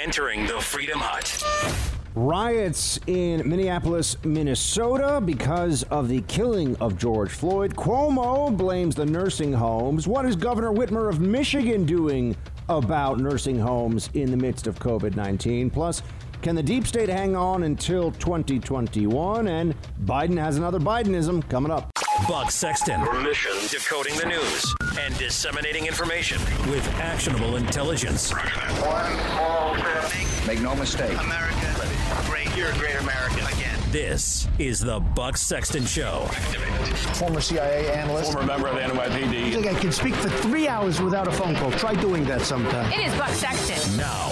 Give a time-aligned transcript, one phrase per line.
[0.00, 1.44] entering the Freedom Hut.
[2.14, 7.76] Riots in Minneapolis, Minnesota because of the killing of George Floyd.
[7.76, 10.08] Cuomo blames the nursing homes.
[10.08, 12.34] What is Governor Whitmer of Michigan doing
[12.70, 15.68] about nursing homes in the midst of COVID 19?
[15.68, 16.02] Plus,
[16.40, 19.48] can the deep state hang on until 2021?
[19.48, 19.74] And
[20.04, 21.90] Biden has another Bidenism coming up.
[22.28, 23.00] Buck Sexton.
[23.22, 26.38] Mission decoding the news and disseminating information
[26.70, 28.32] with actionable intelligence.
[28.32, 30.46] One small step.
[30.46, 31.18] Make no mistake.
[31.20, 31.88] America,
[32.26, 32.54] great.
[32.56, 33.78] You're a great American again.
[33.90, 36.26] This is the Buck Sexton Show.
[37.14, 38.32] former CIA analyst.
[38.32, 39.52] former member of the I NYPD.
[39.52, 41.70] think I can speak for three hours without a phone call.
[41.72, 42.92] Try doing that sometime.
[42.92, 43.96] It is Buck Sexton.
[43.96, 44.28] Now,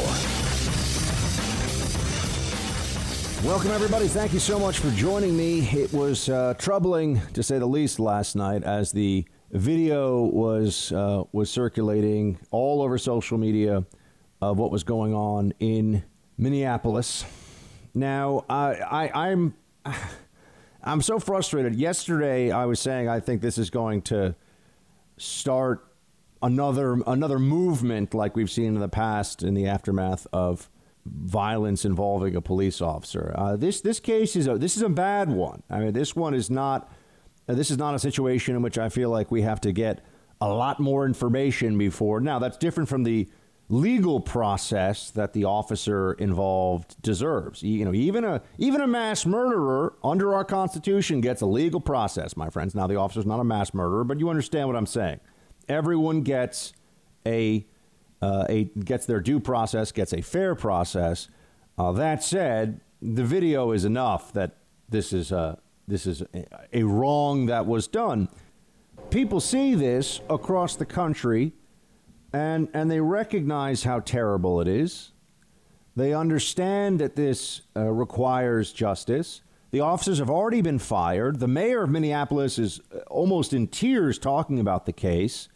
[3.44, 4.08] Welcome, everybody.
[4.08, 5.60] Thank you so much for joining me.
[5.70, 11.22] It was uh, troubling, to say the least, last night as the video was uh,
[11.30, 13.84] was circulating all over social media
[14.42, 16.02] of what was going on in
[16.36, 17.24] Minneapolis.
[17.94, 19.54] Now, I, I, I'm
[20.82, 21.76] I'm so frustrated.
[21.76, 24.34] Yesterday, I was saying I think this is going to
[25.16, 25.86] start
[26.42, 30.68] another another movement like we've seen in the past in the aftermath of
[31.10, 33.34] violence involving a police officer.
[33.36, 35.62] Uh, this this case is a this is a bad one.
[35.70, 36.90] I mean, this one is not
[37.48, 40.04] uh, this is not a situation in which I feel like we have to get
[40.40, 42.20] a lot more information before.
[42.20, 43.28] Now, that's different from the
[43.68, 47.62] legal process that the officer involved deserves.
[47.62, 52.36] You know, even a even a mass murderer under our constitution gets a legal process,
[52.36, 52.74] my friends.
[52.74, 55.20] Now, the officer's not a mass murderer, but you understand what I'm saying.
[55.68, 56.72] Everyone gets
[57.26, 57.66] a
[58.20, 61.28] uh, a gets their due process, gets a fair process.
[61.76, 64.56] Uh, that said, the video is enough that
[64.88, 68.28] this is a this is a, a wrong that was done.
[69.10, 71.52] People see this across the country,
[72.32, 75.12] and and they recognize how terrible it is.
[75.96, 79.42] They understand that this uh, requires justice.
[79.70, 81.40] The officers have already been fired.
[81.40, 85.48] The mayor of Minneapolis is uh, almost in tears talking about the case.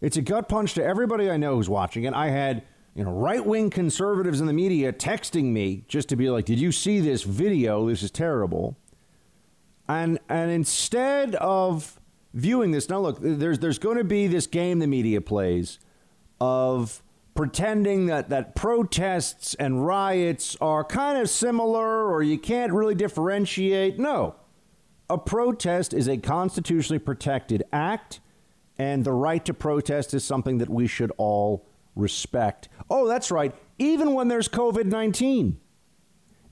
[0.00, 2.14] It's a gut punch to everybody I know who's watching it.
[2.14, 2.62] I had
[2.94, 6.58] you know right wing conservatives in the media texting me just to be like, "Did
[6.58, 7.88] you see this video?
[7.88, 8.76] This is terrible."
[9.88, 12.00] And and instead of
[12.32, 15.78] viewing this, now look, there's there's going to be this game the media plays
[16.40, 17.02] of
[17.34, 23.98] pretending that that protests and riots are kind of similar or you can't really differentiate.
[23.98, 24.36] No.
[25.08, 28.20] A protest is a constitutionally protected act
[28.80, 32.70] and the right to protest is something that we should all respect.
[32.88, 33.54] Oh, that's right.
[33.78, 35.60] Even when there's COVID 19,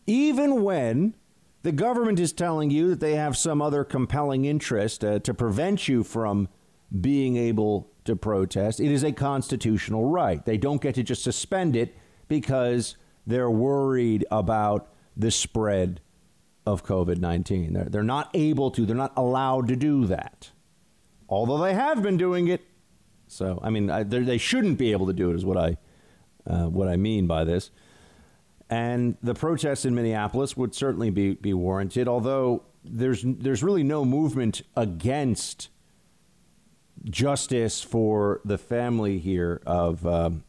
[0.07, 1.17] even when
[1.63, 5.89] the government is telling you that they have some other compelling interest uh, to prevent
[5.89, 6.51] you from
[7.01, 10.45] being able to protest, it is a constitutional right.
[10.45, 11.97] They don't get to just suspend it
[12.29, 16.03] because they're worried about the spread
[16.67, 17.73] of COVID 19.
[17.73, 20.51] They're, they're not able to, they're not allowed to do that
[21.29, 22.63] although they have been doing it.
[23.27, 25.77] So, I mean, I, they shouldn't be able to do it, is what I
[26.47, 27.71] uh, what I mean by this.
[28.71, 34.05] And the protests in Minneapolis would certainly be, be warranted, although there's there's really no
[34.05, 35.69] movement against
[37.05, 40.45] justice for the family here of um,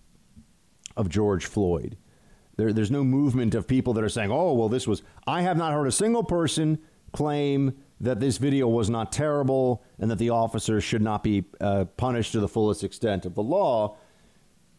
[0.97, 1.97] of George Floyd.
[2.57, 5.57] There, there's no movement of people that are saying, "Oh, well, this was." I have
[5.57, 6.79] not heard a single person
[7.13, 11.85] claim that this video was not terrible and that the officers should not be uh,
[11.97, 13.97] punished to the fullest extent of the law.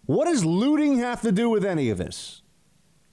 [0.07, 2.43] What does looting have to do with any of this?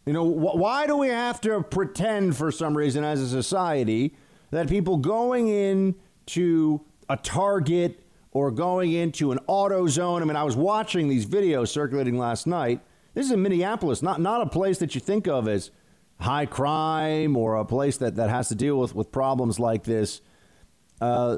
[0.06, 4.16] You know, wh- why do we have to pretend for some reason as a society
[4.52, 5.96] that people going in
[6.28, 10.22] to a Target or going into an auto zone?
[10.22, 12.80] I mean, I was watching these videos circulating last night.
[13.14, 15.72] This is in Minneapolis, not, not a place that you think of as
[16.20, 20.22] high crime or a place that, that has to deal with, with problems like this.
[21.00, 21.38] Uh,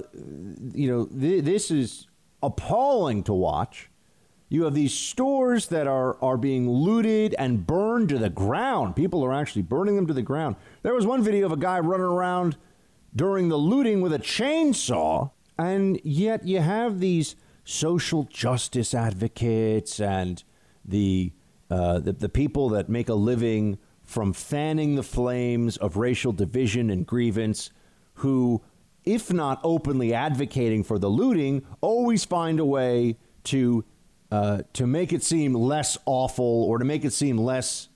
[0.73, 2.07] you know, th- this is
[2.41, 3.89] appalling to watch.
[4.47, 8.95] You have these stores that are, are being looted and burned to the ground.
[8.95, 10.55] People are actually burning them to the ground.
[10.81, 12.57] There was one video of a guy running around
[13.15, 20.43] during the looting with a chainsaw, and yet you have these social justice advocates and
[20.83, 21.31] the,
[21.69, 23.77] uh, the, the people that make a living
[24.09, 27.69] from fanning the flames of racial division and grievance
[28.15, 28.59] who,
[29.05, 33.85] if not openly advocating for the looting, always find a way to
[34.31, 37.87] uh, to make it seem less awful or to make it seem less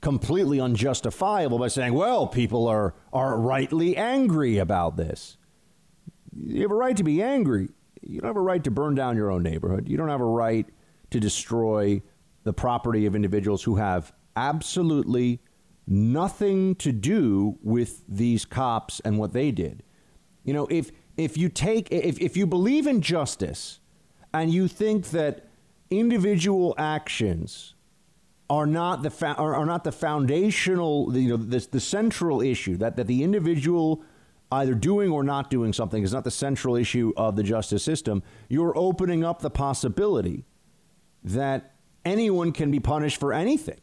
[0.00, 5.38] completely unjustifiable by saying, "Well, people are are rightly angry about this."
[6.36, 7.70] You have a right to be angry.
[8.00, 9.88] You don't have a right to burn down your own neighborhood.
[9.88, 10.66] You don't have a right
[11.10, 12.00] to destroy
[12.44, 15.40] the property of individuals who have absolutely
[15.86, 19.82] nothing to do with these cops and what they did.
[20.44, 23.80] You know, if if you take if, if you believe in justice
[24.32, 25.46] and you think that
[25.90, 27.74] individual actions
[28.48, 32.76] are not the fa- are, are not the foundational you know the, the central issue
[32.76, 34.02] that, that the individual
[34.52, 38.22] either doing or not doing something is not the central issue of the justice system
[38.48, 40.44] you're opening up the possibility
[41.24, 41.74] that
[42.04, 43.80] anyone can be punished for anything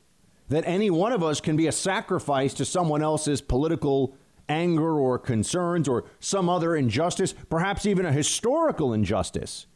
[0.56, 4.16] that any one of us can be a sacrifice to someone else's political
[4.50, 9.68] anger or concerns or some other injustice perhaps even a historical injustice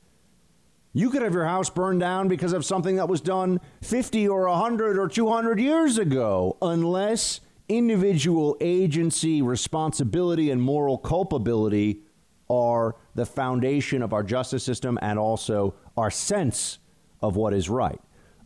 [0.97, 4.47] you could have your house burned down because of something that was done 50 or
[4.47, 7.39] 100 or 200 years ago, unless
[7.69, 12.01] individual agency, responsibility, and moral culpability
[12.49, 16.79] are the foundation of our justice system and also our sense
[17.21, 18.01] of what is right.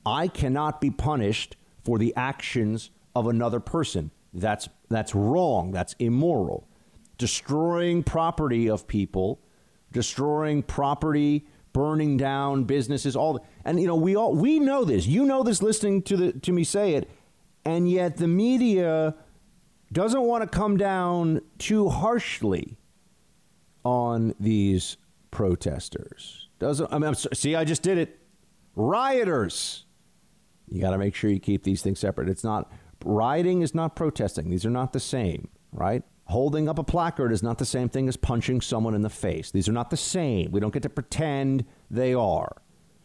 [0.06, 4.12] I cannot be punished for the actions of another person.
[4.34, 5.72] That's, that's wrong.
[5.72, 6.68] That's immoral.
[7.18, 9.42] Destroying property of people,
[9.92, 13.46] destroying property burning down businesses, all.
[13.66, 15.06] And you know, we all we know this.
[15.06, 17.10] You know this, listening to the to me say it,
[17.66, 19.16] and yet the media
[19.92, 22.78] doesn't want to come down too harshly
[23.84, 24.98] on these
[25.32, 26.50] protesters.
[26.60, 27.10] Doesn't I mean?
[27.10, 28.20] I'm, see, I just did it.
[28.76, 29.86] Rioters.
[30.72, 32.30] You got to make sure you keep these things separate.
[32.30, 32.72] It's not
[33.04, 34.50] rioting is not protesting.
[34.50, 36.04] These are not the same, right?
[36.26, 39.52] Holding up a placard is not the same thing as punching someone in the face.
[39.52, 40.52] These are not the same.
[40.52, 42.62] We don't get to pretend they are.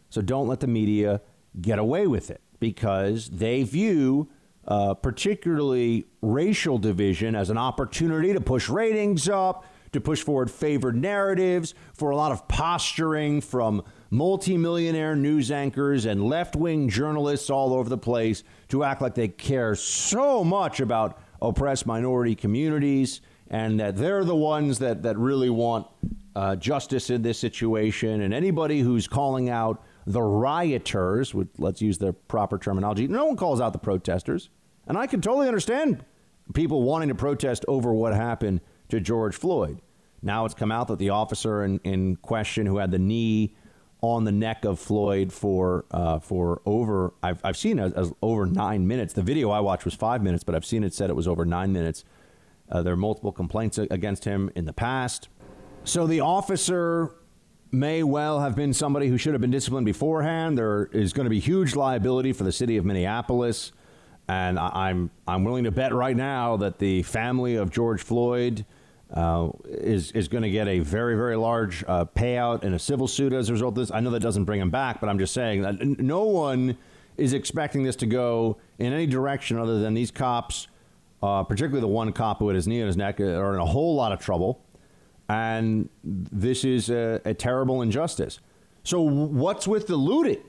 [0.09, 1.21] So don't let the media
[1.59, 4.29] get away with it because they view
[4.67, 10.95] uh, particularly racial division as an opportunity to push ratings up, to push forward favored
[10.95, 17.73] narratives, for a lot of posturing from multimillionaire news anchors and left wing journalists all
[17.73, 23.79] over the place to act like they care so much about oppressed minority communities, and
[23.79, 25.87] that they're the ones that, that really want
[26.35, 28.21] uh, justice in this situation.
[28.21, 33.61] And anybody who's calling out the rioters, let's use the proper terminology, no one calls
[33.61, 34.49] out the protesters.
[34.87, 36.03] And I can totally understand
[36.53, 39.81] people wanting to protest over what happened to George Floyd.
[40.21, 43.55] Now it's come out that the officer in, in question who had the knee
[44.01, 48.45] on the neck of Floyd for uh, for over I've, I've seen it as over
[48.45, 49.13] nine minutes.
[49.13, 51.45] The video I watched was five minutes, but I've seen it said it was over
[51.45, 52.03] nine minutes.
[52.69, 55.29] Uh, there are multiple complaints against him in the past.
[55.83, 57.15] So the officer
[57.71, 60.57] may well have been somebody who should have been disciplined beforehand.
[60.57, 63.71] There is going to be huge liability for the city of Minneapolis,
[64.27, 68.65] and I, I'm I'm willing to bet right now that the family of George Floyd
[69.13, 73.07] uh, is is going to get a very very large uh, payout in a civil
[73.07, 73.91] suit as a result of this.
[73.91, 76.77] I know that doesn't bring him back, but I'm just saying that no one
[77.17, 80.67] is expecting this to go in any direction other than these cops,
[81.23, 83.59] uh, particularly the one cop who had his knee on his neck, uh, are in
[83.59, 84.63] a whole lot of trouble,
[85.29, 88.39] and this is a, a terrible injustice.
[88.83, 90.43] So what's with the looting?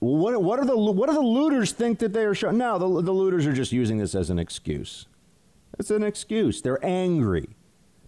[0.00, 2.56] What, what are the what do the looters think that they are showing?
[2.56, 5.06] No, the, the looters are just using this as an excuse.
[5.78, 6.62] It's an excuse.
[6.62, 7.50] They're angry.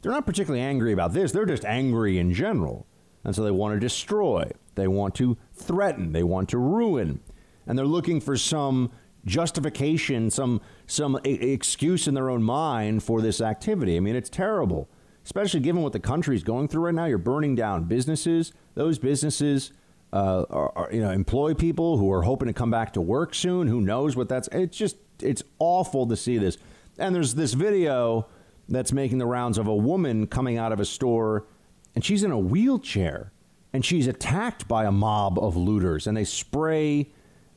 [0.02, 2.86] They're not particularly angry about this, they're just angry in general.
[3.24, 7.20] And so they want to destroy, they want to threaten, they want to ruin.
[7.66, 8.90] And they're looking for some
[9.24, 13.96] justification, some, some excuse in their own mind for this activity.
[13.96, 14.88] I mean, it's terrible,
[15.24, 17.04] especially given what the country is going through right now.
[17.04, 18.52] You're burning down businesses.
[18.74, 19.72] Those businesses
[20.12, 23.34] uh, are, are, you know, employ people who are hoping to come back to work
[23.34, 23.68] soon.
[23.68, 24.48] Who knows what that's?
[24.50, 26.58] It's just, it's awful to see this.
[26.98, 28.26] And there's this video
[28.72, 31.46] that's making the rounds of a woman coming out of a store
[31.94, 33.32] and she's in a wheelchair
[33.72, 37.10] and she's attacked by a mob of looters and they spray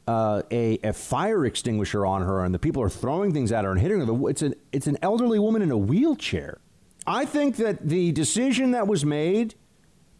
[0.07, 3.71] uh, a, a fire extinguisher on her and the people are throwing things at her
[3.71, 4.29] and hitting her.
[4.29, 6.59] It's an, it's an elderly woman in a wheelchair.
[7.07, 9.55] I think that the decision that was made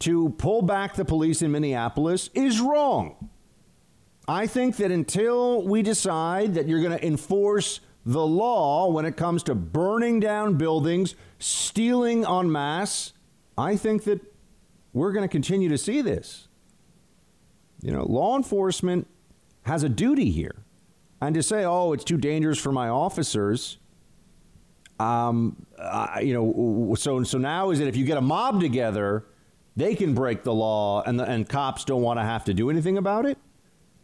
[0.00, 3.30] to pull back the police in Minneapolis is wrong.
[4.28, 9.16] I think that until we decide that you're going to enforce the law when it
[9.16, 13.12] comes to burning down buildings, stealing en masse.
[13.58, 14.20] I think that
[14.92, 16.46] we're going to continue to see this.
[17.82, 19.08] You know, law enforcement
[19.62, 20.54] has a duty here.
[21.20, 23.78] And to say, oh, it's too dangerous for my officers,
[25.00, 29.24] um, uh, you know, so, so now is it if you get a mob together,
[29.74, 32.70] they can break the law and, the, and cops don't want to have to do
[32.70, 33.38] anything about it?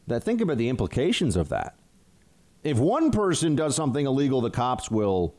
[0.06, 1.76] That think about the implications of that
[2.62, 5.34] if one person does something illegal, the cops will,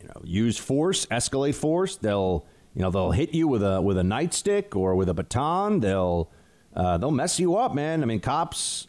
[0.00, 1.96] you know, use force, escalate force.
[1.96, 5.80] They'll, you know, they'll hit you with a with a nightstick or with a baton.
[5.80, 6.30] They'll
[6.74, 8.02] uh, they'll mess you up, man.
[8.02, 8.88] I mean, cops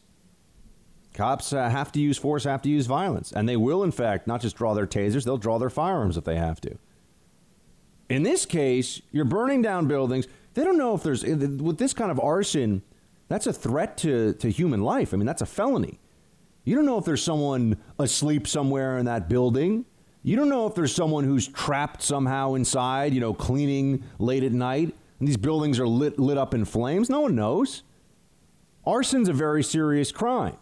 [1.15, 4.27] Cops uh, have to use force, have to use violence, and they will, in fact,
[4.27, 6.77] not just draw their tasers, they'll draw their firearms if they have to.
[8.09, 10.27] In this case, you're burning down buildings.
[10.55, 12.83] They don't know if there's, with this kind of arson,
[13.29, 15.13] that's a threat to, to human life.
[15.13, 15.99] I mean, that's a felony.
[16.65, 19.85] You don't know if there's someone asleep somewhere in that building.
[20.23, 24.51] You don't know if there's someone who's trapped somehow inside, you know, cleaning late at
[24.51, 27.09] night, and these buildings are lit, lit up in flames.
[27.09, 27.83] No one knows.
[28.85, 30.57] Arson's a very serious crime.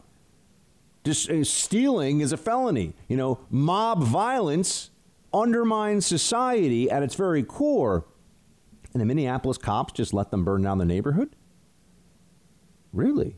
[1.06, 2.94] Just uh, stealing is a felony.
[3.08, 4.92] You know, mob violence
[5.34, 8.06] undermines society at its very core.
[8.94, 11.36] And the Minneapolis cops just let them burn down the neighborhood?
[12.92, 13.38] Really?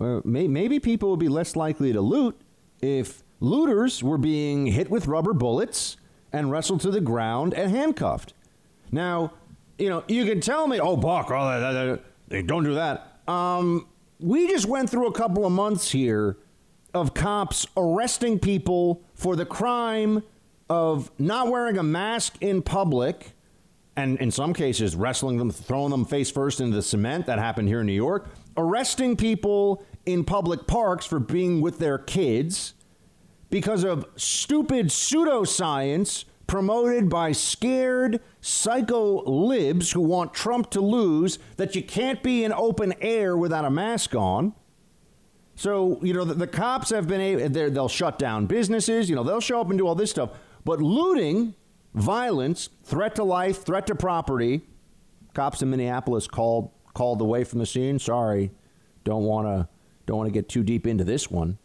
[0.00, 2.40] Well, may, maybe people would be less likely to loot
[2.80, 5.98] if looters were being hit with rubber bullets
[6.32, 8.32] and wrestled to the ground and handcuffed.
[8.90, 9.34] Now,
[9.78, 13.20] you know, you can tell me, oh, Buck, oh, that, that, that, don't do that.
[13.28, 13.88] Um,
[14.18, 16.38] we just went through a couple of months here
[16.94, 20.22] of cops arresting people for the crime
[20.70, 23.32] of not wearing a mask in public
[23.96, 27.26] and in some cases wrestling them, throwing them face first into the cement.
[27.26, 28.28] That happened here in New York.
[28.56, 32.74] Arresting people in public parks for being with their kids
[33.50, 41.76] because of stupid pseudoscience promoted by scared psycho libs who want Trump to lose that
[41.76, 44.52] you can't be in open air without a mask on.
[45.54, 49.22] So, you know, the, the cops have been able, they'll shut down businesses, you know,
[49.22, 50.30] they'll show up and do all this stuff.
[50.64, 51.54] But looting,
[51.94, 54.62] violence, threat to life, threat to property,
[55.34, 57.98] cops in Minneapolis called called away from the scene.
[57.98, 58.50] Sorry,
[59.04, 59.68] don't want to
[60.10, 61.56] don't want to get too deep into this one.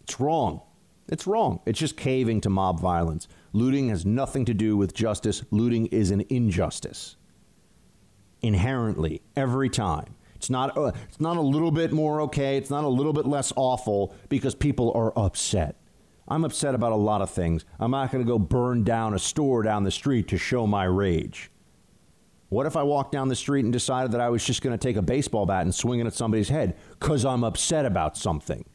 [0.00, 0.60] It's wrong.
[1.08, 1.60] It's wrong.
[1.64, 3.28] It's just caving to mob violence.
[3.52, 5.44] Looting has nothing to do with justice.
[5.52, 7.14] Looting is an injustice.
[8.40, 10.16] Inherently, every time.
[10.34, 12.56] It's not, uh, it's not a little bit more okay.
[12.56, 15.76] It's not a little bit less awful because people are upset.
[16.26, 17.64] I'm upset about a lot of things.
[17.78, 20.84] I'm not going to go burn down a store down the street to show my
[20.84, 21.51] rage.
[22.52, 24.86] What if I walked down the street and decided that I was just going to
[24.86, 28.66] take a baseball bat and swing it at somebody's head because I'm upset about something?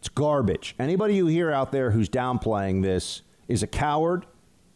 [0.00, 0.74] It's garbage.
[0.76, 4.26] Anybody you hear out there who's downplaying this is a coward,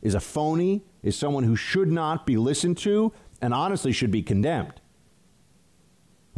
[0.00, 4.22] is a phony, is someone who should not be listened to, and honestly should be
[4.22, 4.80] condemned.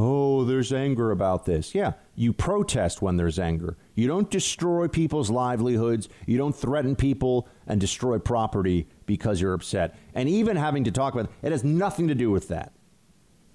[0.00, 1.74] Oh, there's anger about this.
[1.74, 3.76] Yeah, you protest when there's anger.
[3.96, 6.08] You don't destroy people's livelihoods.
[6.24, 9.98] You don't threaten people and destroy property because you're upset.
[10.14, 12.74] And even having to talk about it, it has nothing to do with that.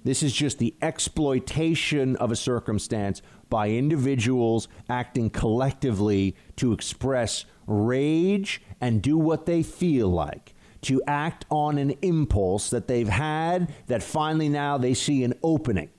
[0.04, 8.62] This is just the exploitation of a circumstance by individuals acting collectively to express rage
[8.82, 14.04] and do what they feel like, to act on an impulse that they've had that
[14.04, 15.90] finally now they see an opening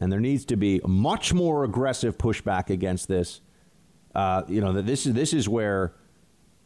[0.00, 3.40] and there needs to be much more aggressive pushback against this.
[4.14, 5.94] Uh, you know, this is this is where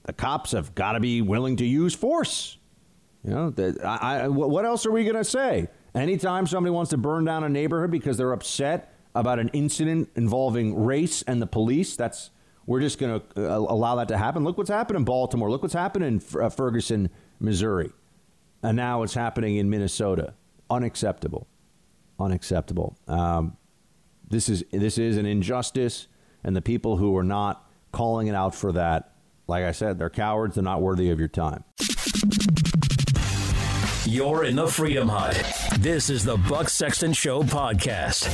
[0.05, 2.59] the cops have got to be willing to use force.
[3.25, 5.69] You know, the, I, I, what else are we going to say?
[5.95, 10.85] Anytime somebody wants to burn down a neighborhood because they're upset about an incident involving
[10.85, 12.31] race and the police, that's
[12.67, 14.45] we're just going to uh, allow that to happen.
[14.45, 15.51] Look what's happened in Baltimore.
[15.51, 17.93] Look what's happened in uh, Ferguson, Missouri,
[18.63, 20.35] and now it's happening in Minnesota.
[20.71, 21.47] Unacceptable
[22.23, 22.97] unacceptable.
[23.09, 23.57] Um,
[24.29, 26.09] this is this is an injustice,
[26.43, 29.13] and the people who are not calling it out for that,
[29.47, 30.55] like I said, they're cowards.
[30.55, 31.65] They're not worthy of your time.
[34.05, 35.41] You're in the Freedom Hut.
[35.79, 38.29] This is the Buck Sexton Show podcast.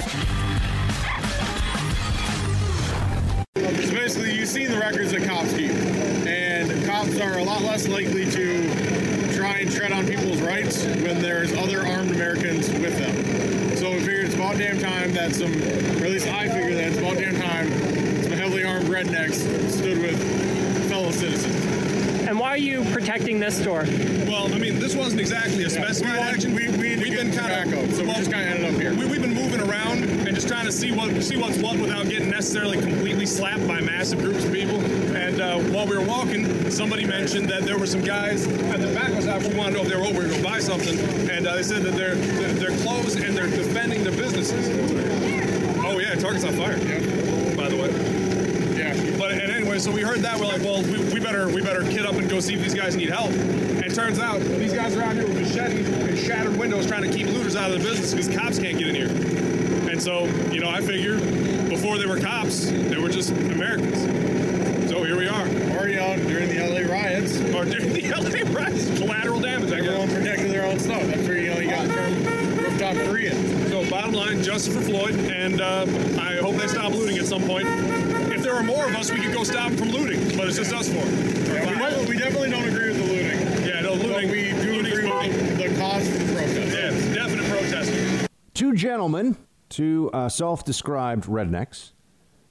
[3.56, 7.86] So basically, you've seen the records that cops keep, and cops are a lot less
[7.86, 13.57] likely to try and tread on people's rights when there's other armed Americans with them.
[13.98, 16.88] So we figured it's about damn time that some, or at least I figure that
[16.88, 17.68] it's about damn time
[18.22, 19.34] some heavily armed rednecks
[19.70, 21.54] stood with fellow citizens.
[22.28, 23.84] And why are you protecting this store?
[24.28, 26.54] Well, I mean, this wasn't exactly a specified we wanted- action.
[26.54, 26.87] we- we
[27.34, 28.94] had to have get been kind of so we just kinda ended up here.
[28.94, 32.08] We, we've been moving around and just trying to see what see what's what without
[32.08, 34.80] getting necessarily completely slapped by massive groups of people.
[35.16, 38.86] And uh, while we were walking, somebody mentioned that there were some guys at the
[38.88, 40.98] tobacco shop who wanted to know if they were over here to go buy something,
[41.30, 44.68] and uh, they said that they're, they're they're closed and they're defending their businesses.
[45.84, 46.76] Oh yeah, Target's on fire.
[46.78, 46.98] Yeah.
[47.56, 47.90] By the way.
[48.78, 49.16] Yeah.
[49.18, 50.38] But and anyway, so we heard that.
[50.38, 52.74] We're like, well, we, we better we better kid up and go see if these
[52.74, 53.30] guys need help.
[53.32, 57.08] And turns out these guys are out here with machetes and shattered windows trying to
[57.16, 59.08] keep looters out of the business because cops can't get in here.
[59.90, 61.16] And so, you know, I figure
[61.70, 63.98] before they were cops, they were just Americans.
[64.90, 65.46] So here we are.
[65.78, 69.78] Or, you know, during the LA riots, Or during the LA riots, collateral damage, I
[69.78, 70.18] everyone guess.
[70.18, 71.02] protected their own stuff.
[71.04, 73.68] That's where, you know, you got from rooftop Korean.
[73.70, 75.86] So bottom line, justice for Floyd, and uh,
[76.20, 77.66] I hope they stop looting at some point.
[77.68, 80.58] If there were more of us, we could go stop them from looting, but it's
[80.58, 81.04] just us four.
[81.06, 83.66] Yeah, we, we definitely don't agree with the looting.
[83.66, 84.30] Yeah, no, But looting.
[84.30, 84.52] we
[85.22, 87.08] do looting is agree with the cause for the protest.
[87.08, 88.28] Yeah, definite protesting.
[88.54, 89.36] Two gentlemen,
[89.68, 91.92] two uh, self described rednecks,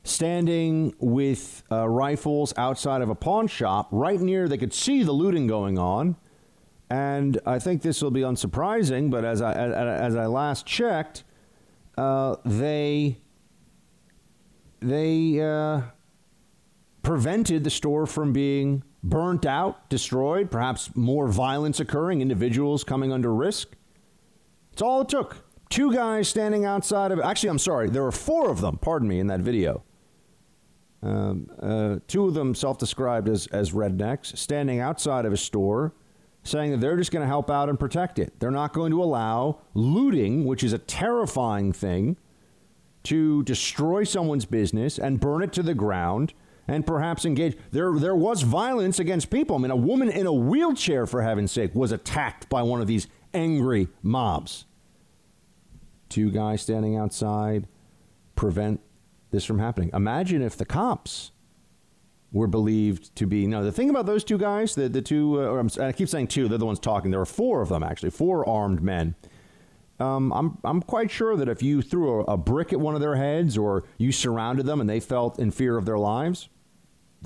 [0.04, 5.12] standing with uh, rifles outside of a pawn shop right near, they could see the
[5.12, 6.16] looting going on.
[6.90, 11.26] And I think this will be unsurprising, but as I, as, as I last checked,
[11.98, 13.18] uh, they
[14.80, 15.82] they uh,
[17.02, 23.34] prevented the store from being burnt out, destroyed, perhaps more violence occurring, individuals coming under
[23.34, 23.76] risk.
[24.74, 25.44] It's all it took.
[25.70, 27.20] Two guys standing outside of.
[27.20, 27.90] Actually, I'm sorry.
[27.90, 28.78] There were four of them.
[28.78, 29.84] Pardon me in that video.
[31.04, 35.94] Um, uh, two of them self-described as as rednecks, standing outside of a store,
[36.44, 38.40] saying that they're just going to help out and protect it.
[38.40, 42.18] They're not going to allow looting, which is a terrifying thing,
[43.04, 46.34] to destroy someone's business and burn it to the ground
[46.68, 47.58] and perhaps engage.
[47.72, 49.56] There, there was violence against people.
[49.56, 52.88] I mean, a woman in a wheelchair, for heaven's sake, was attacked by one of
[52.88, 54.66] these angry mobs.
[56.10, 57.68] Two guys standing outside
[58.36, 58.82] prevent
[59.32, 59.90] this from happening.
[59.94, 61.32] Imagine if the cops
[62.32, 63.48] were believed to be.
[63.48, 66.28] No, the thing about those two guys, the, the two, uh, I'm, I keep saying
[66.28, 67.12] two, they're the ones talking.
[67.12, 69.16] There were four of them, actually, four armed men.
[70.00, 73.02] Um, I'm, I'm quite sure that if you threw a, a brick at one of
[73.02, 76.50] their heads or you surrounded them and they felt in fear of their lives,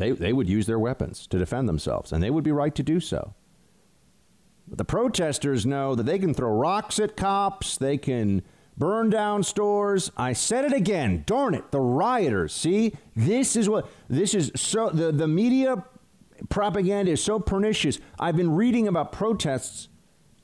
[0.01, 2.83] they, they would use their weapons to defend themselves, and they would be right to
[2.83, 3.35] do so.
[4.67, 8.41] But the protesters know that they can throw rocks at cops, they can
[8.77, 10.11] burn down stores.
[10.17, 11.23] I said it again.
[11.27, 12.53] Darn it, the rioters.
[12.53, 15.85] See, this is what this is so the, the media
[16.49, 17.99] propaganda is so pernicious.
[18.19, 19.89] I've been reading about protests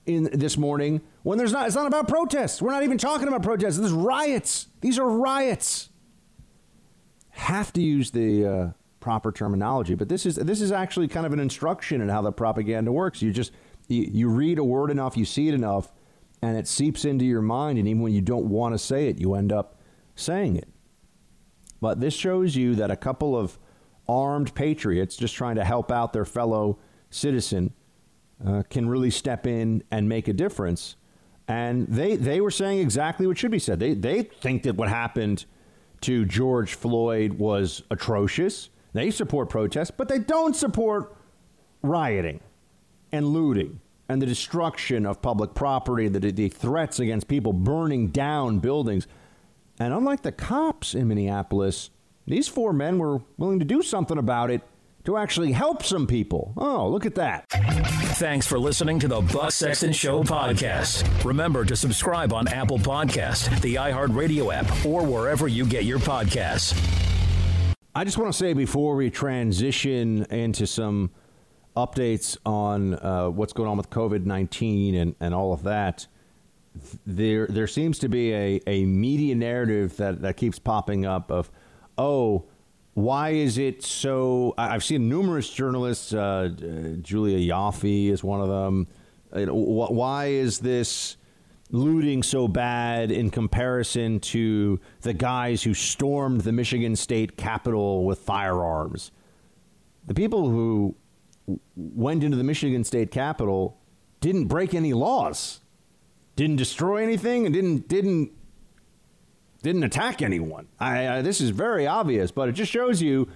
[0.05, 2.62] in this morning when there's not it's not about protests.
[2.62, 3.77] We're not even talking about protests.
[3.77, 4.67] There's riots.
[4.82, 5.89] These are riots.
[7.32, 8.69] Have to use the uh,
[9.08, 12.30] proper terminology, but this is this is actually kind of an instruction in how the
[12.30, 13.22] propaganda works.
[13.22, 13.54] You just
[13.88, 15.93] you, you read a word enough, you see it enough,
[16.41, 17.80] and it seeps into your mind.
[17.80, 19.80] And even when you don't want to say it, you end up
[20.17, 20.67] saying it.
[21.80, 23.58] But this shows you that a couple of
[24.10, 26.78] armed patriots just trying to help out their fellow
[27.10, 27.72] citizen
[28.46, 30.98] uh, can really step in and make a difference.
[31.48, 33.80] And they, they were saying exactly what should be said.
[33.80, 35.46] They, they think that what happened
[36.02, 38.70] to George Floyd was atrocious.
[38.93, 41.15] They support protests, but they don't support
[41.82, 42.39] rioting
[43.12, 48.60] and looting and the destruction of public property, the, the threats against people burning down
[48.60, 49.08] buildings.
[49.80, 51.89] And unlike the cops in Minneapolis,
[52.26, 54.62] these four men were willing to do something about it
[55.06, 56.54] to actually help some people.
[56.58, 57.45] Oh, look at that.
[58.17, 61.23] Thanks for listening to the Buck Sexton Show podcast.
[61.23, 66.73] Remember to subscribe on Apple Podcast, the iHeartRadio app, or wherever you get your podcasts.
[67.97, 71.10] I just want to say before we transition into some
[71.75, 76.05] updates on uh, what's going on with COVID 19 and, and all of that,
[77.07, 81.49] there, there seems to be a, a media narrative that, that keeps popping up of,
[81.97, 82.45] oh,
[82.93, 84.53] why is it so?
[84.60, 86.49] I've seen numerous journalists, uh,
[87.01, 88.88] Julia Ioffe is one of them.
[89.31, 91.17] Why is this
[91.69, 98.19] looting so bad in comparison to the guys who stormed the Michigan State Capitol with
[98.19, 99.12] firearms?
[100.06, 100.95] The people who
[101.75, 103.77] went into the Michigan State Capitol
[104.19, 105.60] didn't break any laws,
[106.36, 108.32] didn't destroy anything, and didn't didn't
[109.63, 110.67] didn't attack anyone.
[110.80, 113.27] I, I, this is very obvious, but it just shows you,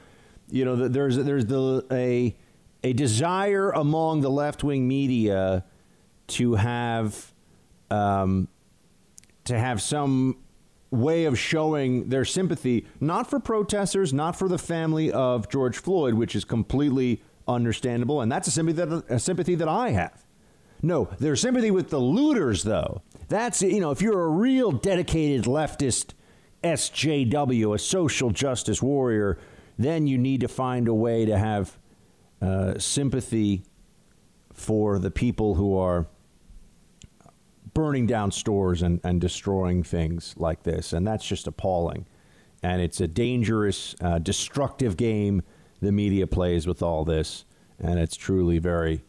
[0.49, 2.35] you know, that there's there's the a
[2.83, 5.65] a desire among the left wing media
[6.27, 7.30] to have
[7.91, 8.47] um,
[9.43, 10.37] to have some
[10.89, 16.15] way of showing their sympathy, not for protesters, not for the family of George Floyd,
[16.15, 20.25] which is completely understandable, and that's a sympathy that a sympathy that I have.
[20.81, 23.01] No, their sympathy with the looters, though.
[23.29, 26.13] That's, you know, if you're a real dedicated leftist
[26.63, 29.37] SJW, a social justice warrior,
[29.77, 31.77] then you need to find a way to have
[32.41, 33.63] uh, sympathy
[34.53, 36.07] for the people who are
[37.73, 40.93] burning down stores and, and destroying things like this.
[40.93, 42.05] And that's just appalling.
[42.63, 45.41] And it's a dangerous, uh, destructive game
[45.81, 47.45] the media plays with all this.
[47.79, 49.03] And it's truly very,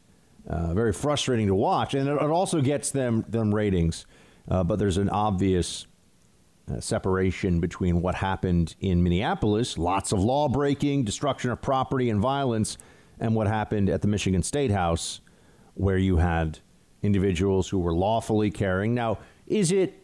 [0.48, 1.94] uh, very frustrating to watch.
[1.94, 4.07] And it, it also gets them, them ratings.
[4.48, 5.87] Uh, but there's an obvious
[6.70, 12.20] uh, separation between what happened in Minneapolis, lots of law breaking, destruction of property, and
[12.20, 12.79] violence,
[13.20, 15.20] and what happened at the Michigan State House,
[15.75, 16.61] where you had
[17.02, 18.94] individuals who were lawfully carrying.
[18.94, 20.02] Now, is it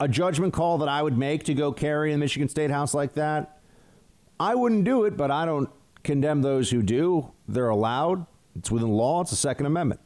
[0.00, 2.94] a judgment call that I would make to go carry in the Michigan State House
[2.94, 3.60] like that.
[4.40, 5.68] I wouldn't do it, but I don't
[6.02, 7.30] condemn those who do.
[7.46, 8.26] They're allowed.
[8.56, 9.20] It's within law.
[9.20, 10.00] It's the Second Amendment.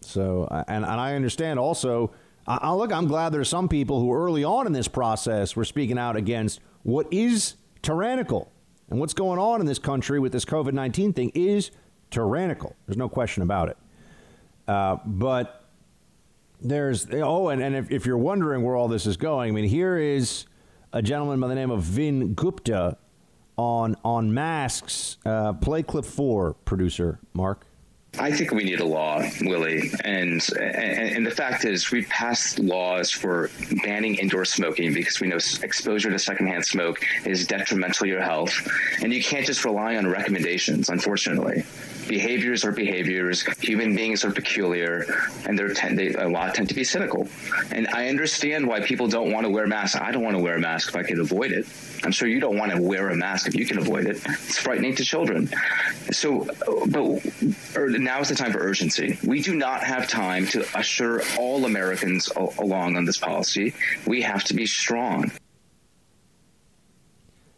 [0.00, 2.12] So, and, and I understand also.
[2.46, 2.92] I, look.
[2.92, 6.14] I'm glad there are some people who early on in this process were speaking out
[6.14, 8.52] against what is tyrannical
[8.90, 11.70] and what's going on in this country with this COVID 19 thing is
[12.10, 12.76] tyrannical.
[12.86, 13.78] There's no question about it.
[14.66, 15.64] Uh, but
[16.60, 19.68] there's, oh, and, and if, if you're wondering where all this is going, I mean,
[19.68, 20.46] here is
[20.92, 22.96] a gentleman by the name of Vin Gupta
[23.56, 25.18] on, on masks.
[25.26, 27.66] Uh, play clip four, producer Mark.
[28.16, 32.60] I think we need a law, Willie, and, and, and the fact is, we've passed
[32.60, 33.50] laws for
[33.82, 38.54] banning indoor smoking because we know exposure to secondhand smoke is detrimental to your health,
[39.02, 40.90] and you can't just rely on recommendations.
[40.90, 41.64] Unfortunately,
[42.08, 43.42] behaviors are behaviors.
[43.60, 45.06] Human beings are peculiar,
[45.46, 47.28] and they're they, a lot tend to be cynical.
[47.70, 50.00] And I understand why people don't want to wear masks.
[50.00, 51.66] I don't want to wear a mask if I can avoid it.
[52.04, 54.20] I'm sure you don't want to wear a mask if you can avoid it.
[54.24, 55.48] It's frightening to children.
[56.10, 56.46] So,
[56.86, 57.24] but
[57.76, 59.18] er, now is the time for urgency.
[59.24, 63.74] We do not have time to assure all Americans along on this policy.
[64.06, 65.32] We have to be strong.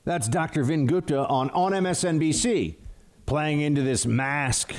[0.04, 0.62] That's Dr.
[0.62, 2.76] Vin Gupta on, on MSNBC
[3.26, 4.74] playing into this mask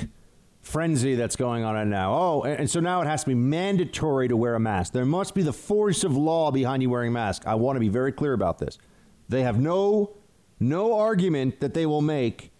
[0.60, 2.14] frenzy that's going on right now.
[2.14, 4.92] Oh, and so now it has to be mandatory to wear a mask.
[4.92, 7.46] There must be the force of law behind you wearing a mask.
[7.46, 8.78] I want to be very clear about this.
[9.28, 10.14] They have no
[10.60, 12.50] no argument that they will make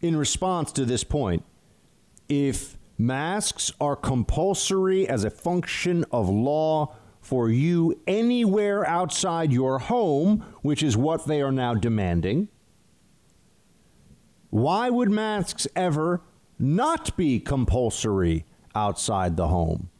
[0.00, 1.44] in response to this point.
[2.28, 10.44] If masks are compulsory as a function of law for you anywhere outside your home,
[10.62, 12.48] which is what they are now demanding,
[14.54, 16.20] why would masks ever
[16.60, 19.90] not be compulsory outside the home?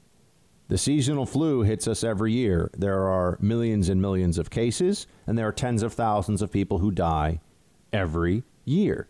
[0.69, 2.71] The seasonal flu hits us every year.
[2.79, 6.79] There are millions and millions of cases, and there are tens of thousands of people
[6.79, 7.41] who die
[7.93, 9.09] every year.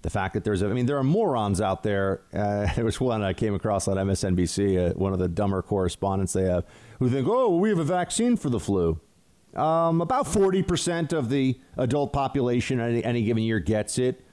[0.00, 2.22] The fact that there's, a, I mean, there are morons out there.
[2.32, 6.32] Uh, there was one I came across on MSNBC, uh, one of the dumber correspondents
[6.32, 6.64] they have,
[7.00, 8.98] who think, oh, we have a vaccine for the flu.
[9.54, 14.24] Um, about 40% of the adult population any, any given year gets it.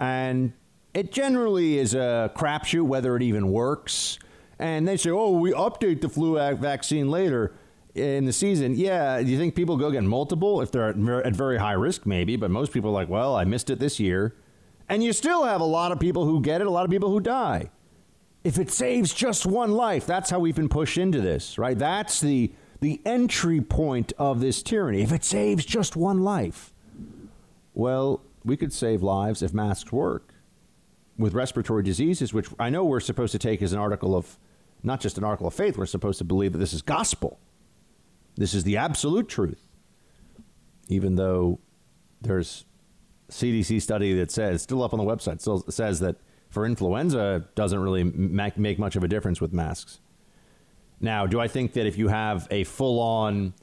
[0.00, 0.52] And
[0.94, 4.18] it generally is a crapshoot whether it even works.
[4.58, 7.54] And they say, oh, we update the flu vaccine later
[7.94, 8.74] in the season.
[8.74, 12.06] Yeah, do you think people go get multiple if they're at very high risk?
[12.06, 14.34] Maybe, but most people are like, well, I missed it this year.
[14.88, 17.10] And you still have a lot of people who get it, a lot of people
[17.10, 17.70] who die.
[18.42, 21.78] If it saves just one life, that's how we've been pushed into this, right?
[21.78, 25.02] That's the the entry point of this tyranny.
[25.02, 26.72] If it saves just one life,
[27.74, 30.34] well, we could save lives if masks work.
[31.18, 34.38] With respiratory diseases, which I know we're supposed to take as an article of,
[34.82, 37.38] not just an article of faith, we're supposed to believe that this is gospel.
[38.36, 39.68] This is the absolute truth.
[40.88, 41.60] Even though
[42.22, 42.64] there's
[43.30, 46.16] CDC study that says, still up on the website, still says that
[46.48, 50.00] for influenza, doesn't really make much of a difference with masks.
[51.00, 53.54] Now, do I think that if you have a full on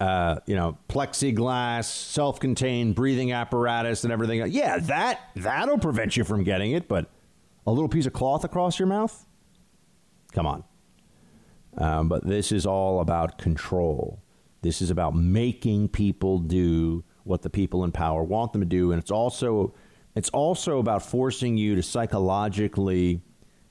[0.00, 4.44] uh, you know, plexiglass, self-contained breathing apparatus, and everything.
[4.50, 6.88] Yeah, that that'll prevent you from getting it.
[6.88, 7.10] But
[7.66, 9.26] a little piece of cloth across your mouth?
[10.32, 10.64] Come on.
[11.76, 14.22] Um, but this is all about control.
[14.62, 18.90] This is about making people do what the people in power want them to do,
[18.92, 19.74] and it's also
[20.14, 23.20] it's also about forcing you to psychologically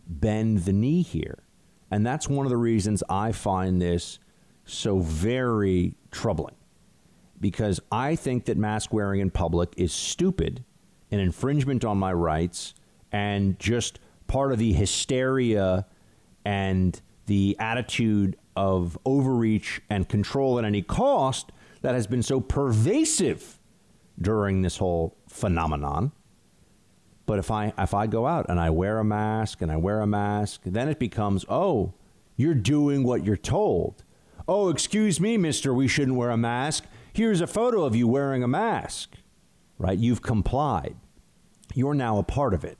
[0.08, 1.44] bend the knee here.
[1.92, 4.20] And that's one of the reasons I find this
[4.64, 6.56] so very troubling
[7.40, 10.64] because I think that mask wearing in public is stupid,
[11.12, 12.74] an infringement on my rights,
[13.12, 15.86] and just part of the hysteria
[16.44, 21.52] and the attitude of overreach and control at any cost
[21.82, 23.60] that has been so pervasive
[24.20, 26.12] during this whole phenomenon.
[27.28, 30.02] But if I if I go out and I wear a mask and I wear
[30.02, 31.94] a mask, then it becomes, "Oh,
[32.36, 34.04] you're doing what you're told."
[34.48, 36.86] Oh, excuse me, mister, we shouldn't wear a mask.
[37.14, 39.16] Here's a photo of you wearing a mask.
[39.78, 39.98] Right?
[39.98, 40.96] You've complied.
[41.76, 42.78] You're now a part of it.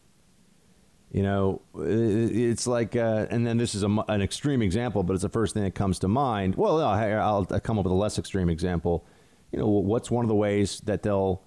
[1.12, 5.24] You know, it's like, uh, and then this is a, an extreme example, but it's
[5.24, 6.56] the first thing that comes to mind.
[6.56, 9.06] Well, I'll, I'll come up with a less extreme example.
[9.52, 11.44] You know, what's one of the ways that they'll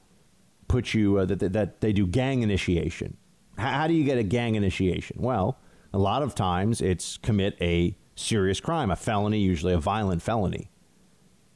[0.69, 3.17] put you, uh, that, that they do gang initiation?
[3.59, 5.19] How, how do you get a gang initiation?
[5.21, 5.59] Well,
[5.93, 10.71] a lot of times it's commit a serious crime, a felony, usually a violent felony.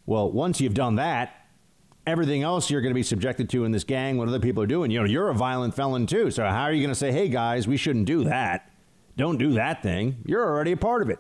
[0.07, 1.35] Well, once you've done that,
[2.07, 4.67] everything else you're going to be subjected to in this gang, what other people are
[4.67, 6.31] doing, you know, you're a violent felon too.
[6.31, 8.71] So how are you going to say, hey guys, we shouldn't do that?
[9.17, 10.17] Don't do that thing.
[10.27, 11.19] You're already a part of it.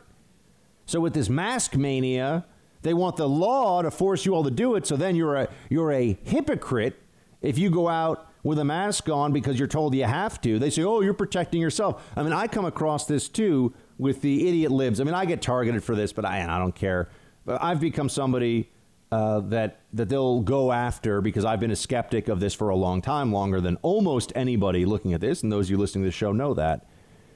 [0.85, 2.45] So with this mask mania,
[2.85, 4.87] They want the law to force you all to do it.
[4.87, 7.01] So then you're a you're a hypocrite
[7.41, 10.59] if you go out with a mask on because you're told you have to.
[10.59, 13.73] They say, "Oh, you're protecting yourself." I mean, I come across this too
[14.05, 15.01] with the idiot libs.
[15.01, 17.09] I mean, I get targeted for this, but I I don't care.
[17.49, 18.71] I've become somebody
[19.11, 22.77] uh, that that they'll go after because I've been a skeptic of this for a
[22.77, 25.43] long time, longer than almost anybody looking at this.
[25.43, 26.87] And those of you listening to the show know that.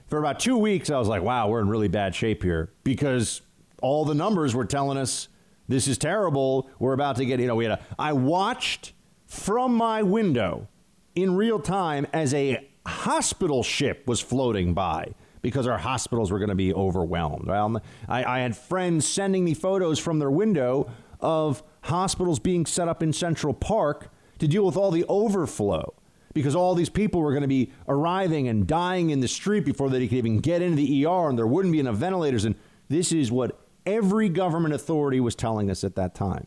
[0.08, 3.40] For about two weeks, I was like, "Wow, we're in really bad shape here," because
[3.80, 5.28] all the numbers were telling us
[5.68, 6.68] this is terrible.
[6.78, 7.80] We're about to get, you know, we had a.
[7.98, 8.92] I watched
[9.26, 10.68] from my window
[11.14, 16.48] in real time as a hospital ship was floating by because our hospitals were going
[16.48, 17.46] to be overwhelmed.
[17.46, 22.88] Well, I, I, had friends sending me photos from their window of hospitals being set
[22.88, 25.94] up in Central Park to deal with all the overflow
[26.34, 29.88] because all these people were going to be arriving and dying in the street before
[29.88, 32.44] they could even get into the ER and there wouldn't be enough ventilators.
[32.44, 32.54] And
[32.88, 36.46] this is what every government authority was telling us at that time.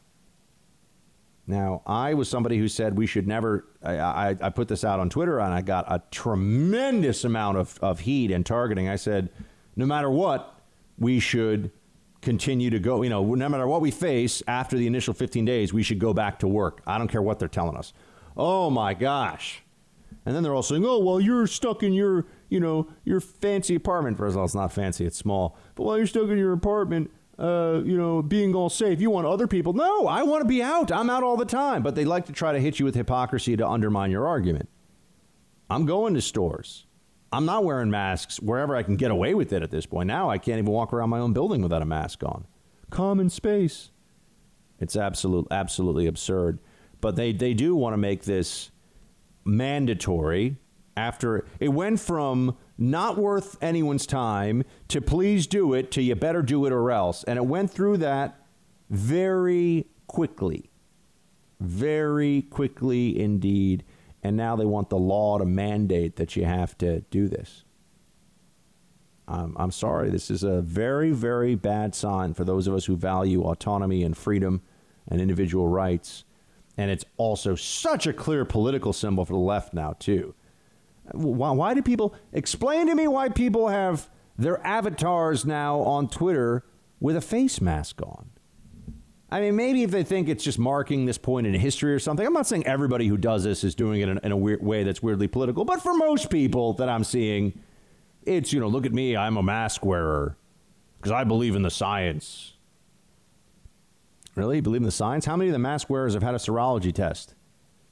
[1.47, 3.65] Now, I was somebody who said we should never.
[3.83, 7.79] I, I, I, put this out on Twitter and I got a tremendous amount of,
[7.81, 8.87] of heat and targeting.
[8.87, 9.29] I said,
[9.75, 10.59] no matter what,
[10.99, 11.71] we should
[12.21, 13.01] continue to go.
[13.01, 16.13] You know, no matter what we face after the initial 15 days, we should go
[16.13, 16.81] back to work.
[16.85, 17.91] I don't care what they're telling us.
[18.37, 19.63] Oh my gosh.
[20.25, 23.75] And then they're all saying, oh, well, you're stuck in your, you know, your fancy
[23.75, 24.17] apartment.
[24.17, 25.57] First of all, it's not fancy, it's small.
[25.75, 27.09] But while you're stuck in your apartment,
[27.41, 29.01] uh, you know, being all safe.
[29.01, 29.73] You want other people.
[29.73, 30.91] No, I want to be out.
[30.91, 31.81] I'm out all the time.
[31.81, 34.69] But they like to try to hit you with hypocrisy to undermine your argument.
[35.69, 36.85] I'm going to stores.
[37.33, 40.07] I'm not wearing masks wherever I can get away with it at this point.
[40.07, 42.45] Now I can't even walk around my own building without a mask on.
[42.91, 43.89] Common space.
[44.79, 46.59] It's absolute, absolutely absurd.
[46.99, 48.69] But they, they do want to make this
[49.45, 50.57] mandatory
[50.95, 56.41] after it went from not worth anyone's time to please do it to you better
[56.41, 57.23] do it or else.
[57.23, 58.39] And it went through that
[58.89, 60.69] very quickly.
[61.59, 63.83] Very quickly indeed.
[64.23, 67.63] And now they want the law to mandate that you have to do this.
[69.27, 70.09] I'm, I'm sorry.
[70.09, 74.15] This is a very, very bad sign for those of us who value autonomy and
[74.17, 74.61] freedom
[75.07, 76.25] and individual rights.
[76.77, 80.33] And it's also such a clear political symbol for the left now, too.
[81.13, 86.63] Why, why do people explain to me why people have their avatars now on Twitter
[86.99, 88.29] with a face mask on?
[89.31, 92.25] I mean, maybe if they think it's just marking this point in history or something.
[92.25, 94.83] I'm not saying everybody who does this is doing it in, in a weird way
[94.83, 97.57] that's weirdly political, but for most people that I'm seeing,
[98.23, 100.37] it's, you know, look at me, I'm a mask wearer
[100.97, 102.55] because I believe in the science.
[104.35, 104.57] Really?
[104.57, 105.25] You believe in the science?
[105.25, 107.33] How many of the mask wearers have had a serology test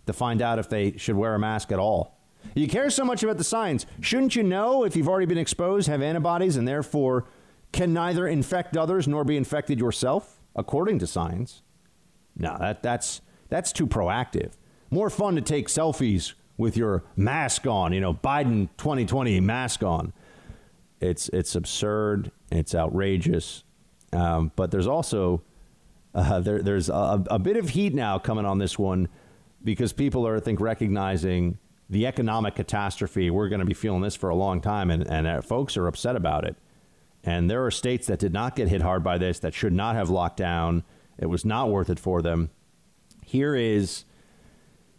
[0.08, 2.19] to find out if they should wear a mask at all?
[2.56, 3.86] You care so much about the science.
[4.02, 7.26] Shouldn't you know if you've already been exposed, have antibodies, and therefore
[7.72, 11.62] can neither infect others nor be infected yourself, according to science?
[12.36, 14.54] No, that, that's, that's too proactive.
[14.90, 20.14] More fun to take selfies with your mask on, you know, Biden 2020 mask on.
[21.00, 22.32] It's, it's absurd.
[22.52, 23.64] It's outrageous.
[24.12, 25.42] Um, but there's also
[26.14, 29.08] uh, there, there's a, a bit of heat now coming on this one
[29.64, 31.58] because people are, I think, recognizing
[31.90, 33.30] the economic catastrophe.
[33.30, 35.88] We're going to be feeling this for a long time, and, and uh, folks are
[35.88, 36.56] upset about it.
[37.24, 39.96] And there are states that did not get hit hard by this that should not
[39.96, 40.84] have locked down.
[41.18, 42.50] It was not worth it for them.
[43.26, 44.06] Here is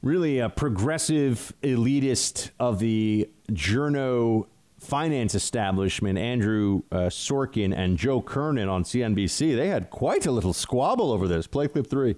[0.03, 4.47] really a progressive elitist of the journo
[4.79, 9.57] finance establishment, Andrew uh, Sorkin and Joe Kernan on CNBC.
[9.57, 11.47] They had quite a little squabble over this.
[11.47, 12.17] Play clip three.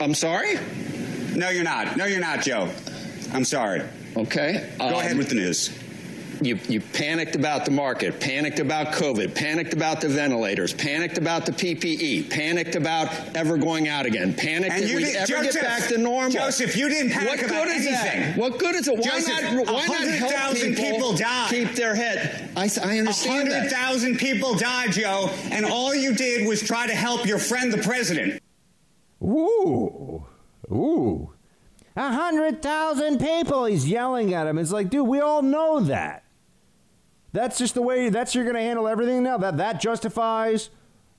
[0.00, 0.54] I'm sorry?
[1.34, 1.96] No, you're not.
[1.96, 2.70] No, you're not, Joe.
[3.32, 3.82] I'm sorry.
[4.16, 4.70] Okay.
[4.78, 5.78] Go um, ahead with the news.
[6.42, 11.46] You, you panicked about the market, panicked about COVID, panicked about the ventilators, panicked about
[11.46, 15.62] the PPE, panicked about ever going out again, panicked and that we ever Joseph, get
[15.62, 16.30] back to normal.
[16.30, 17.92] Joseph, you didn't panic what about anything.
[17.92, 18.36] That?
[18.36, 18.98] What good is it?
[18.98, 19.66] Why Joseph, not?
[19.66, 21.50] Why not help people, people died.
[21.50, 22.50] keep their head?
[22.54, 27.24] I, I understand 100,000 people died, Joe, and all you did was try to help
[27.24, 28.42] your friend, the president.
[29.22, 30.26] Ooh,
[30.70, 31.32] ooh.
[31.96, 33.64] A hundred thousand people.
[33.64, 34.58] He's yelling at him.
[34.58, 36.24] It's like, dude, we all know that.
[37.32, 38.10] That's just the way.
[38.10, 39.38] That's you're going to handle everything now.
[39.38, 40.70] That that justifies,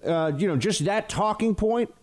[0.06, 1.94] uh, you know, just that talking point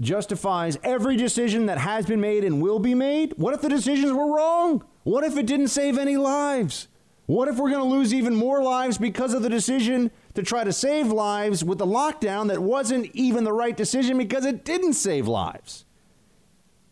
[0.00, 3.34] justifies every decision that has been made and will be made.
[3.36, 4.84] What if the decisions were wrong?
[5.02, 6.88] What if it didn't save any lives?
[7.26, 10.64] What if we're going to lose even more lives because of the decision to try
[10.64, 14.94] to save lives with the lockdown that wasn't even the right decision because it didn't
[14.94, 15.84] save lives?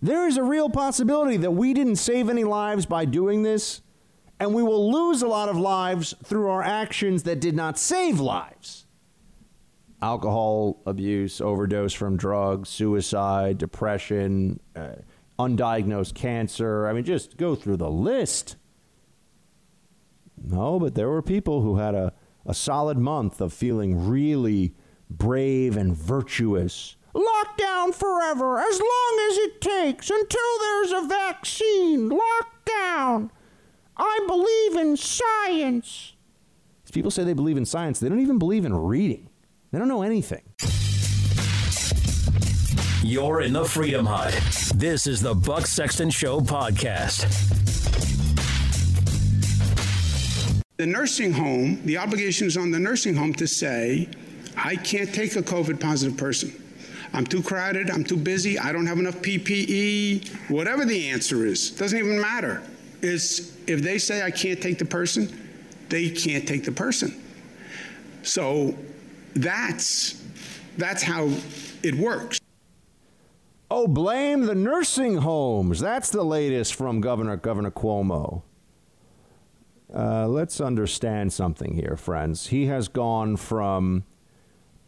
[0.02, 3.80] There is a real possibility that we didn't save any lives by doing this,
[4.38, 8.20] and we will lose a lot of lives through our actions that did not save
[8.20, 8.86] lives.
[10.02, 14.96] alcohol abuse, overdose from drugs, suicide, depression, uh,
[15.38, 16.86] undiagnosed cancer.
[16.86, 18.56] I mean, just go through the list.
[20.42, 22.12] No, but there were people who had a,
[22.44, 24.74] a solid month of feeling really
[25.08, 26.96] brave and virtuous.
[27.16, 32.10] Lockdown forever, as long as it takes, until there's a vaccine.
[32.10, 33.30] Lockdown.
[33.96, 36.12] I believe in science.
[36.92, 39.30] People say they believe in science, they don't even believe in reading.
[39.70, 40.42] They don't know anything.
[43.02, 44.32] You're in the Freedom Hut.
[44.74, 47.26] This is the Buck Sexton Show podcast.
[50.76, 54.08] The nursing home, the obligation is on the nursing home to say,
[54.56, 56.65] I can't take a COVID positive person.
[57.12, 61.70] I'm too crowded, I'm too busy, I don't have enough PPE, whatever the answer is,
[61.70, 62.62] doesn't even matter.
[63.02, 65.48] Is if they say I can't take the person,
[65.88, 67.22] they can't take the person.
[68.22, 68.76] So
[69.34, 70.22] that's
[70.76, 71.30] that's how
[71.82, 72.40] it works.
[73.70, 75.80] Oh, blame the nursing homes.
[75.80, 78.42] That's the latest from Governor Governor Cuomo.
[79.94, 82.48] Uh, let's understand something here, friends.
[82.48, 84.04] He has gone from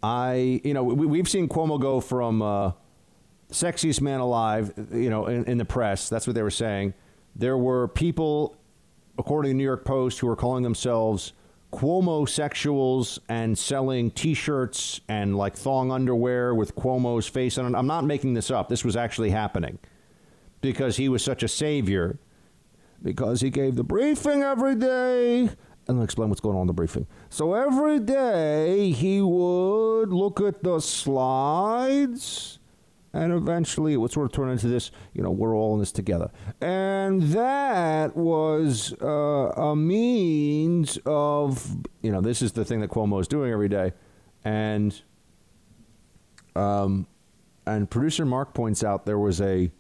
[0.02, 2.72] I, you know, we, have seen Cuomo go from uh,
[3.50, 6.08] sexiest man alive, you know, in, in the press.
[6.08, 6.94] That's what they were saying.
[7.34, 8.56] There were people,
[9.18, 11.32] according to the New York Post, who were calling themselves
[11.72, 17.76] Cuomo sexuals and selling T-shirts and like thong underwear with Cuomo's face on it.
[17.76, 18.68] I'm not making this up.
[18.68, 19.78] This was actually happening
[20.61, 22.18] because he was such a savior.
[23.00, 25.50] Because he gave the briefing every day.
[25.88, 27.07] And explain what's going on in the briefing.
[27.31, 32.59] So every day he would look at the slides
[33.12, 35.92] and eventually it would sort of turn into this, you know, we're all in this
[35.92, 36.31] together.
[36.61, 39.07] And that was uh,
[39.57, 43.92] a means of, you know, this is the thing that Cuomo is doing every day.
[44.44, 45.01] And,
[46.55, 47.07] um,
[47.66, 49.70] and producer Mark points out there was a.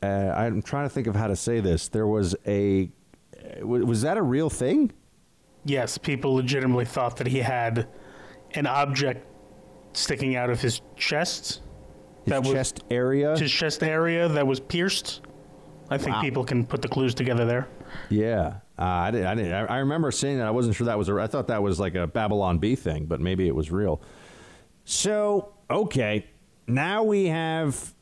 [0.00, 1.88] Uh, I'm trying to think of how to say this.
[1.88, 2.88] There was a,
[3.62, 4.92] was that a real thing?
[5.64, 7.88] Yes, people legitimately thought that he had
[8.52, 9.26] an object
[9.92, 11.62] sticking out of his chest
[12.28, 13.38] his that chest was, area.
[13.38, 15.22] His chest area that was pierced.
[15.90, 16.22] I think wow.
[16.22, 17.68] people can put the clues together there.
[18.10, 19.26] Yeah, uh, I didn't.
[19.26, 19.52] I didn't.
[19.52, 20.46] I remember seeing that.
[20.46, 21.08] I wasn't sure that was.
[21.08, 24.02] A, I thought that was like a Babylon Bee thing, but maybe it was real.
[24.84, 26.26] So okay,
[26.66, 27.94] now we have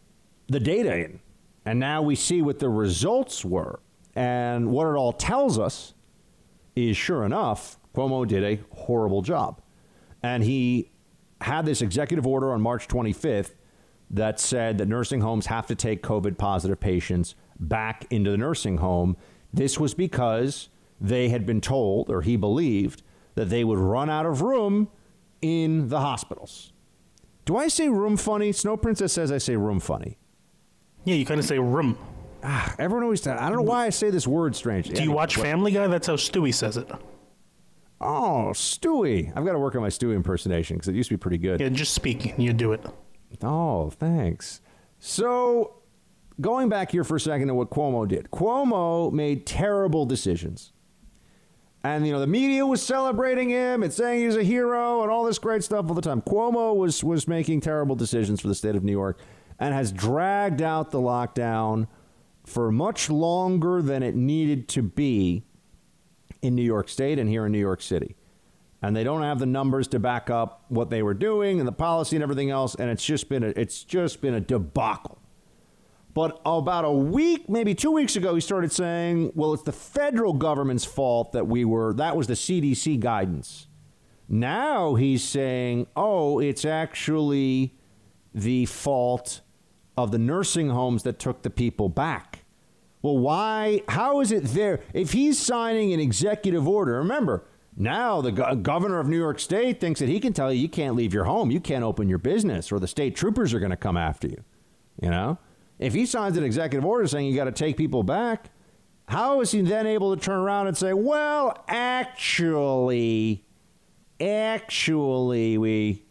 [0.49, 1.21] the data in,
[1.65, 3.79] and now we see what the results were,
[4.17, 5.95] and what it all tells us
[6.75, 9.61] is sure enough, Cuomo did a horrible job,
[10.23, 10.91] and he
[11.43, 13.53] had this executive order on March 25th
[14.11, 18.79] that said that nursing homes have to take COVID positive patients back into the nursing
[18.79, 19.17] home.
[19.53, 20.69] This was because
[21.01, 23.03] they had been told, or he believed,
[23.35, 24.89] that they would run out of room
[25.43, 26.73] in the hospitals.
[27.45, 28.53] Do I say room funny?
[28.53, 30.17] Snow Princess says I say room funny.
[31.05, 31.99] Yeah, you kind of say room.
[32.43, 33.27] Ah, everyone always.
[33.27, 34.89] I don't know why I say this word strange.
[34.89, 35.87] Do you watch Family Guy?
[35.87, 36.89] That's how Stewie says it.
[38.01, 39.33] Oh, Stewie!
[39.35, 41.61] I've got to work on my Stewie impersonation because it used to be pretty good.
[41.61, 42.35] Yeah, just speak.
[42.39, 42.85] You do it.
[43.43, 44.61] Oh, thanks.
[44.99, 45.83] So,
[46.41, 48.31] going back here for a second to what Cuomo did.
[48.31, 50.73] Cuomo made terrible decisions.
[51.85, 55.25] And, you know, the media was celebrating him and saying he's a hero and all
[55.25, 56.21] this great stuff all the time.
[56.21, 59.21] Cuomo was, was making terrible decisions for the state of New York
[59.59, 61.87] and has dragged out the lockdown
[62.47, 65.45] for much longer than it needed to be
[66.41, 68.17] in New York State and here in New York City.
[68.81, 71.73] And they don't have the numbers to back up what they were doing and the
[71.73, 75.19] policy and everything else and it's just been a, it's just been a debacle.
[76.15, 80.33] But about a week maybe 2 weeks ago he started saying well it's the federal
[80.33, 83.67] government's fault that we were that was the CDC guidance.
[84.29, 87.75] Now he's saying oh it's actually
[88.33, 89.41] the fault
[89.97, 92.36] of the nursing homes that took the people back
[93.07, 97.47] well why how is it there if he's signing an executive order remember
[97.77, 100.69] now, the go- governor of New York State thinks that he can tell you you
[100.69, 103.71] can't leave your home, you can't open your business, or the state troopers are going
[103.71, 104.43] to come after you.
[105.03, 105.39] You know,
[105.79, 108.51] if he signs an executive order saying you got to take people back,
[109.09, 113.45] how is he then able to turn around and say, "Well, actually,
[114.19, 116.07] actually, we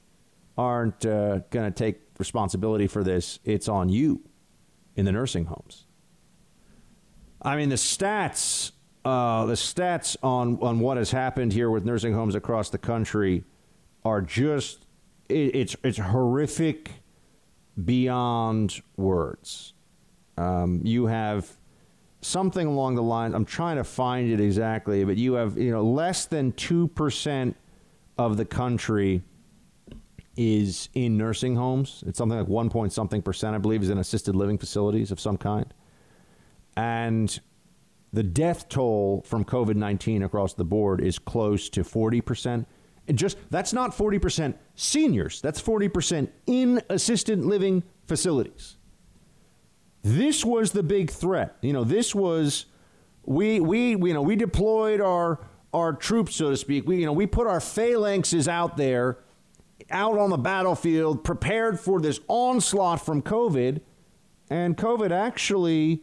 [0.55, 3.39] aren't uh, going to take responsibility for this.
[3.43, 4.21] It's on you
[4.95, 5.84] in the nursing homes."
[7.45, 8.71] I mean, the stats
[9.05, 13.43] uh, the stats on, on what has happened here with nursing homes across the country
[14.03, 14.87] are just
[15.29, 16.91] it, it's it's horrific
[17.85, 19.73] beyond words.
[20.37, 21.49] Um, you have
[22.21, 23.35] something along the lines.
[23.35, 27.55] I'm trying to find it exactly, but you have you know less than two percent
[28.17, 29.21] of the country
[30.35, 32.03] is in nursing homes.
[32.07, 35.19] It's something like one point something percent, I believe, is in assisted living facilities of
[35.19, 35.71] some kind.
[36.75, 37.39] And
[38.11, 42.65] the death toll from COVID 19 across the board is close to 40%.
[43.07, 48.77] And just that's not 40% seniors, that's 40% in assisted living facilities.
[50.01, 51.57] This was the big threat.
[51.61, 52.65] You know, this was
[53.25, 55.39] we we you know, we deployed our
[55.73, 56.87] our troops so to speak.
[56.87, 59.19] We you know, we put our phalanxes out there
[59.91, 63.81] out on the battlefield prepared for this onslaught from COVID
[64.49, 66.01] and COVID actually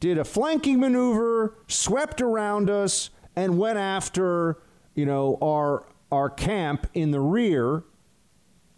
[0.00, 4.58] did a flanking maneuver, swept around us, and went after,
[4.94, 7.84] you know, our our camp in the rear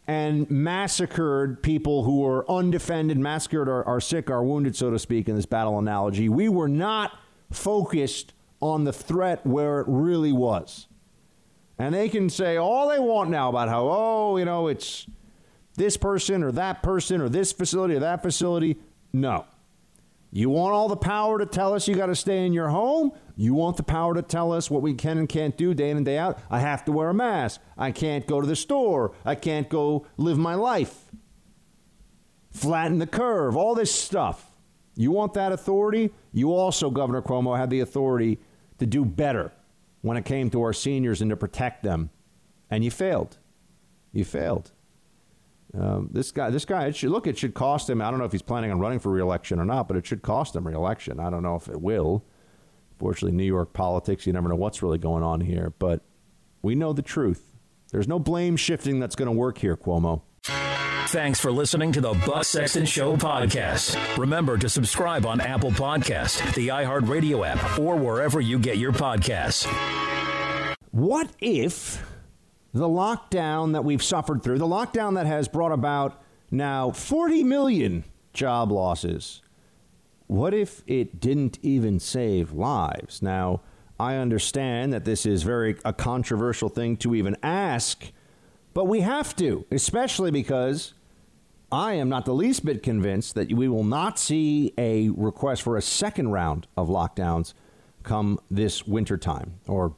[0.07, 5.29] and massacred people who were undefended, massacred our, our sick, our wounded, so to speak,
[5.29, 6.29] in this battle analogy.
[6.29, 7.17] We were not
[7.53, 10.89] focused on the threat where it really was.
[11.79, 15.07] And they can say all they want now about how, oh, you know, it's
[15.77, 18.77] this person or that person or this facility or that facility.
[19.13, 19.47] No.
[20.33, 23.13] You want all the power to tell us you got to stay in your home?
[23.37, 25.97] You want the power to tell us what we can and can't do day in
[25.97, 26.39] and day out?
[26.49, 27.61] I have to wear a mask.
[27.77, 29.13] I can't go to the store.
[29.25, 31.11] I can't go live my life.
[32.53, 34.51] Flatten the curve, all this stuff.
[34.95, 36.11] You want that authority?
[36.33, 38.39] You also, Governor Cuomo, had the authority
[38.79, 39.53] to do better
[40.03, 42.11] when it came to our seniors and to protect them.
[42.71, 43.39] And you failed.
[44.13, 44.71] You failed.
[45.79, 48.03] Um, this guy, this guy, it should, look, it should cost him.
[48.03, 50.23] I don't know if he's planning on running for reelection or not, but it should
[50.23, 51.21] cost him reelection.
[51.21, 52.25] I don't know if it will.
[52.99, 56.03] Fortunately, New York politics, you never know what's really going on here, but
[56.61, 57.53] we know the truth.
[57.93, 60.23] There's no blame shifting that's going to work here, Cuomo.
[61.09, 64.17] Thanks for listening to the Buck Sexton Show podcast.
[64.17, 69.67] Remember to subscribe on Apple Podcast, the iHeartRadio app, or wherever you get your podcasts.
[70.93, 72.05] What if
[72.73, 78.05] the lockdown that we've suffered through, the lockdown that has brought about now 40 million
[78.33, 79.43] job losses,
[80.27, 83.21] what if it didn't even save lives?
[83.23, 83.63] Now,
[83.99, 88.13] I understand that this is very a controversial thing to even ask,
[88.73, 90.95] but we have to, especially because
[91.73, 95.77] I am not the least bit convinced that we will not see a request for
[95.77, 97.55] a second round of lockdowns
[98.03, 99.95] come this wintertime or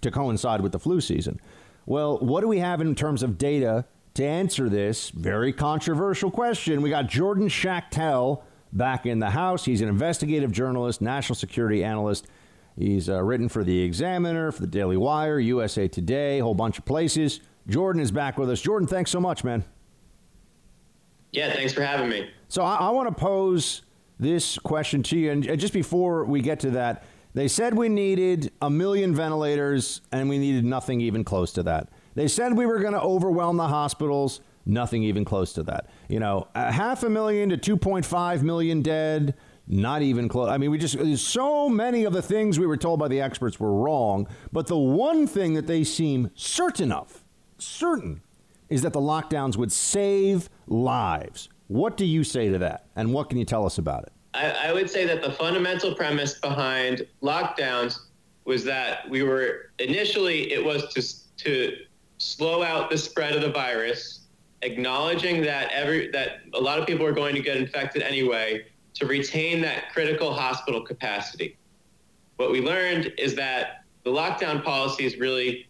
[0.00, 1.40] to coincide with the flu season.
[1.86, 3.84] Well, what do we have in terms of data
[4.14, 6.82] to answer this very controversial question?
[6.82, 9.64] We got Jordan Schachtel back in the House.
[9.64, 12.26] He's an investigative journalist, national security analyst.
[12.76, 16.76] He's uh, written for The Examiner, for The Daily Wire, USA Today, a whole bunch
[16.76, 17.38] of places.
[17.68, 18.60] Jordan is back with us.
[18.60, 19.64] Jordan, thanks so much, man.
[21.30, 22.28] Yeah, thanks for having me.
[22.48, 23.82] So I, I want to pose
[24.18, 25.30] this question to you.
[25.30, 27.04] And just before we get to that,
[27.36, 31.90] they said we needed a million ventilators, and we needed nothing even close to that.
[32.14, 35.90] They said we were going to overwhelm the hospitals, nothing even close to that.
[36.08, 39.34] You know, a half a million to 2.5 million dead,
[39.66, 40.48] not even close.
[40.48, 43.60] I mean, we just, so many of the things we were told by the experts
[43.60, 44.26] were wrong.
[44.50, 47.22] But the one thing that they seem certain of,
[47.58, 48.22] certain,
[48.70, 51.50] is that the lockdowns would save lives.
[51.66, 52.86] What do you say to that?
[52.96, 54.12] And what can you tell us about it?
[54.36, 57.98] I, I would say that the fundamental premise behind lockdowns
[58.44, 61.02] was that we were initially it was to
[61.44, 61.76] to
[62.18, 64.20] slow out the spread of the virus,
[64.62, 69.06] acknowledging that every that a lot of people are going to get infected anyway, to
[69.06, 71.56] retain that critical hospital capacity.
[72.36, 75.68] What we learned is that the lockdown policies really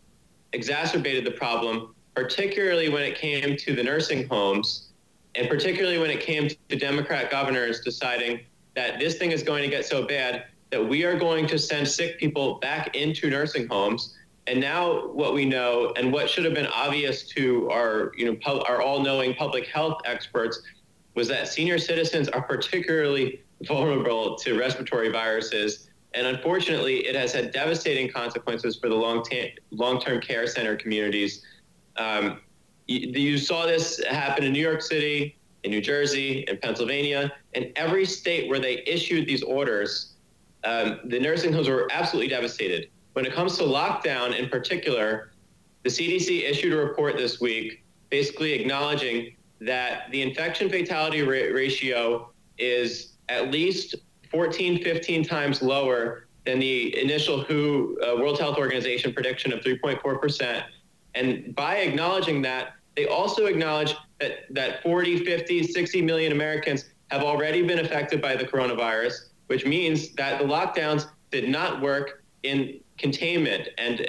[0.53, 4.89] exacerbated the problem, particularly when it came to the nursing homes,
[5.35, 8.41] and particularly when it came to Democrat governors deciding
[8.77, 11.89] that this thing is going to get so bad that we are going to send
[11.89, 14.15] sick people back into nursing homes.
[14.47, 18.63] And now what we know and what should have been obvious to our, you know,
[18.69, 20.63] our all-knowing public health experts
[21.15, 25.89] was that senior citizens are particularly vulnerable to respiratory viruses.
[26.15, 31.43] And unfortunately, it has had devastating consequences for the long ta- long-term care center communities.
[31.97, 32.41] Um,
[32.87, 35.36] you, you saw this happen in New York City,
[35.67, 40.15] in New Jersey, in Pennsylvania, in every state where they issued these orders,
[40.63, 42.89] um, the nursing homes were absolutely devastated.
[43.15, 45.33] When it comes to lockdown in particular,
[45.83, 52.31] the CDC issued a report this week basically acknowledging that the infection fatality ra- ratio
[52.59, 53.97] is at least
[54.31, 60.63] 14, 15 times lower than the initial WHO uh, World Health Organization prediction of 3.4%.
[61.17, 67.23] And by acknowledging that, they also acknowledge that, that 40, 50, 60 million Americans have
[67.23, 72.81] already been affected by the coronavirus, which means that the lockdowns did not work in
[72.99, 73.69] containment.
[73.79, 74.05] And uh,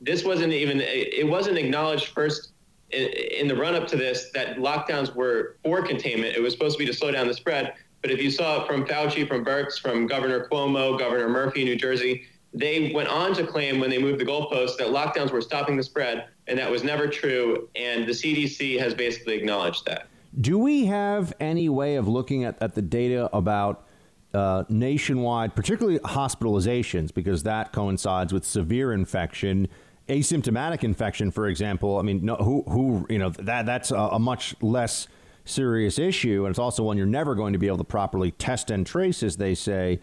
[0.00, 2.52] this wasn't even, uh, it wasn't acknowledged first
[2.90, 6.34] in, the run up to this that lockdowns were for containment.
[6.34, 7.74] It was supposed to be to slow down the spread.
[8.02, 11.76] But if you saw it from Fauci, from Birx, from Governor Cuomo, Governor Murphy New
[11.76, 15.76] Jersey, they went on to claim when they moved the goalposts that lockdowns were stopping
[15.76, 17.68] the spread, and that was never true.
[17.76, 20.08] And the CDC has basically acknowledged that.
[20.40, 23.86] Do we have any way of looking at, at the data about
[24.34, 29.68] uh, nationwide, particularly hospitalizations, because that coincides with severe infection?
[30.08, 34.18] Asymptomatic infection, for example, I mean, no, who, who, you know, that that's a, a
[34.18, 35.06] much less
[35.44, 38.70] serious issue, and it's also one you're never going to be able to properly test
[38.70, 40.00] and trace, as they say.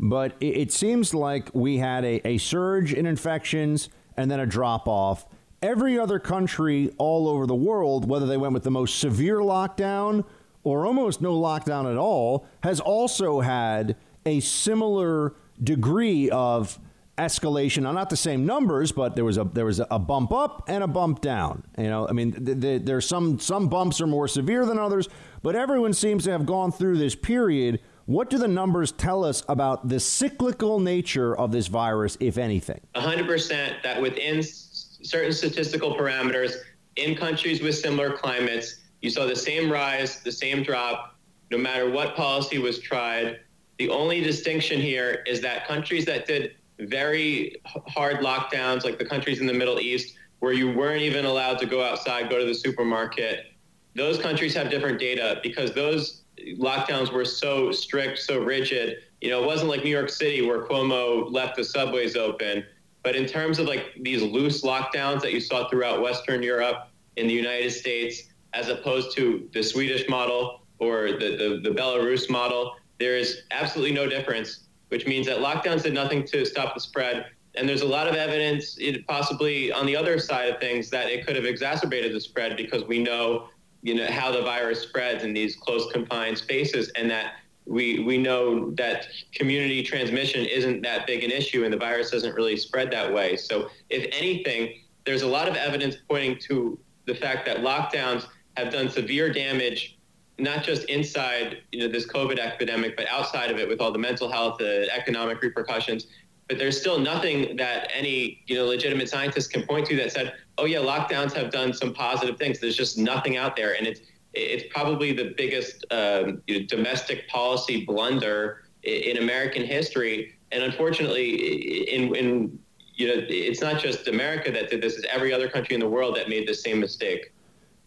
[0.00, 4.46] But it, it seems like we had a, a surge in infections and then a
[4.46, 5.26] drop off.
[5.62, 10.24] Every other country all over the world, whether they went with the most severe lockdown
[10.64, 13.94] or almost no lockdown at all, has also had
[14.24, 16.78] a similar degree of
[17.18, 17.82] escalation.
[17.82, 20.82] Now, not the same numbers, but there was a there was a bump up and
[20.82, 21.62] a bump down.
[21.76, 25.08] You know, I mean, th- th- there's some some bumps are more severe than others,
[25.42, 27.80] but everyone seems to have gone through this period.
[28.10, 32.80] What do the numbers tell us about the cyclical nature of this virus, if anything?
[32.96, 36.54] 100% that within certain statistical parameters
[36.96, 41.14] in countries with similar climates, you saw the same rise, the same drop,
[41.52, 43.38] no matter what policy was tried.
[43.78, 49.40] The only distinction here is that countries that did very hard lockdowns, like the countries
[49.40, 52.56] in the Middle East, where you weren't even allowed to go outside, go to the
[52.56, 53.52] supermarket.
[53.94, 56.19] Those countries have different data because those
[56.58, 58.98] lockdowns were so strict, so rigid.
[59.20, 62.64] You know, it wasn't like New York City where Cuomo left the subways open.
[63.02, 67.26] But in terms of like these loose lockdowns that you saw throughout Western Europe, in
[67.26, 68.24] the United States,
[68.54, 73.94] as opposed to the Swedish model or the, the, the Belarus model, there is absolutely
[73.94, 77.26] no difference which means that lockdowns did nothing to stop the spread.
[77.54, 78.78] And there's a lot of evidence,
[79.08, 82.84] possibly on the other side of things, that it could have exacerbated the spread because
[82.84, 83.48] we know,
[83.82, 87.34] you know, how the virus spreads in these close confined spaces, and that
[87.66, 92.34] we we know that community transmission isn't that big an issue, and the virus doesn't
[92.34, 93.36] really spread that way.
[93.36, 98.26] So, if anything, there's a lot of evidence pointing to the fact that lockdowns
[98.56, 99.98] have done severe damage
[100.40, 103.98] not just inside you know this COVID epidemic, but outside of it with all the
[103.98, 106.06] mental health, the economic repercussions.
[106.50, 110.34] But there's still nothing that any you know legitimate scientists can point to that said,
[110.58, 112.58] oh yeah, lockdowns have done some positive things.
[112.58, 114.00] There's just nothing out there, and it's
[114.34, 120.38] it's probably the biggest um, you know, domestic policy blunder in, in American history.
[120.50, 122.58] And unfortunately, in, in
[122.96, 125.88] you know, it's not just America that did this; it's every other country in the
[125.88, 127.32] world that made the same mistake.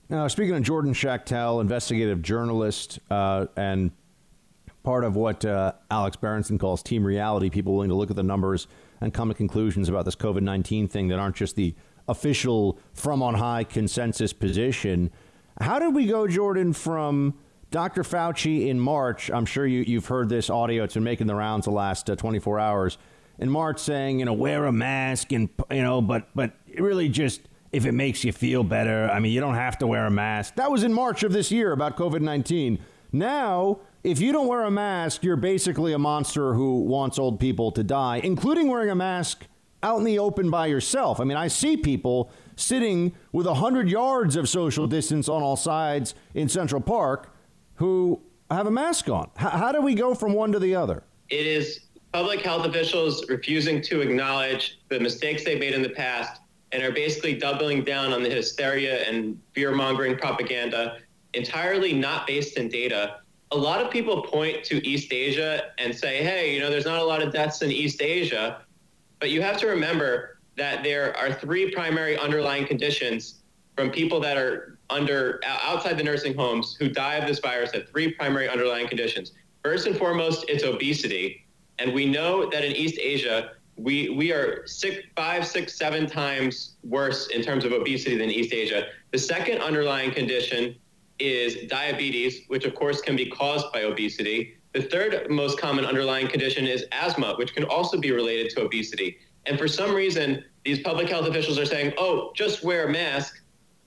[0.07, 3.91] Now, speaking of Jordan Schachtel, investigative journalist, uh, and
[4.83, 8.23] part of what uh, Alex Berenson calls team reality, people willing to look at the
[8.23, 8.67] numbers
[9.01, 11.73] and come to conclusions about this COVID 19 thing that aren't just the
[12.07, 15.09] official from on high consensus position.
[15.59, 17.35] How did we go, Jordan, from
[17.71, 18.03] Dr.
[18.03, 19.31] Fauci in March?
[19.31, 22.15] I'm sure you, you've heard this audio, it's been making the rounds the last uh,
[22.15, 22.97] 24 hours.
[23.39, 27.41] In March, saying, you know, wear a mask and, you know, but, but really just
[27.71, 29.09] if it makes you feel better.
[29.09, 30.55] I mean, you don't have to wear a mask.
[30.55, 32.79] That was in March of this year about COVID 19.
[33.11, 37.71] Now, if you don't wear a mask, you're basically a monster who wants old people
[37.71, 39.45] to die, including wearing a mask
[39.81, 41.19] out in the open by yourself.
[41.19, 46.15] I mean, I see people sitting with 100 yards of social distance on all sides
[46.33, 47.33] in Central Park
[47.75, 49.29] who have a mask on.
[49.39, 51.03] H- how do we go from one to the other?
[51.29, 51.81] It is
[52.11, 56.41] public health officials refusing to acknowledge the mistakes they made in the past
[56.71, 60.99] and are basically doubling down on the hysteria and fear mongering propaganda
[61.33, 63.19] entirely not based in data.
[63.51, 66.99] A lot of people point to East Asia and say, hey, you know, there's not
[66.99, 68.61] a lot of deaths in East Asia.
[69.19, 73.41] But you have to remember that there are three primary underlying conditions
[73.75, 77.87] from people that are under outside the nursing homes who die of this virus have
[77.89, 79.31] three primary underlying conditions.
[79.63, 81.45] First and foremost, it's obesity.
[81.79, 86.75] And we know that in East Asia, we we are six, five, six, seven times
[86.83, 88.87] worse in terms of obesity than East Asia.
[89.11, 90.75] The second underlying condition
[91.23, 94.57] is diabetes, which of course can be caused by obesity.
[94.73, 99.17] The third most common underlying condition is asthma, which can also be related to obesity.
[99.45, 103.41] And for some reason, these public health officials are saying, "Oh, just wear a mask,"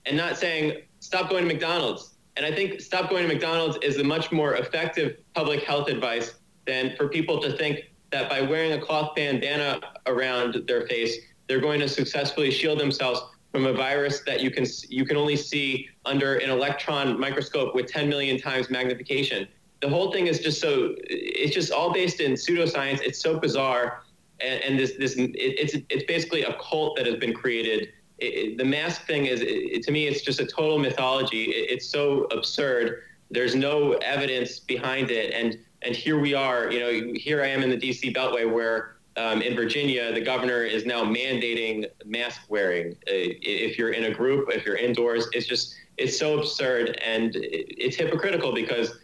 [0.05, 3.97] and not saying, "Stop going to McDonald's." And I think stop going to McDonald's is
[3.97, 6.35] a much more effective public health advice
[6.65, 7.79] than for people to think
[8.11, 11.17] that by wearing a cloth bandana around their face,
[11.47, 13.21] they're going to successfully shield themselves
[13.51, 17.87] from a virus that you can you can only see under an electron microscope with
[17.87, 19.47] 10 million times magnification.
[19.81, 23.01] The whole thing is just so it's just all based in pseudoscience.
[23.01, 24.03] It's so bizarre,
[24.39, 27.89] and, and this this it, it's it's basically a cult that has been created
[28.19, 31.43] it, the mask thing is, it, to me, it's just a total mythology.
[31.45, 33.03] It, it's so absurd.
[33.29, 36.71] There's no evidence behind it, and and here we are.
[36.71, 38.13] You know, here I am in the D.C.
[38.13, 42.91] Beltway, where um, in Virginia, the governor is now mandating mask wearing.
[42.91, 47.31] Uh, if you're in a group, if you're indoors, it's just it's so absurd and
[47.35, 48.99] it's hypocritical because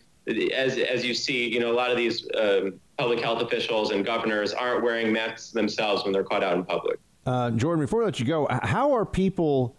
[0.55, 4.05] as as you see, you know, a lot of these um, public health officials and
[4.05, 6.99] governors aren't wearing masks themselves when they're caught out in public.
[7.25, 9.75] Uh, Jordan, before I let you go, how are people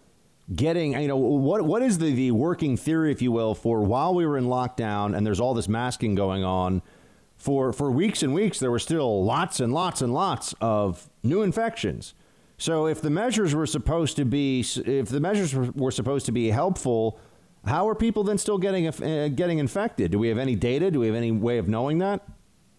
[0.53, 0.99] getting?
[0.99, 4.25] You know, what what is the the working theory, if you will, for while we
[4.25, 6.81] were in lockdown and there's all this masking going on?
[7.37, 11.41] For for weeks and weeks, there were still lots and lots and lots of new
[11.41, 12.13] infections.
[12.57, 16.49] So if the measures were supposed to be, if the measures were supposed to be
[16.49, 17.19] helpful,
[17.65, 20.11] how are people then still getting uh, getting infected?
[20.11, 20.89] Do we have any data?
[20.89, 22.25] Do we have any way of knowing that?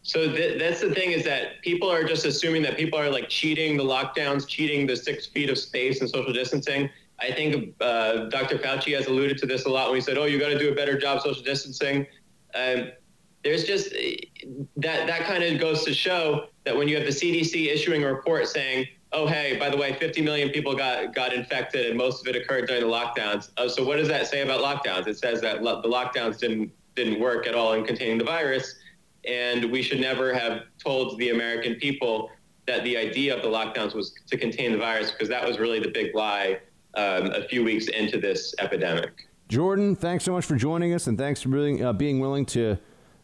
[0.03, 3.29] So th- that's the thing is that people are just assuming that people are like
[3.29, 6.89] cheating the lockdowns, cheating the six feet of space and social distancing.
[7.19, 8.57] I think uh, Dr.
[8.59, 10.71] Fauci has alluded to this a lot when he said, "Oh, you got to do
[10.71, 12.07] a better job social distancing."
[12.55, 12.93] Um,
[13.47, 13.91] there's just
[14.77, 18.13] that that kind of goes to show that when you have the CDC issuing a
[18.13, 22.21] report saying oh hey, by the way, 50 million people got got infected, and most
[22.21, 23.51] of it occurred during the lockdowns.
[23.57, 25.07] Uh, so what does that say about lockdowns?
[25.07, 28.75] It says that lo- the lockdowns didn't didn't work at all in containing the virus,
[29.25, 32.31] and we should never have told the American people
[32.67, 35.79] that the idea of the lockdowns was to contain the virus because that was really
[35.79, 36.59] the big lie
[36.95, 39.29] um, a few weeks into this epidemic.
[39.49, 42.77] Jordan, thanks so much for joining us, and thanks for being, uh, being willing to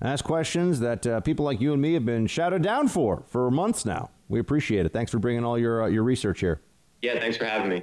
[0.03, 3.50] ask questions that uh, people like you and me have been shouted down for for
[3.50, 4.11] months now.
[4.28, 4.92] We appreciate it.
[4.92, 6.61] Thanks for bringing all your uh, your research here.
[7.03, 7.82] Yeah, thanks for having me.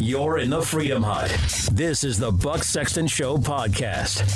[0.00, 1.30] You're in the Freedom Hut.
[1.72, 4.26] This is the Buck Sexton Show podcast.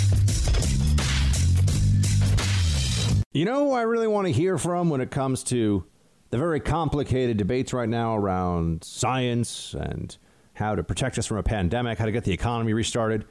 [3.33, 5.85] You know who I really want to hear from when it comes to
[6.31, 10.17] the very complicated debates right now around science and
[10.53, 13.25] how to protect us from a pandemic, how to get the economy restarted?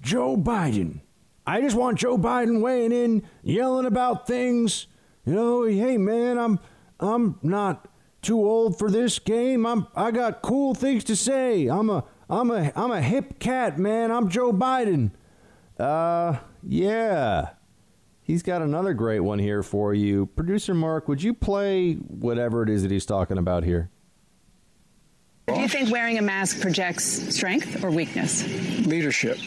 [0.00, 1.00] Joe Biden.
[1.46, 4.86] I just want Joe Biden weighing in, yelling about things
[5.24, 6.58] you know, hey man, I'm
[6.98, 7.88] I'm not
[8.22, 9.66] too old for this game.
[9.66, 11.66] I'm I got cool things to say.
[11.66, 14.10] I'm a I'm a I'm a hip cat, man.
[14.10, 15.10] I'm Joe Biden.
[15.78, 17.50] Uh yeah.
[18.22, 20.26] He's got another great one here for you.
[20.26, 23.90] Producer Mark, would you play whatever it is that he's talking about here?
[25.48, 28.46] Do you think wearing a mask projects strength or weakness?
[28.86, 29.38] Leadership.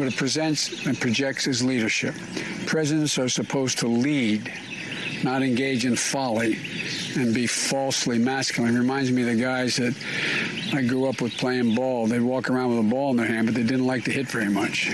[0.00, 2.14] What it presents and projects as leadership.
[2.64, 4.50] Presidents are supposed to lead
[5.22, 6.58] not engage in folly
[7.16, 8.74] and be falsely masculine.
[8.74, 9.94] It reminds me of the guys that
[10.72, 12.06] I grew up with playing ball.
[12.06, 14.26] They'd walk around with a ball in their hand, but they didn't like to hit
[14.26, 14.90] very much.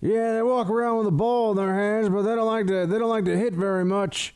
[0.00, 2.86] Yeah, they walk around with a ball in their hands, but they don't like to
[2.86, 4.32] they don't like to hit very much.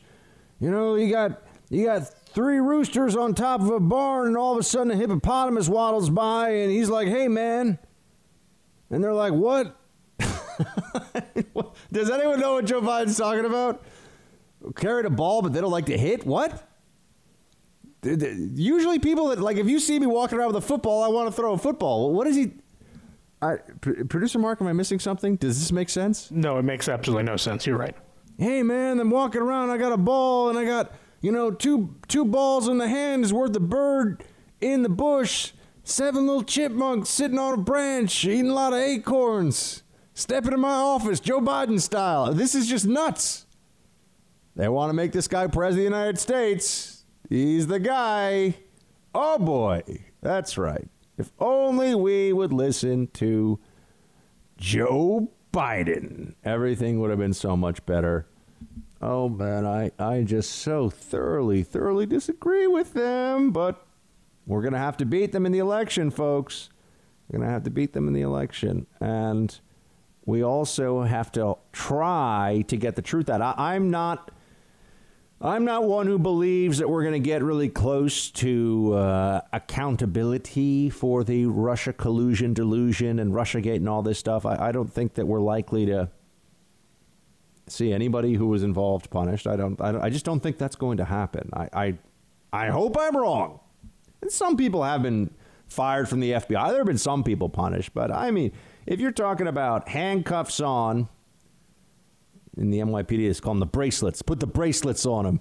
[0.59, 4.51] You know, you got you got three roosters on top of a barn, and all
[4.51, 7.79] of a sudden a hippopotamus waddles by, and he's like, "Hey, man,"
[8.89, 9.79] and they're like, "What?"
[11.91, 13.83] Does anyone know what Joe Biden's talking about?
[14.75, 16.25] carried a ball, but they don't like to hit.
[16.25, 16.67] What?
[18.03, 21.27] Usually, people that like if you see me walking around with a football, I want
[21.27, 22.13] to throw a football.
[22.13, 22.53] What is he?
[23.41, 25.35] I, Producer Mark, am I missing something?
[25.35, 26.31] Does this make sense?
[26.31, 27.65] No, it makes absolutely no sense.
[27.65, 27.95] You're right.
[28.37, 29.71] Hey man, I'm walking around.
[29.71, 33.23] I got a ball, and I got you know two two balls in the hand
[33.23, 34.23] is worth a bird
[34.61, 35.53] in the bush.
[35.83, 39.83] Seven little chipmunks sitting on a branch eating a lot of acorns.
[40.17, 42.33] Stepping into my office, Joe Biden style.
[42.33, 43.45] This is just nuts.
[44.55, 47.03] They want to make this guy president of the United States.
[47.27, 48.55] He's the guy.
[49.13, 49.83] Oh boy,
[50.21, 50.87] that's right.
[51.17, 53.59] If only we would listen to
[54.57, 58.25] Joe Biden, everything would have been so much better.
[59.01, 63.85] Oh man, I, I just so thoroughly, thoroughly disagree with them, but
[64.47, 66.69] we're going to have to beat them in the election, folks.
[67.27, 68.87] We're going to have to beat them in the election.
[69.01, 69.59] And
[70.25, 73.41] we also have to try to get the truth out.
[73.41, 74.31] I, I'm not
[75.41, 80.89] I'm not one who believes that we're going to get really close to uh, accountability
[80.89, 84.45] for the Russia collusion, delusion, and Russiagate and all this stuff.
[84.45, 86.09] I, I, don't think that we're likely to
[87.67, 89.45] see anybody who was involved punished.
[89.45, 89.79] I don't.
[89.81, 91.49] I, I just don't think that's going to happen.
[91.53, 91.97] I, I,
[92.53, 93.59] I hope I'm wrong.
[94.21, 95.29] And some people have been
[95.67, 96.69] fired from the FBI.
[96.69, 98.53] There have been some people punished, but I mean,
[98.85, 101.09] if you're talking about handcuffs on
[102.57, 104.21] in the NYPD, it's called the bracelets.
[104.21, 105.39] Put the bracelets on them.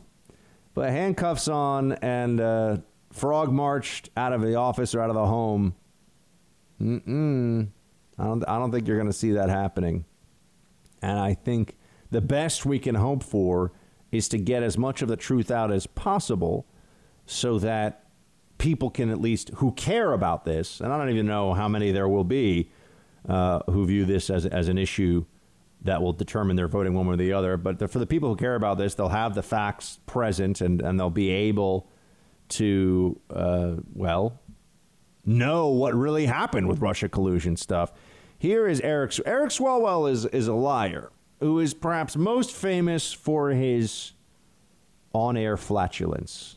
[0.75, 2.79] Put handcuffs on and uh,
[3.13, 5.75] frog marched out of the office or out of the home.
[6.81, 7.69] Mm-mm.
[8.19, 10.05] I don't, I don't think you're going to see that happening.
[11.03, 11.77] And I think
[12.11, 13.73] the best we can hope for
[14.11, 16.67] is to get as much of the truth out as possible
[17.27, 18.05] so that
[18.59, 21.91] people can at least who care about this, and I don't even know how many
[21.91, 22.71] there will be
[23.29, 25.25] uh, who view this as as an issue
[25.85, 27.57] that will determine their voting one way or the other.
[27.57, 30.81] But the, for the people who care about this, they'll have the facts present and,
[30.81, 31.89] and they'll be able
[32.51, 34.41] to, uh, well,
[35.27, 37.93] know what really happened with Russia collusion stuff.
[38.39, 39.13] Here is Eric.
[39.27, 41.11] Eric Swalwell is, is a liar
[41.41, 44.13] who is perhaps most famous for his
[45.13, 46.57] on air flatulence.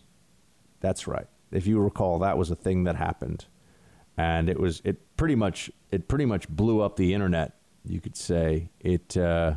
[0.80, 1.28] That's right.
[1.51, 3.45] If you recall, that was a thing that happened.
[4.18, 7.57] And it was, it pretty much, it pretty much blew up the internet
[7.89, 9.55] you could say it uh,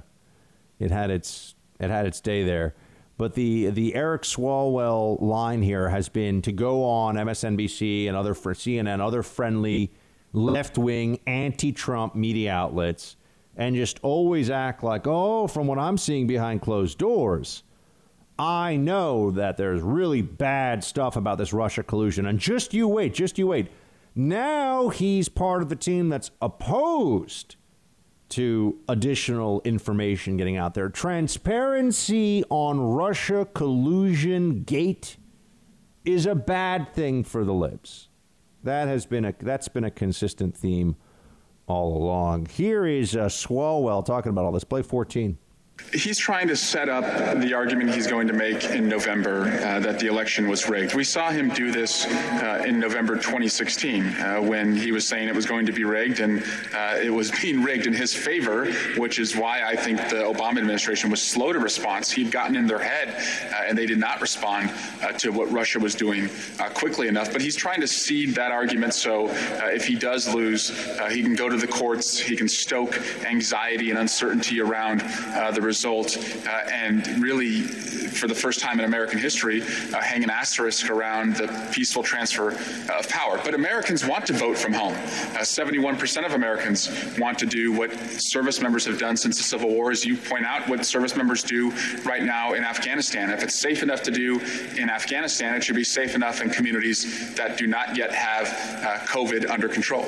[0.78, 2.74] it had its it had its day there.
[3.16, 8.34] But the the Eric Swalwell line here has been to go on MSNBC and other
[8.34, 9.92] for CNN, other friendly
[10.32, 13.16] left wing anti Trump media outlets,
[13.56, 17.62] and just always act like, oh, from what I'm seeing behind closed doors,
[18.38, 22.24] I know that there's really bad stuff about this Russia collusion.
[22.24, 23.68] And just you wait, just you wait.
[24.14, 27.56] Now he's part of the team that's opposed
[28.30, 30.88] to additional information getting out there.
[30.88, 35.16] Transparency on Russia collusion gate
[36.04, 38.08] is a bad thing for the libs.
[38.62, 40.96] That has been a that's been a consistent theme
[41.66, 42.46] all along.
[42.46, 44.64] Here is uh, Swalwell talking about all this.
[44.64, 45.38] Play 14.
[45.92, 47.04] He's trying to set up
[47.40, 50.94] the argument he's going to make in November uh, that the election was rigged.
[50.94, 55.34] We saw him do this uh, in November 2016 uh, when he was saying it
[55.34, 59.18] was going to be rigged and uh, it was being rigged in his favor, which
[59.18, 62.08] is why I think the Obama administration was slow to response.
[62.08, 63.08] He'd gotten in their head
[63.52, 64.72] uh, and they did not respond
[65.02, 66.28] uh, to what Russia was doing
[66.74, 67.32] quickly enough.
[67.32, 69.28] But he's trying to seed that argument so
[69.72, 70.68] if he does lose,
[71.10, 76.16] he can go to the courts, he can stoke anxiety and uncertainty around the result
[76.16, 76.50] uh,
[76.84, 81.46] and really, for the first time in American history, uh, hang an asterisk around the
[81.72, 82.48] peaceful transfer
[82.98, 83.40] of power.
[83.44, 84.94] But Americans want to vote from home.
[84.94, 87.92] 71% uh, of Americans want to do what
[88.34, 91.44] service members have done since the Civil War, as you point out, what service members
[91.44, 91.70] do
[92.04, 93.30] right now in Afghanistan.
[93.30, 94.40] If it's safe enough to do
[94.76, 98.46] in Afghanistan, it should be safe enough in communities that do not yet have
[98.84, 100.06] uh, COVID under control.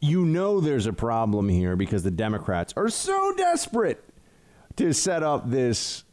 [0.00, 4.07] You know there's a problem here because the Democrats are so desperate
[4.78, 6.04] to set up this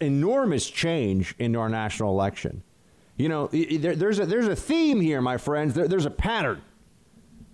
[0.00, 2.62] enormous change in our national election.
[3.16, 5.74] You know, there, there's a there's a theme here, my friends.
[5.74, 6.62] There, there's a pattern.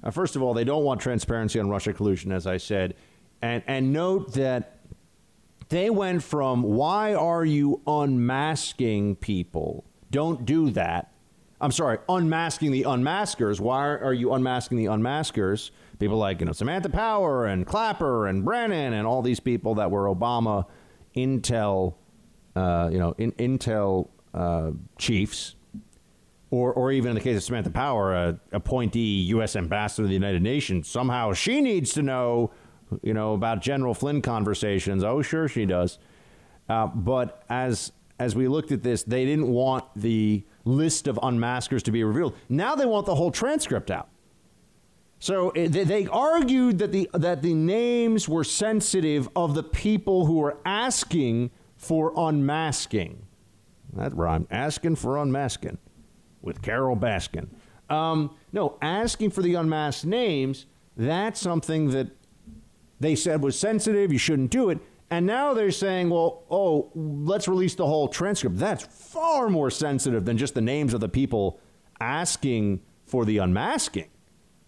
[0.02, 2.94] Uh, first of all, they don't want transparency on Russia collusion, as I said,
[3.40, 4.78] and and note that
[5.70, 9.84] they went from "Why are you unmasking people?
[10.10, 11.12] Don't do that."
[11.62, 13.60] I'm sorry, unmasking the unmaskers.
[13.60, 15.70] Why are you unmasking the unmaskers?
[16.00, 19.90] People like you know Samantha Power and Clapper and Brennan and all these people that
[19.90, 20.64] were Obama
[21.14, 21.94] Intel,
[22.56, 25.56] uh, you know, in, Intel uh, chiefs,
[26.50, 29.56] or or even in the case of Samantha Power, a appointee U.S.
[29.56, 30.88] ambassador to the United Nations.
[30.88, 32.50] Somehow she needs to know,
[33.02, 35.04] you know, about General Flynn conversations.
[35.04, 35.98] Oh, sure she does.
[36.66, 41.82] Uh, but as as we looked at this, they didn't want the list of unmaskers
[41.82, 42.34] to be revealed.
[42.48, 44.08] Now they want the whole transcript out.
[45.20, 50.38] So eh, they argued that the that the names were sensitive of the people who
[50.38, 53.26] were asking for unmasking.
[53.92, 54.46] That rhymed.
[54.50, 55.78] Asking for unmasking
[56.40, 57.48] with Carole Baskin.
[57.90, 60.66] Um, no, asking for the unmasked names.
[60.96, 62.08] That's something that
[62.98, 64.12] they said was sensitive.
[64.12, 64.78] You shouldn't do it.
[65.10, 68.58] And now they're saying, well, oh, let's release the whole transcript.
[68.58, 71.58] That's far more sensitive than just the names of the people
[72.00, 74.09] asking for the unmasking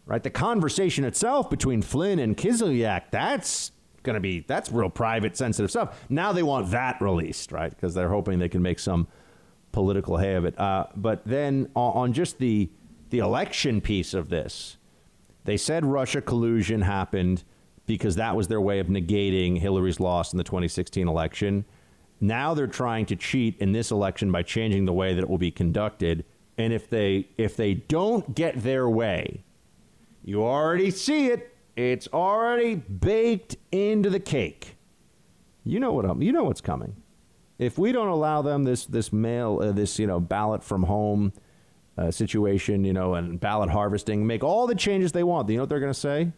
[0.06, 0.22] right?
[0.22, 3.72] The conversation itself between Flynn and Kislyak, that's
[4.02, 6.04] going to be that's real private, sensitive stuff.
[6.08, 7.70] Now they want that released, right?
[7.70, 9.08] Because they're hoping they can make some
[9.70, 10.58] political hay of it.
[10.58, 12.70] Uh, but then on just the
[13.10, 14.76] the election piece of this,
[15.44, 17.44] they said Russia collusion happened
[17.86, 21.64] because that was their way of negating Hillary's loss in the 2016 election.
[22.20, 25.38] Now they're trying to cheat in this election by changing the way that it will
[25.38, 26.24] be conducted.
[26.56, 29.44] And if they if they don't get their way,
[30.24, 31.54] you already see it.
[31.76, 34.76] It's already baked into the cake.
[35.64, 36.96] You know what I'm, you know what's coming.
[37.58, 41.32] If we don't allow them this this mail uh, this you know ballot from home
[41.96, 45.48] uh, situation, you know, and ballot harvesting, make all the changes they want.
[45.48, 46.32] You know what they're going to say?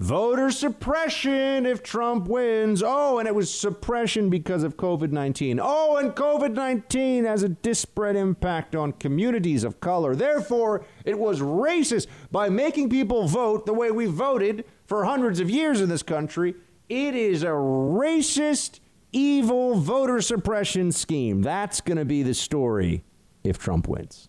[0.00, 2.82] Voter suppression if Trump wins.
[2.84, 5.60] Oh, and it was suppression because of COVID 19.
[5.62, 10.16] Oh, and COVID 19 has a disparate impact on communities of color.
[10.16, 15.50] Therefore, it was racist by making people vote the way we voted for hundreds of
[15.50, 16.54] years in this country.
[16.88, 18.80] It is a racist,
[19.12, 21.42] evil voter suppression scheme.
[21.42, 23.04] That's going to be the story
[23.44, 24.28] if Trump wins.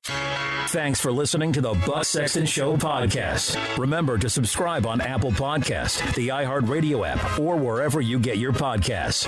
[0.68, 3.78] Thanks for listening to the Buck Sexton Show podcast.
[3.78, 9.28] Remember to subscribe on Apple Podcast, the iHeartRadio app, or wherever you get your podcasts.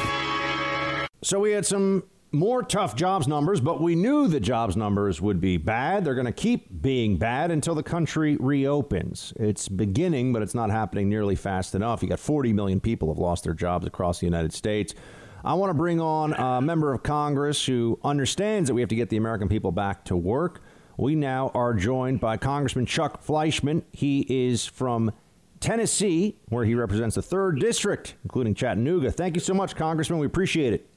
[1.22, 5.40] So we had some more tough jobs numbers, but we knew the jobs numbers would
[5.40, 6.04] be bad.
[6.04, 9.34] They're going to keep being bad until the country reopens.
[9.36, 12.02] It's beginning, but it's not happening nearly fast enough.
[12.02, 14.96] You got 40 million people have lost their jobs across the United States.
[15.46, 18.96] I want to bring on a member of Congress who understands that we have to
[18.96, 20.62] get the American people back to work.
[20.96, 23.84] We now are joined by Congressman Chuck Fleischmann.
[23.92, 25.12] He is from
[25.60, 29.12] Tennessee, where he represents the third district, including Chattanooga.
[29.12, 30.20] Thank you so much, Congressman.
[30.20, 30.90] We appreciate it.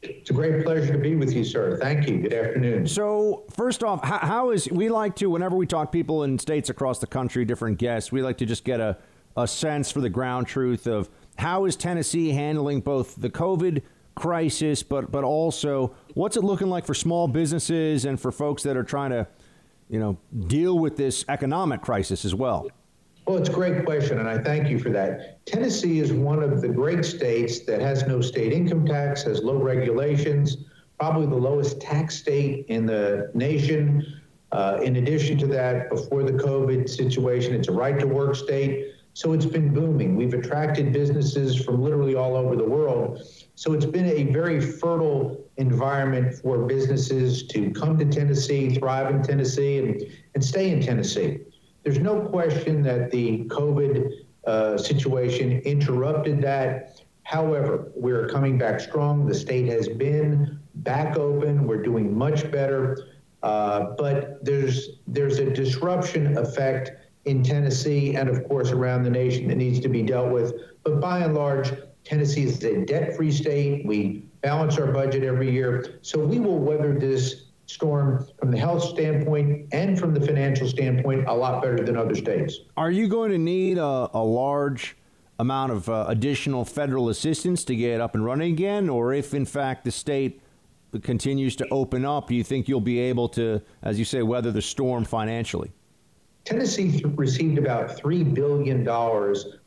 [0.00, 1.78] It's a great pleasure to be with you, sir.
[1.78, 2.20] Thank you.
[2.20, 2.86] Good afternoon.
[2.86, 6.70] So, first off, how, how is we like to whenever we talk people in states
[6.70, 8.96] across the country, different guests, we like to just get a,
[9.36, 13.82] a sense for the ground truth of how is Tennessee handling both the COVID
[14.14, 18.76] crisis, but but also what's it looking like for small businesses and for folks that
[18.76, 19.26] are trying to,
[19.88, 22.68] you know, deal with this economic crisis as well.
[23.26, 25.44] Well, it's a great question, and I thank you for that.
[25.46, 29.60] Tennessee is one of the great states that has no state income tax, has low
[29.60, 30.58] regulations,
[31.00, 34.20] probably the lowest tax state in the nation.
[34.52, 38.92] Uh, in addition to that, before the COVID situation, it's a right to work state.
[39.16, 40.14] So it's been booming.
[40.14, 43.26] We've attracted businesses from literally all over the world.
[43.54, 49.22] So it's been a very fertile environment for businesses to come to Tennessee, thrive in
[49.22, 50.02] Tennessee, and,
[50.34, 51.38] and stay in Tennessee.
[51.82, 54.10] There's no question that the COVID
[54.46, 57.00] uh, situation interrupted that.
[57.22, 59.24] However, we're coming back strong.
[59.24, 61.66] The state has been back open.
[61.66, 63.08] We're doing much better.
[63.42, 69.48] Uh, but there's there's a disruption effect in Tennessee and, of course, around the nation
[69.48, 70.54] that needs to be dealt with.
[70.84, 71.72] But by and large,
[72.04, 73.84] Tennessee is a debt free state.
[73.84, 75.98] We balance our budget every year.
[76.02, 81.26] So we will weather this storm from the health standpoint and from the financial standpoint
[81.26, 82.60] a lot better than other states.
[82.76, 84.96] Are you going to need a, a large
[85.40, 88.88] amount of uh, additional federal assistance to get up and running again?
[88.88, 90.40] Or if, in fact, the state
[91.02, 94.52] continues to open up, do you think you'll be able to, as you say, weather
[94.52, 95.72] the storm financially?
[96.46, 98.84] Tennessee received about $3 billion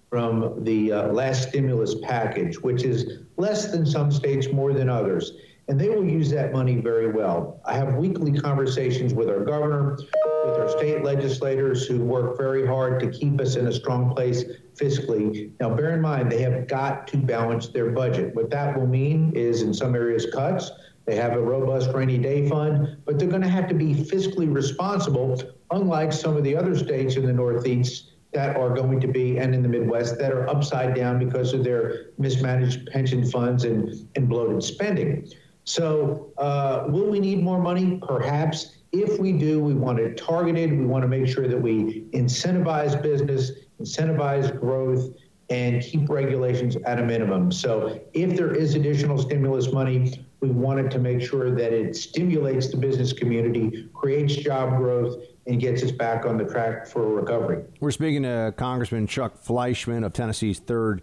[0.10, 5.34] from the uh, last stimulus package, which is less than some states, more than others
[5.70, 7.62] and they will use that money very well.
[7.64, 10.00] I have weekly conversations with our governor,
[10.44, 14.44] with our state legislators who work very hard to keep us in a strong place
[14.74, 15.52] fiscally.
[15.60, 18.34] Now, bear in mind, they have got to balance their budget.
[18.34, 20.72] What that will mean is in some areas cuts.
[21.06, 24.52] They have a robust rainy day fund, but they're going to have to be fiscally
[24.52, 25.40] responsible,
[25.72, 29.56] unlike some of the other states in the Northeast that are going to be, and
[29.56, 34.30] in the Midwest, that are upside down because of their mismanaged pension funds and, and
[34.30, 35.28] bloated spending.
[35.64, 38.00] So, uh, will we need more money?
[38.08, 38.76] Perhaps.
[38.92, 40.72] If we do, we want it targeted.
[40.72, 45.14] We want to make sure that we incentivize business, incentivize growth,
[45.50, 47.52] and keep regulations at a minimum.
[47.52, 52.70] So, if there is additional stimulus money, we wanted to make sure that it stimulates
[52.70, 55.18] the business community, creates job growth,
[55.50, 57.64] and gets us back on the track for recovery.
[57.80, 61.02] We're speaking to Congressman Chuck Fleischmann of Tennessee's third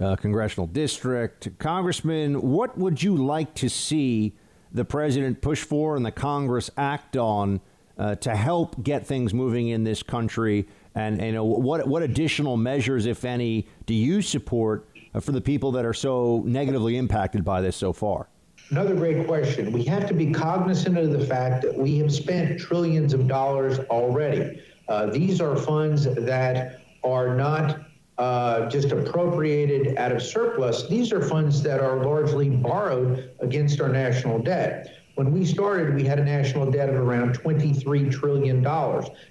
[0.00, 1.56] uh, congressional district.
[1.58, 4.34] Congressman, what would you like to see
[4.72, 7.60] the president push for and the Congress act on
[7.96, 10.66] uh, to help get things moving in this country?
[10.96, 15.40] And, and know, what what additional measures, if any, do you support uh, for the
[15.40, 18.28] people that are so negatively impacted by this so far?
[18.70, 19.72] Another great question.
[19.72, 23.78] We have to be cognizant of the fact that we have spent trillions of dollars
[23.90, 24.62] already.
[24.88, 27.80] Uh, these are funds that are not
[28.16, 30.88] uh, just appropriated out of surplus.
[30.88, 34.96] These are funds that are largely borrowed against our national debt.
[35.16, 38.62] When we started, we had a national debt of around $23 trillion.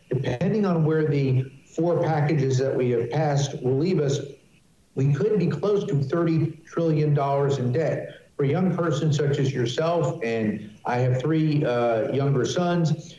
[0.10, 4.20] Depending on where the four packages that we have passed will leave us,
[4.96, 7.18] we could be close to $30 trillion
[7.60, 8.23] in debt.
[8.44, 13.16] For a young person such as yourself, and I have three uh, younger sons,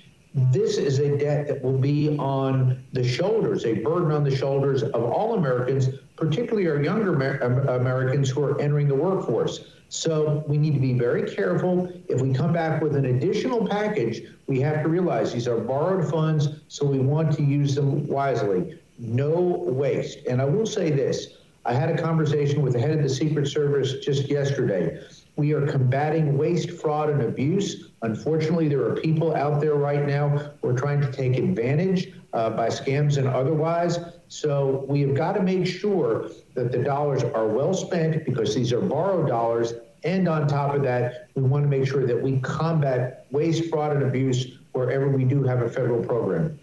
[0.52, 4.82] this is a debt that will be on the shoulders, a burden on the shoulders
[4.82, 9.64] of all Americans, particularly our younger Amer- Americans who are entering the workforce.
[9.88, 11.90] So we need to be very careful.
[12.06, 16.06] If we come back with an additional package, we have to realize these are borrowed
[16.10, 18.78] funds, so we want to use them wisely.
[18.98, 20.18] No waste.
[20.28, 21.28] And I will say this
[21.66, 25.00] I had a conversation with the head of the Secret Service just yesterday.
[25.36, 27.90] We are combating waste, fraud, and abuse.
[28.02, 30.28] Unfortunately, there are people out there right now
[30.60, 33.98] who are trying to take advantage uh, by scams and otherwise.
[34.28, 38.72] So we have got to make sure that the dollars are well spent because these
[38.72, 39.72] are borrowed dollars
[40.04, 43.96] And on top of that, we want to make sure that we combat waste, fraud,
[43.96, 46.58] and abuse wherever we do have a federal program.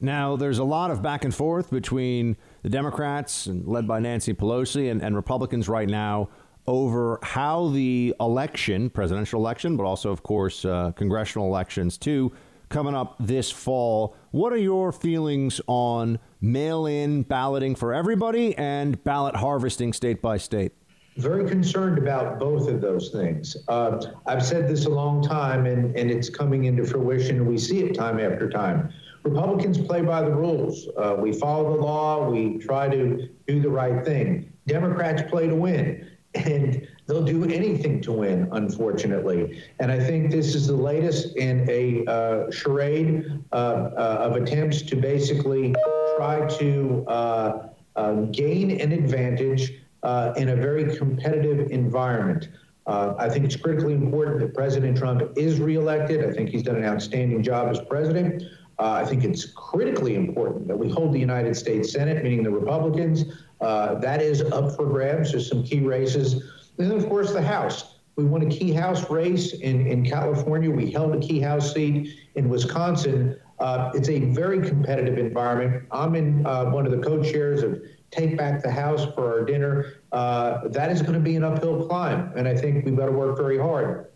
[0.00, 4.32] Now, there's a lot of back and forth between the Democrats, and led by Nancy
[4.34, 6.28] Pelosi, and, and Republicans right now
[6.66, 12.32] over how the election, presidential election, but also, of course, uh, congressional elections too,
[12.68, 14.16] coming up this fall.
[14.30, 20.36] What are your feelings on mail in balloting for everybody and ballot harvesting state by
[20.36, 20.72] state?
[21.18, 23.56] Very concerned about both of those things.
[23.68, 27.80] Uh, I've said this a long time, and, and it's coming into fruition, we see
[27.80, 28.90] it time after time.
[29.24, 30.88] Republicans play by the rules.
[30.96, 34.52] Uh, we follow the law, we try to do the right thing.
[34.66, 39.62] Democrats play to win and they'll do anything to win, unfortunately.
[39.80, 44.82] And I think this is the latest in a uh, charade uh, uh, of attempts
[44.82, 45.74] to basically
[46.16, 52.48] try to uh, uh, gain an advantage uh, in a very competitive environment.
[52.84, 56.28] I think it's critically important that President Trump is reelected.
[56.28, 58.42] I think he's done an outstanding job as president.
[58.78, 63.24] I think it's critically important that we hold the United States Senate, meaning the Republicans,
[63.60, 65.30] uh, that is up for grabs.
[65.30, 66.34] There's some key races.
[66.78, 68.00] And then, of course, the House.
[68.16, 70.70] We won a key House race in, in California.
[70.70, 73.38] We held a key House seat in Wisconsin.
[73.58, 75.86] Uh, it's a very competitive environment.
[75.92, 79.44] I'm in uh, one of the co chairs of Take Back the House for our
[79.44, 80.02] dinner.
[80.10, 82.32] Uh, that is going to be an uphill climb.
[82.36, 84.08] And I think we've got to work very hard.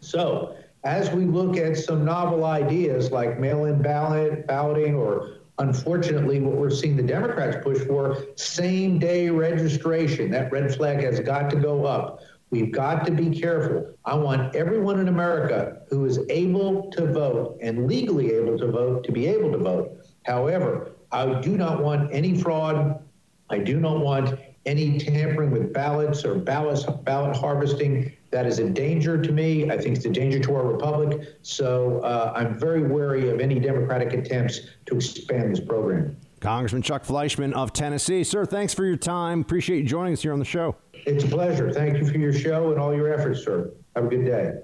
[0.00, 6.40] So, as we look at some novel ideas like mail in ballot, balloting or Unfortunately,
[6.40, 10.30] what we're seeing the Democrats push for same day registration.
[10.32, 12.18] That red flag has got to go up.
[12.50, 13.94] We've got to be careful.
[14.04, 19.04] I want everyone in America who is able to vote and legally able to vote
[19.04, 19.96] to be able to vote.
[20.24, 23.00] However, I do not want any fraud.
[23.48, 28.12] I do not want any tampering with ballots or ballot, ballot harvesting.
[28.34, 29.70] That is a danger to me.
[29.70, 31.36] I think it's a danger to our republic.
[31.42, 36.16] So uh, I'm very wary of any Democratic attempts to expand this program.
[36.40, 38.24] Congressman Chuck Fleischmann of Tennessee.
[38.24, 39.42] Sir, thanks for your time.
[39.42, 40.74] Appreciate you joining us here on the show.
[40.94, 41.72] It's a pleasure.
[41.72, 43.70] Thank you for your show and all your efforts, sir.
[43.94, 44.54] Have a good day.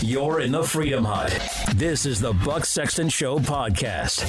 [0.00, 1.38] You're in the Freedom Hut.
[1.74, 4.24] This is the Buck Sexton Show podcast.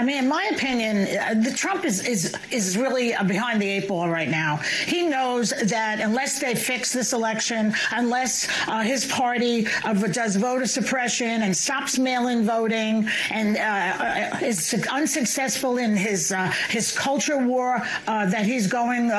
[0.00, 3.86] I mean, in my opinion, uh, the Trump is is is really behind the eight
[3.86, 4.56] ball right now.
[4.86, 10.64] He knows that unless they fix this election, unless uh, his party uh, does voter
[10.64, 17.36] suppression and stops mail-in voting and uh, uh is unsuccessful in his uh, his culture
[17.36, 19.10] war that he's going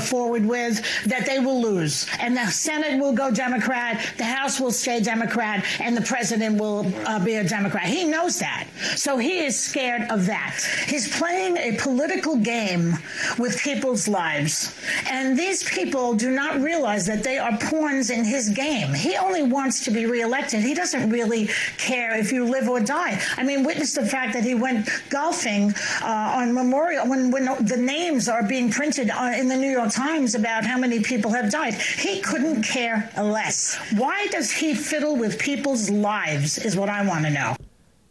[0.00, 4.70] forward with, that they will lose, and the Senate will go Democrat, the House will
[4.70, 6.82] stay Democrat, and the president will
[7.24, 7.84] be a Democrat.
[7.84, 8.66] He knows that,
[8.96, 10.60] so he is scared of that.
[10.86, 12.94] He's playing a political game
[13.38, 14.74] with people's lives.
[15.08, 18.92] And these people do not realize that they are pawns in his game.
[18.94, 20.60] He only wants to be reelected.
[20.60, 21.48] He doesn't really
[21.78, 23.20] care if you live or die.
[23.36, 27.76] I mean, witness the fact that he went golfing uh, on Memorial when, when the
[27.76, 31.50] names are being printed uh, in the New York Times about how many people have
[31.50, 31.74] died.
[31.74, 33.76] He couldn't care less.
[33.96, 37.56] Why does he fiddle with people's lives, is what I want to know.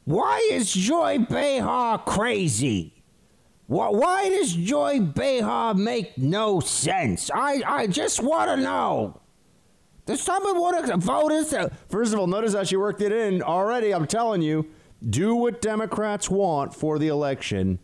[0.05, 3.03] Why is Joy Behar crazy?
[3.67, 7.31] Why does Joy Behar make no sense?
[7.33, 9.19] I, I just want to know.
[10.05, 11.53] Does someone want to vote us?
[11.89, 13.91] First of all, notice how she worked it in already.
[13.91, 14.67] I'm telling you,
[15.09, 17.79] do what Democrats want for the election,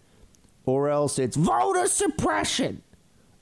[0.65, 2.83] or else it's voter suppression.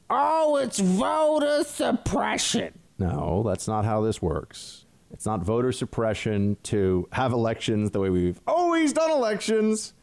[0.09, 2.79] Oh, it's voter suppression.
[2.97, 4.78] No, that's not how this works.
[5.11, 9.93] It's not voter suppression to have elections the way we've always done elections.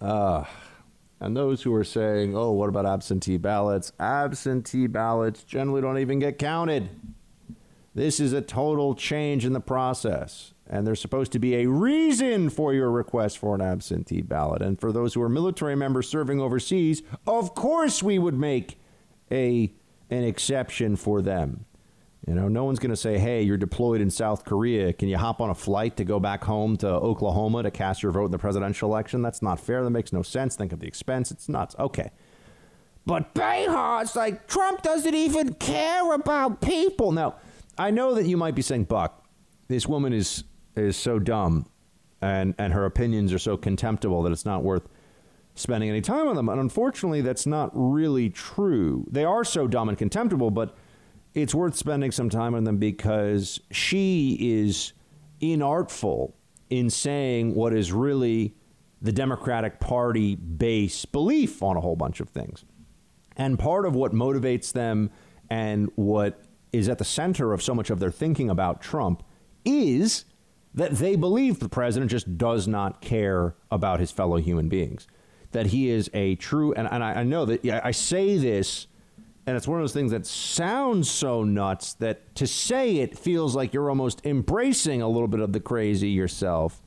[0.00, 0.44] Uh,
[1.20, 3.92] and those who are saying, oh, what about absentee ballots?
[3.98, 6.88] Absentee ballots generally don't even get counted.
[7.94, 10.54] This is a total change in the process.
[10.68, 14.62] And there's supposed to be a reason for your request for an absentee ballot.
[14.62, 18.78] And for those who are military members serving overseas, of course we would make
[19.30, 19.72] a
[20.10, 21.66] an exception for them.
[22.28, 24.92] You know, no one's going to say, hey, you're deployed in South Korea.
[24.92, 28.12] Can you hop on a flight to go back home to Oklahoma to cast your
[28.12, 29.22] vote in the presidential election?
[29.22, 29.82] That's not fair.
[29.82, 30.54] That makes no sense.
[30.54, 31.30] Think of the expense.
[31.30, 31.74] It's nuts.
[31.78, 32.10] Okay.
[33.06, 37.12] But Behar, it's like Trump doesn't even care about people.
[37.12, 37.36] Now,
[37.78, 39.24] I know that you might be saying, Buck,
[39.68, 40.44] this woman is
[40.76, 41.66] is so dumb
[42.20, 44.86] and, and her opinions are so contemptible that it's not worth
[45.54, 46.50] spending any time on them.
[46.50, 49.06] And unfortunately, that's not really true.
[49.10, 50.76] They are so dumb and contemptible, but–
[51.34, 54.92] it's worth spending some time on them because she is
[55.40, 56.32] inartful
[56.70, 58.54] in saying what is really
[59.00, 62.64] the Democratic Party base belief on a whole bunch of things.
[63.36, 65.10] And part of what motivates them
[65.48, 69.22] and what is at the center of so much of their thinking about Trump
[69.64, 70.24] is
[70.74, 75.06] that they believe the president just does not care about his fellow human beings.
[75.52, 78.86] That he is a true, and, and I, I know that I say this,
[79.48, 83.56] and it's one of those things that sounds so nuts that to say it feels
[83.56, 86.82] like you're almost embracing a little bit of the crazy yourself.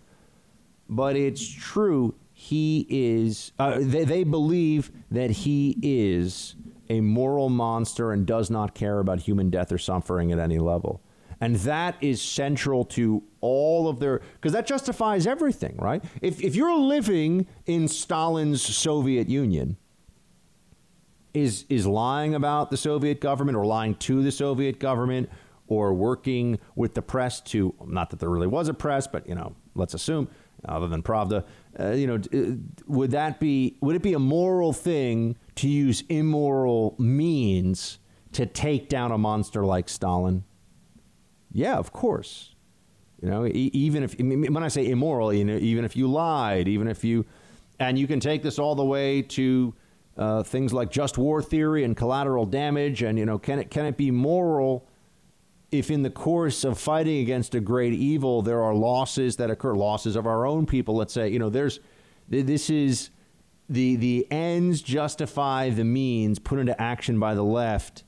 [0.87, 2.13] But it's true.
[2.33, 6.53] He is, uh, they, they believe that he is
[6.87, 11.01] a moral monster and does not care about human death or suffering at any level.
[11.39, 16.03] And that is central to all of their, because that justifies everything, right?
[16.21, 19.77] If, if you're living in Stalin's Soviet Union,
[21.33, 25.29] is, is lying about the Soviet government or lying to the Soviet government
[25.67, 29.35] or working with the press to, not that there really was a press, but, you
[29.35, 30.27] know, let's assume,
[30.65, 31.45] other than Pravda,
[31.79, 32.55] uh, you know, uh,
[32.87, 37.99] would that be, would it be a moral thing to use immoral means
[38.33, 40.43] to take down a monster like Stalin?
[41.51, 42.55] Yeah, of course.
[43.21, 46.87] You know, even if when I say immoral, you know, even if you lied, even
[46.87, 47.25] if you,
[47.79, 49.73] and you can take this all the way to
[50.17, 53.85] uh, things like just war theory and collateral damage, and you know, can it can
[53.85, 54.87] it be moral
[55.71, 59.73] if in the course of fighting against a great evil there are losses that occur,
[59.73, 60.95] losses of our own people?
[60.95, 61.79] Let's say, you know, there's
[62.27, 63.09] this is
[63.69, 68.03] the the ends justify the means put into action by the left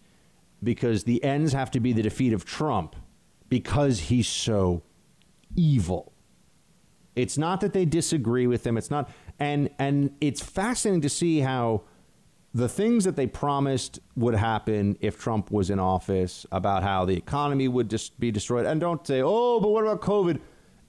[0.61, 2.95] because the ends have to be the defeat of Trump
[3.49, 4.83] because he's so
[5.55, 6.13] evil.
[7.15, 8.77] It's not that they disagree with him.
[8.77, 11.83] It's not, and and it's fascinating to see how
[12.53, 17.15] the things that they promised would happen if Trump was in office about how the
[17.15, 18.65] economy would just be destroyed.
[18.65, 20.39] And don't say, oh, but what about COVID?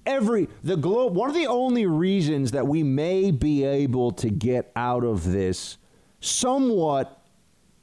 [0.05, 1.15] Every the globe.
[1.15, 5.79] One of the only reasons that we may be able to get out of this
[6.21, 7.23] somewhat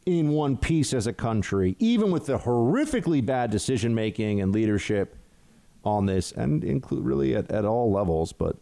[0.06, 5.16] in one piece as a country, even with the horrifically bad decision making and leadership
[5.84, 8.32] on this, and include really at, at all levels.
[8.32, 8.58] But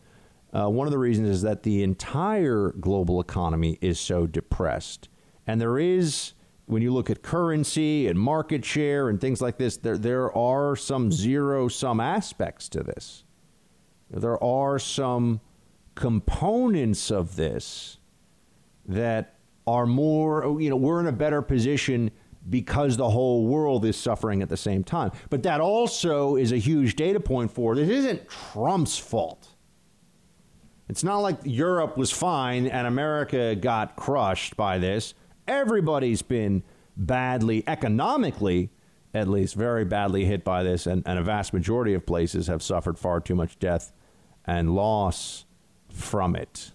[0.54, 5.10] uh, one of the reasons is that the entire global economy is so depressed.
[5.46, 6.34] And there is,
[6.66, 10.76] when you look at currency and market share and things like this, there, there are
[10.76, 13.24] some zero sum aspects to this.
[14.10, 15.42] There are some
[15.94, 17.98] components of this
[18.88, 19.36] that
[19.68, 22.10] are more, you know, we're in a better position
[22.50, 25.12] because the whole world is suffering at the same time.
[25.30, 29.49] But that also is a huge data point for this isn't Trump's fault.
[30.90, 35.14] It's not like Europe was fine and America got crushed by this.
[35.48, 36.64] Everybody's been
[36.98, 38.72] badly, economically,
[39.14, 42.62] at least, very badly hit by this, and, and a vast majority of places have
[42.64, 43.94] suffered far too much death
[44.46, 45.46] and loss
[45.94, 46.72] from it.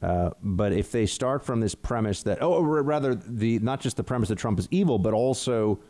[0.00, 4.04] Uh, but if they start from this premise that, oh, rather the not just the
[4.04, 5.80] premise that Trump is evil, but also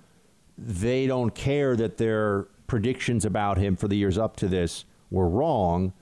[0.56, 5.28] they don't care that their predictions about him for the years up to this were
[5.28, 5.92] wrong,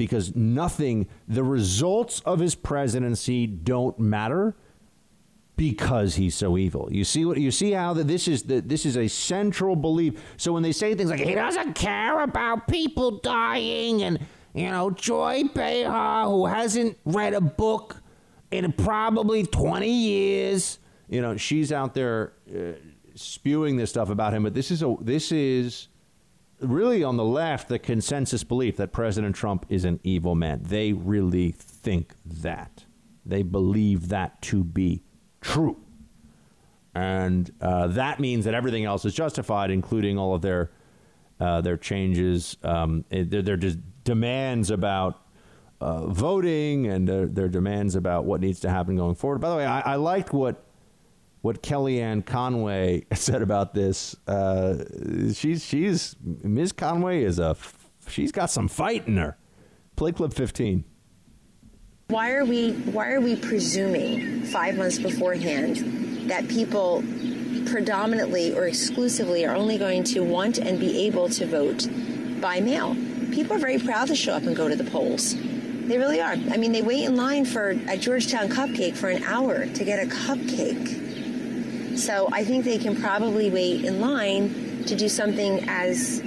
[0.00, 4.56] because nothing, the results of his presidency don't matter
[5.56, 6.88] because he's so evil.
[6.90, 10.14] You see what you see how that this is the, this is a central belief.
[10.38, 14.18] So when they say things like he doesn't care about people dying and
[14.54, 17.96] you know, Joy Behar, who hasn't read a book
[18.50, 20.78] in probably 20 years,
[21.10, 22.72] you know, she's out there uh,
[23.14, 24.44] spewing this stuff about him.
[24.44, 25.88] But this is a this is
[26.60, 30.62] really on the left the consensus belief that President Trump is an evil man.
[30.62, 32.84] They really think that.
[33.24, 35.02] They believe that to be
[35.40, 35.80] true.
[36.94, 40.70] And uh, that means that everything else is justified, including all of their
[41.38, 42.56] uh, their changes.
[42.62, 45.24] Um, they're, they're just demands about
[45.80, 49.40] uh, voting and their, their, demands about what needs to happen going forward.
[49.40, 50.62] By the way, I, I liked what
[51.42, 54.16] what Kellyanne Conway said about this.
[54.26, 54.84] Uh,
[55.32, 56.72] she's she's Ms.
[56.72, 57.56] Conway is a
[58.08, 59.36] she's got some fight in her.
[59.96, 60.84] Play clip fifteen.
[62.08, 67.04] Why are we why are we presuming five months beforehand that people
[67.66, 71.86] predominantly or exclusively are only going to want and be able to vote
[72.40, 72.96] by mail?
[73.30, 75.34] people are very proud to show up and go to the polls.
[75.36, 76.32] They really are.
[76.32, 80.04] I mean, they wait in line for a Georgetown cupcake for an hour to get
[80.04, 81.09] a cupcake.
[81.96, 86.22] So I think they can probably wait in line to do something as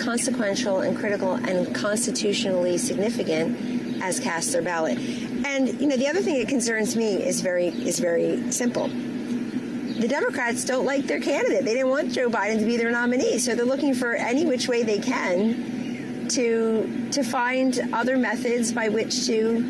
[0.00, 4.98] consequential and critical and constitutionally significant as cast their ballot.
[5.44, 8.88] And you know, the other thing that concerns me is very is very simple.
[8.88, 11.64] The Democrats don't like their candidate.
[11.64, 14.68] They didn't want Joe Biden to be their nominee, so they're looking for any which
[14.68, 19.60] way they can to to find other methods by which to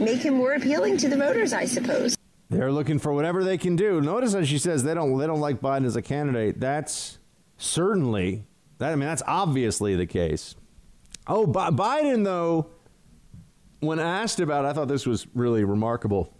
[0.00, 2.17] make him more appealing to the voters, I suppose.
[2.50, 4.00] They're looking for whatever they can do.
[4.00, 6.58] Notice how she says they don't they don't like Biden as a candidate.
[6.58, 7.18] That's
[7.58, 8.44] certainly
[8.78, 8.92] that.
[8.92, 10.54] I mean, that's obviously the case.
[11.26, 12.70] Oh, Biden though,
[13.80, 16.32] when asked about, I thought this was really remarkable.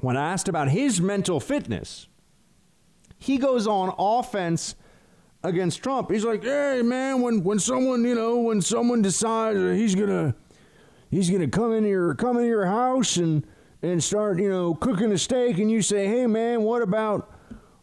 [0.00, 2.08] When asked about his mental fitness,
[3.18, 4.74] he goes on offense
[5.44, 6.10] against Trump.
[6.10, 10.34] He's like, "Hey, man, when when someone you know when someone decides that he's gonna
[11.08, 13.46] he's gonna come in your come in your house and."
[13.82, 17.30] And start, you know, cooking a steak, and you say, "Hey, man, what about?"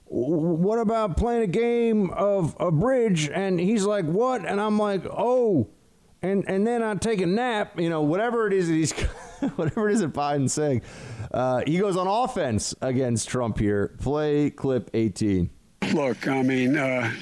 [0.10, 3.30] What about playing a game of a bridge?
[3.30, 5.68] And he's like, "What?" And I'm like, "Oh,"
[6.22, 7.78] and and then I take a nap.
[7.78, 8.91] You know, whatever it is that he's,
[9.57, 10.82] whatever it is that Biden's saying,
[11.34, 13.95] uh, he goes on offense against Trump here.
[13.99, 15.49] Play clip 18.
[15.93, 17.13] Look, I mean, uh,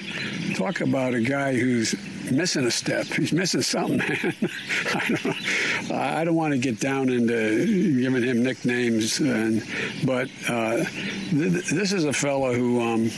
[0.54, 1.94] talk about a guy who's
[2.30, 3.06] missing a step.
[3.06, 4.50] He's missing something, man.
[4.94, 9.62] I don't, I don't want to get down into giving him nicknames, and,
[10.04, 10.84] but uh,
[11.30, 12.80] th- this is a fellow who.
[12.80, 13.10] Um,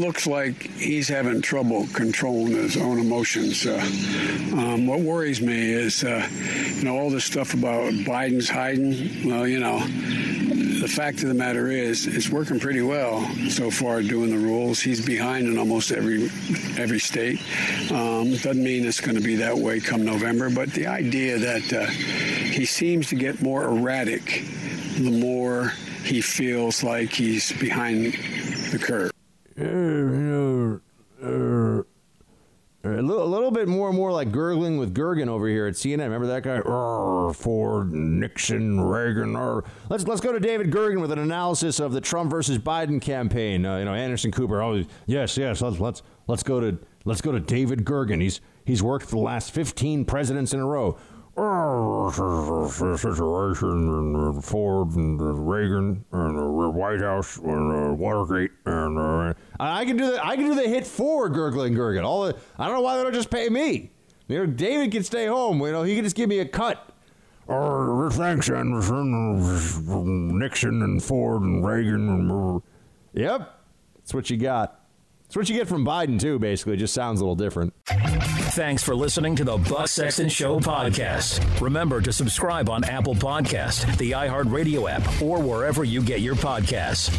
[0.00, 3.66] looks like he's having trouble controlling his own emotions.
[3.66, 3.78] Uh,
[4.52, 6.26] um, what worries me is, uh,
[6.76, 9.28] you know, all this stuff about Biden's hiding.
[9.28, 9.78] Well, you know,
[10.80, 13.20] the fact of the matter is, it's working pretty well
[13.50, 14.80] so far doing the rules.
[14.80, 16.24] He's behind in almost every
[16.78, 17.38] every state.
[17.90, 21.72] Um, doesn't mean it's going to be that way come November, but the idea that
[21.72, 24.44] uh, he seems to get more erratic
[24.96, 25.72] the more
[26.04, 28.14] he feels like he's behind
[28.72, 29.10] the curve.
[32.82, 35.74] A little, a little bit more and more like gurgling with Gergen over here at
[35.74, 35.98] CNN.
[35.98, 36.62] Remember that guy?
[37.34, 39.34] Ford, Nixon, Reagan.
[39.90, 43.66] Let's let's go to David Gergen with an analysis of the Trump versus Biden campaign.
[43.66, 44.62] Uh, you know, Anderson Cooper.
[44.62, 45.60] Oh, yes, yes.
[45.60, 48.22] Let's let's let's go to let's go to David Gergen.
[48.22, 50.98] He's he's worked for the last 15 presidents in a row.
[52.98, 59.96] Situation and Ford and Reagan and the White House and Watergate uh, and I can
[59.96, 62.04] do the I can do the hit for gurgling Gergen.
[62.04, 63.90] All the, I don't know why they don't just pay me.
[64.28, 65.60] You know, David can stay home.
[65.60, 66.92] You know, he can just give me a cut.
[67.46, 72.60] Or thanks, Anderson, Nixon and Ford and Reagan and uh,
[73.12, 73.60] yep,
[73.96, 74.79] that's what you got.
[75.30, 76.40] That's what you get from Biden too.
[76.40, 77.72] Basically, it just sounds a little different.
[77.86, 81.60] Thanks for listening to the Buck Sexton Show podcast.
[81.60, 87.16] Remember to subscribe on Apple Podcast, the iHeartRadio app, or wherever you get your podcasts.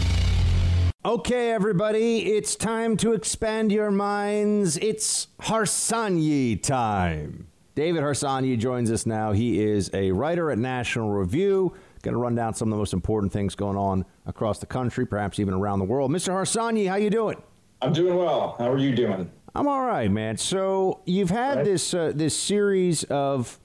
[1.05, 4.75] Okay, everybody, it's time to expand your minds.
[4.75, 7.47] It's Harsanyi time.
[7.75, 9.31] David Harsanyi joins us now.
[9.31, 11.73] He is a writer at National Review.
[12.01, 15.05] Going to run down some of the most important things going on across the country,
[15.05, 16.11] perhaps even around the world.
[16.11, 16.33] Mr.
[16.33, 17.41] Harsanyi, how you doing?
[17.81, 18.55] I'm doing well.
[18.59, 19.31] How are you doing?
[19.55, 20.37] I'm all right, man.
[20.37, 21.65] So you've had right.
[21.65, 23.59] this uh, this series of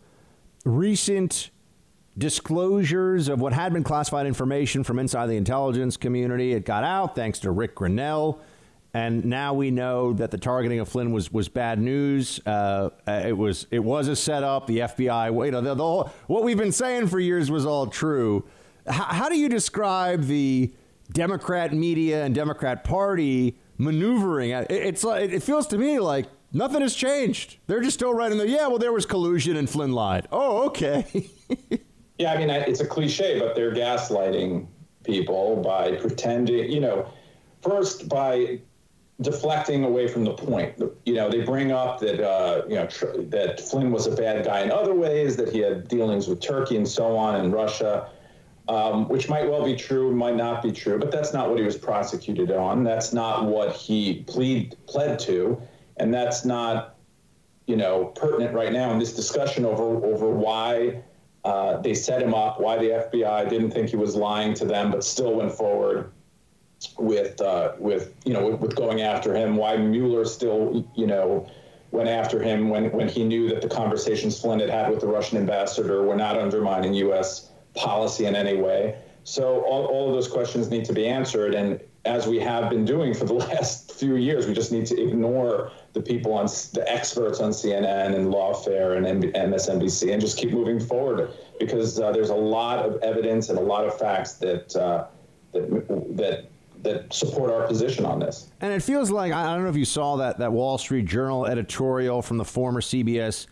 [0.65, 1.51] recent
[2.19, 6.55] disclosures of what had been classified information from inside the intelligence community.
[6.55, 8.39] It got out thanks to Ric Grenell,
[8.95, 12.41] And now we know that the targeting of Flynn was, was bad news.
[12.47, 14.67] Uh, it was it was a setup.
[14.67, 17.87] The FBI, you know, the, the whole, what we've been saying for years was all
[17.87, 18.45] true.
[18.89, 20.73] H- how do you describe the
[21.13, 24.51] Democrat media and Democrat Party maneuvering?
[24.51, 27.59] It, it's like it feels to me like nothing has changed.
[27.67, 28.67] They're just still writing the yeah.
[28.67, 30.29] Well, there was collusion and Flynn lied.
[30.33, 31.29] Oh, okay.
[32.19, 34.67] Yeah, I mean, it's a cliche, but they're gaslighting
[35.05, 37.13] people by pretending, you know,
[37.61, 38.61] first by
[39.21, 40.81] deflecting away from the point.
[41.05, 44.45] You know, they bring up that uh, you know tr- that Flynn was a bad
[44.47, 48.09] guy in other ways, that he had dealings with Turkey and so on, and Russia,
[48.69, 51.65] um, which might well be true, might not be true, but that's not what he
[51.65, 52.83] was prosecuted on.
[52.83, 55.61] That's not what he plead pled to,
[55.99, 56.97] and that's not,
[57.67, 61.03] you know, pertinent right now in this discussion over over why
[61.45, 62.61] uh, they set him up.
[62.61, 66.13] Why the FBI didn't think he was lying to them, but still went forward
[66.99, 69.57] with uh, with you know with, with, going after him.
[69.57, 71.49] Why Mueller still you know
[71.93, 75.07] went after him when when he knew that the conversations Flynn had had with the
[75.07, 77.53] Russian ambassador were not undermining U.S.
[77.77, 78.99] policy in any way.
[79.25, 82.85] So all, all of those questions need to be answered, and as we have been
[82.85, 86.85] doing for the last few years, we just need to ignore the people on the
[86.87, 92.31] experts on CNN and Lawfare and MSNBC and just keep moving forward because uh, there's
[92.31, 95.07] a lot of evidence and a lot of facts that uh,
[95.53, 96.51] that that
[96.83, 98.51] that support our position on this.
[98.61, 101.47] And it feels like I don't know if you saw that that Wall Street Journal
[101.47, 103.47] editorial from the former CBS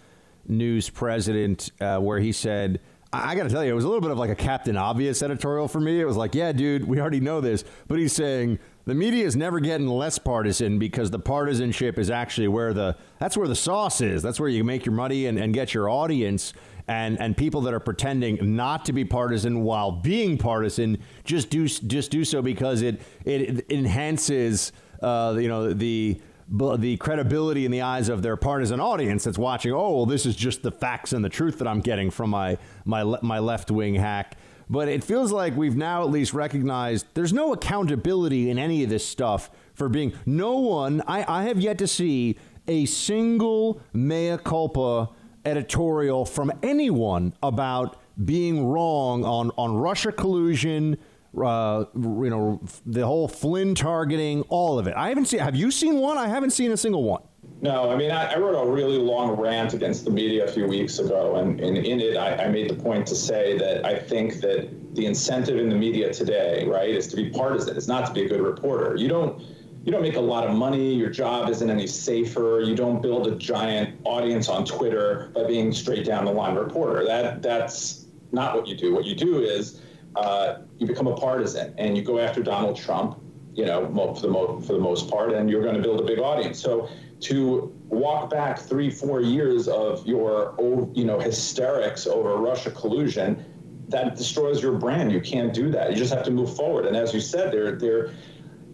[0.46, 2.80] News president uh, where he said.
[3.22, 5.22] I got to tell you, it was a little bit of like a Captain Obvious
[5.22, 6.00] editorial for me.
[6.00, 7.64] It was like, yeah, dude, we already know this.
[7.86, 12.48] But he's saying the media is never getting less partisan because the partisanship is actually
[12.48, 14.22] where the that's where the sauce is.
[14.22, 16.52] That's where you make your money and, and get your audience.
[16.86, 21.66] And and people that are pretending not to be partisan while being partisan just do
[21.66, 24.70] just do so because it it enhances
[25.02, 29.72] uh, you know the the credibility in the eyes of their partisan audience that's watching.
[29.72, 32.58] Oh, well, this is just the facts and the truth that I'm getting from my
[32.84, 34.36] my my left wing hack.
[34.68, 38.90] But it feels like we've now at least recognized there's no accountability in any of
[38.90, 41.02] this stuff for being no one.
[41.06, 45.10] I, I have yet to see a single mea culpa
[45.44, 50.96] editorial from anyone about being wrong on, on Russia collusion,
[51.42, 54.94] uh, you know, the whole Flynn targeting, all of it.
[54.96, 55.40] I haven't seen.
[55.40, 56.18] Have you seen one?
[56.18, 57.22] I haven't seen a single one.
[57.60, 60.66] No, I mean, I, I, wrote a really long rant against the media a few
[60.66, 63.98] weeks ago, and, and in it, I, I, made the point to say that I
[63.98, 67.76] think that the incentive in the media today, right, is to be partisan.
[67.76, 68.96] It's not to be a good reporter.
[68.96, 69.42] You don't
[69.84, 70.94] you don't make a lot of money.
[70.94, 72.60] Your job isn't any safer.
[72.64, 77.04] You don't build a giant audience on Twitter by being straight down the line reporter.
[77.04, 78.94] That that's not what you do.
[78.94, 79.82] What you do is
[80.16, 83.20] uh, you become a partisan and you go after Donald Trump.
[83.54, 83.86] You know,
[84.16, 86.58] for the mo- for the most part, and you're going to build a big audience.
[86.58, 86.88] So
[87.20, 90.54] to walk back three, four years of your,
[90.94, 93.44] you know, hysterics over Russia collusion,
[93.88, 95.12] that destroys your brand.
[95.12, 95.90] You can't do that.
[95.90, 96.86] You just have to move forward.
[96.86, 98.10] And as you said, there, there,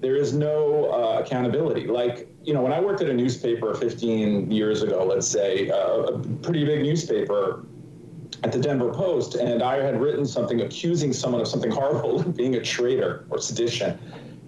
[0.00, 1.86] there is no uh, accountability.
[1.86, 5.76] Like, you know, when I worked at a newspaper 15 years ago, let's say, uh,
[5.76, 7.66] a pretty big newspaper
[8.42, 12.54] at the Denver Post, and I had written something accusing someone of something horrible, being
[12.54, 13.98] a traitor or sedition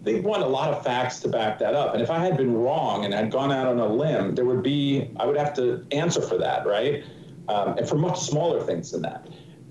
[0.03, 1.95] they want a lot of facts to back that up.
[1.95, 4.63] And if I had been wrong and had gone out on a limb, there would
[4.63, 7.05] be, I would have to answer for that, right?
[7.49, 9.29] Um, and for much smaller things than that.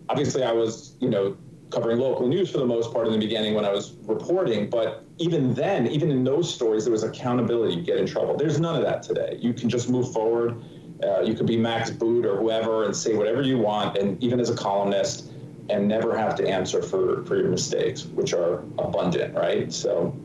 [0.10, 1.38] Obviously, I was, you know,
[1.70, 5.06] covering local news for the most part in the beginning when I was reporting, but
[5.18, 7.76] even then, even in those stories, there was accountability.
[7.76, 8.36] You get in trouble.
[8.36, 9.38] There's none of that today.
[9.40, 10.62] You can just move forward.
[11.04, 14.40] Uh, you could be Max Boot or whoever and say whatever you want, and even
[14.40, 15.32] as a columnist,
[15.70, 19.72] and never have to answer for, for your mistakes, which are abundant, right?
[19.72, 20.16] So,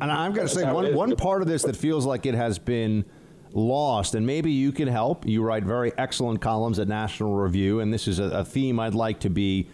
[0.00, 2.58] and I'm going to say one one part of this that feels like it has
[2.58, 3.04] been
[3.52, 5.26] lost, and maybe you can help.
[5.26, 8.94] You write very excellent columns at National Review, and this is a, a theme I'd
[8.94, 9.68] like to be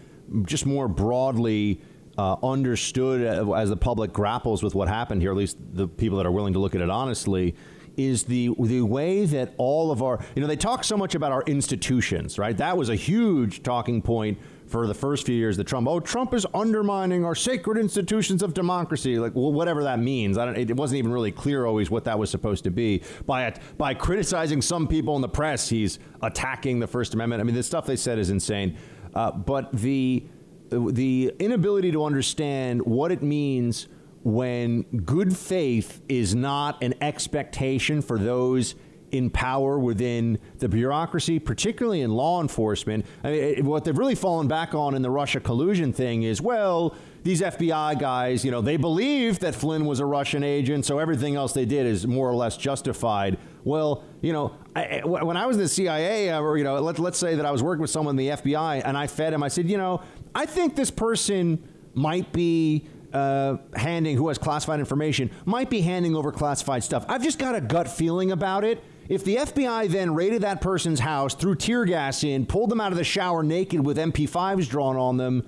[0.44, 1.80] just more broadly.
[2.16, 3.22] Uh, understood
[3.56, 6.52] as the public grapples with what happened here, at least the people that are willing
[6.52, 7.56] to look at it honestly,
[7.96, 11.32] is the the way that all of our you know they talk so much about
[11.32, 12.56] our institutions, right?
[12.56, 16.32] That was a huge talking point for the first few years that Trump, oh, Trump
[16.32, 20.36] is undermining our sacred institutions of democracy, like well, whatever that means.
[20.36, 23.02] It wasn't even really clear always what that was supposed to be.
[23.26, 27.40] By by criticizing some people in the press, he's attacking the First Amendment.
[27.40, 28.76] I mean, the stuff they said is insane.
[29.14, 30.26] Uh, but the
[30.70, 33.86] the inability to understand what it means
[34.24, 38.74] when good faith is not an expectation for those
[39.14, 43.06] in power within the bureaucracy, particularly in law enforcement.
[43.22, 46.96] I mean, what they've really fallen back on in the Russia collusion thing is, well,
[47.22, 51.36] these FBI guys, you know, they believe that Flynn was a Russian agent, so everything
[51.36, 53.38] else they did is more or less justified.
[53.62, 57.18] Well, you know, I, when I was in the CIA, or you know, let, let's
[57.18, 59.42] say that I was working with someone in the FBI, and I fed him.
[59.42, 60.02] I said, you know,
[60.34, 61.62] I think this person
[61.94, 67.04] might be uh, handing who has classified information might be handing over classified stuff.
[67.08, 68.82] I've just got a gut feeling about it.
[69.08, 72.90] If the FBI then raided that person's house, threw tear gas in, pulled them out
[72.90, 75.46] of the shower naked with MP5s drawn on them,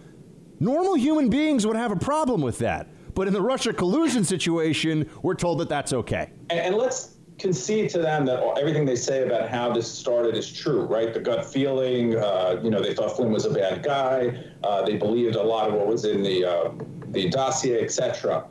[0.61, 2.89] normal human beings would have a problem with that.
[3.15, 6.31] But in the Russia collusion situation, we're told that that's okay.
[6.51, 10.51] And, and let's concede to them that everything they say about how this started is
[10.51, 11.13] true, right?
[11.13, 14.43] The gut feeling, uh, you know, they thought Flynn was a bad guy.
[14.63, 16.71] Uh, they believed a lot of what was in the uh,
[17.09, 18.49] the dossier, etc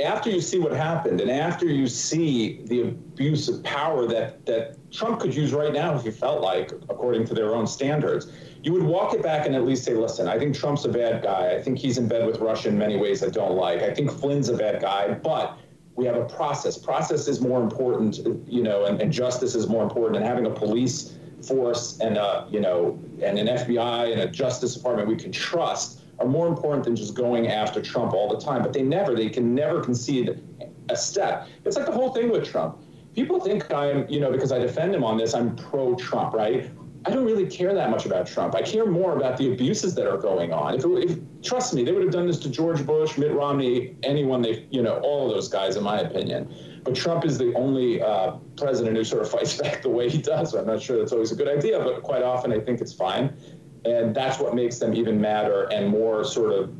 [0.00, 4.76] after you see what happened and after you see the abuse of power that, that
[4.90, 8.26] Trump could use right now if he felt like, according to their own standards,
[8.62, 11.22] you would walk it back and at least say, listen, I think Trump's a bad
[11.22, 11.54] guy.
[11.54, 13.82] I think he's in bed with Russia in many ways I don't like.
[13.82, 15.58] I think Flynn's a bad guy, but
[15.94, 16.78] we have a process.
[16.78, 20.16] Process is more important, you know, and, and justice is more important.
[20.16, 24.74] And having a police force and, a, you know, and an FBI and a Justice
[24.74, 28.62] Department we can trust are more important than just going after Trump all the time.
[28.62, 30.40] But they never, they can never concede
[30.88, 31.48] a step.
[31.64, 32.78] It's like the whole thing with Trump.
[33.14, 36.70] People think I'm, you know, because I defend him on this, I'm pro Trump, right?
[37.04, 38.54] I don't really care that much about Trump.
[38.54, 40.74] I care more about the abuses that are going on.
[40.74, 44.40] If, if trust me, they would have done this to George Bush, Mitt Romney, anyone
[44.40, 46.54] they, you know, all of those guys, in my opinion.
[46.84, 50.18] But Trump is the only uh, president who sort of fights back the way he
[50.18, 50.54] does.
[50.54, 53.36] I'm not sure that's always a good idea, but quite often I think it's fine
[53.84, 56.70] and that's what makes them even madder and more sort of,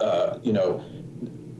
[0.00, 0.84] uh, you know,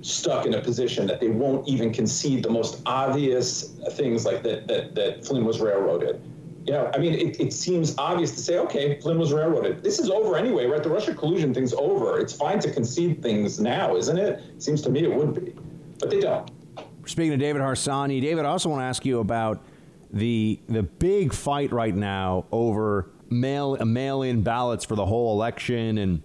[0.01, 4.67] stuck in a position that they won't even concede the most obvious things like that
[4.67, 6.21] that, that Flynn was railroaded.
[6.67, 9.83] Know, I mean, it, it seems obvious to say, okay, Flynn was railroaded.
[9.83, 10.83] This is over anyway, right?
[10.83, 12.21] The Russia collusion thing's over.
[12.21, 14.41] It's fine to concede things now, isn't it?
[14.55, 15.55] it seems to me it would be,
[15.99, 16.51] but they don't.
[17.05, 19.65] Speaking of David Harsanyi, David, I also want to ask you about
[20.13, 25.99] the the big fight right now over mail mail in ballots for the whole election
[25.99, 26.23] and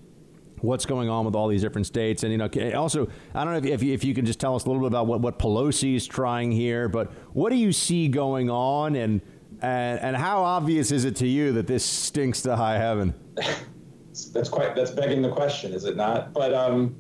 [0.60, 2.24] what's going on with all these different states.
[2.24, 4.56] And, you know, also, I don't know if, if, you, if you can just tell
[4.56, 7.72] us a little bit about what, what Pelosi is trying here, but what do you
[7.72, 9.22] see going on and,
[9.62, 13.14] and, and how obvious is it to you that this stinks to high heaven?
[14.34, 16.34] that's quite, that's begging the question, is it not?
[16.34, 16.96] But, um,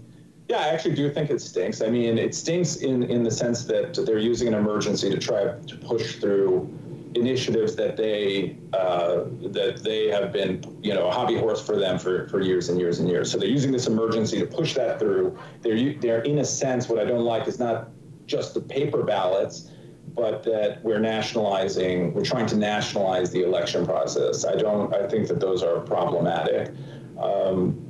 [0.50, 1.82] yeah, I actually do think it stinks.
[1.82, 5.44] I mean, it stinks in, in the sense that they're using an emergency to try
[5.44, 6.74] to push through
[7.16, 11.98] initiatives that they uh, that they have been you know a hobby horse for them
[11.98, 13.32] for, for years and years and years.
[13.32, 15.38] So they're using this emergency to push that through.
[15.62, 17.90] They're they're in a sense what I don't like is not
[18.26, 19.72] just the paper ballots,
[20.18, 22.12] but that we're nationalizing.
[22.14, 24.44] We're trying to nationalize the election process.
[24.44, 24.94] I don't.
[24.94, 26.74] I think that those are problematic.
[27.22, 27.84] Um,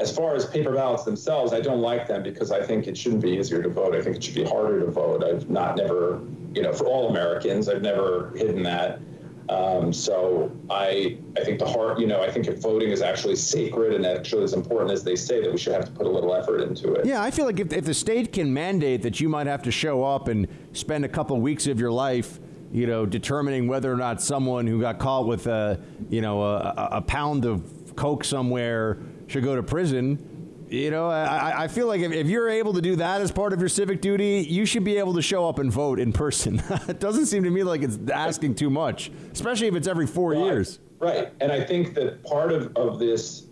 [0.00, 3.22] as far as paper ballots themselves, I don't like them because I think it shouldn't
[3.22, 3.94] be easier to vote.
[3.94, 5.22] I think it should be harder to vote.
[5.22, 6.20] I've not never,
[6.54, 9.00] you know, for all Americans, I've never hidden that.
[9.48, 13.36] Um, so I, I think the heart, you know, I think if voting is actually
[13.36, 16.10] sacred and actually as important as they say, that we should have to put a
[16.10, 17.06] little effort into it.
[17.06, 19.70] Yeah, I feel like if, if the state can mandate that you might have to
[19.70, 22.40] show up and spend a couple weeks of your life,
[22.72, 26.88] you know, determining whether or not someone who got caught with a, you know, a,
[26.92, 28.98] a pound of coke somewhere
[29.28, 30.35] should go to prison.
[30.68, 33.52] You know, I, I feel like if, if, you're able to do that as part
[33.52, 36.60] of your civic duty, you should be able to show up and vote in person.
[36.88, 40.32] it doesn't seem to me like it's asking too much, especially if it's every four
[40.32, 40.42] right.
[40.42, 40.80] years.
[40.98, 41.32] Right.
[41.40, 43.46] And I think that part of, of this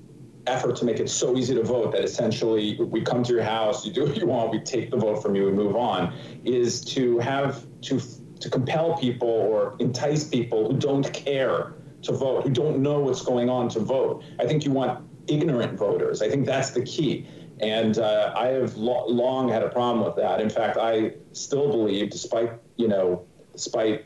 [0.47, 3.87] effort to make it so easy to vote that essentially we come to your house,
[3.87, 6.13] you do what you want, we take the vote from you and move on,
[6.45, 8.01] is to have to
[8.41, 13.23] to compel people or entice people who don't care to vote, who don't know what's
[13.23, 14.23] going on to vote.
[14.39, 16.23] I think you want ignorant voters.
[16.23, 17.27] I think that's the key.
[17.61, 20.41] And uh, I have lo- long had a problem with that.
[20.41, 24.05] In fact, I still believe, despite you know, despite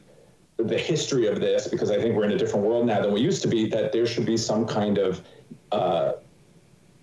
[0.59, 3.20] the history of this, because I think we're in a different world now than we
[3.20, 5.23] used to be, that there should be some kind of
[5.73, 6.12] uh,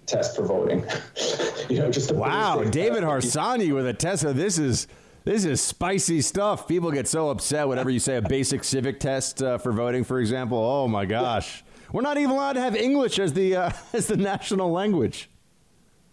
[0.05, 0.85] test for voting.
[1.69, 4.23] you know, just wow, David Harsanyi with a test.
[4.35, 4.87] This is
[5.25, 6.67] this is spicy stuff.
[6.67, 10.19] People get so upset whenever you say a basic civic test uh, for voting, for
[10.19, 10.59] example.
[10.59, 11.64] Oh my gosh.
[11.91, 15.29] We're not even allowed to have English as the uh, as the national language.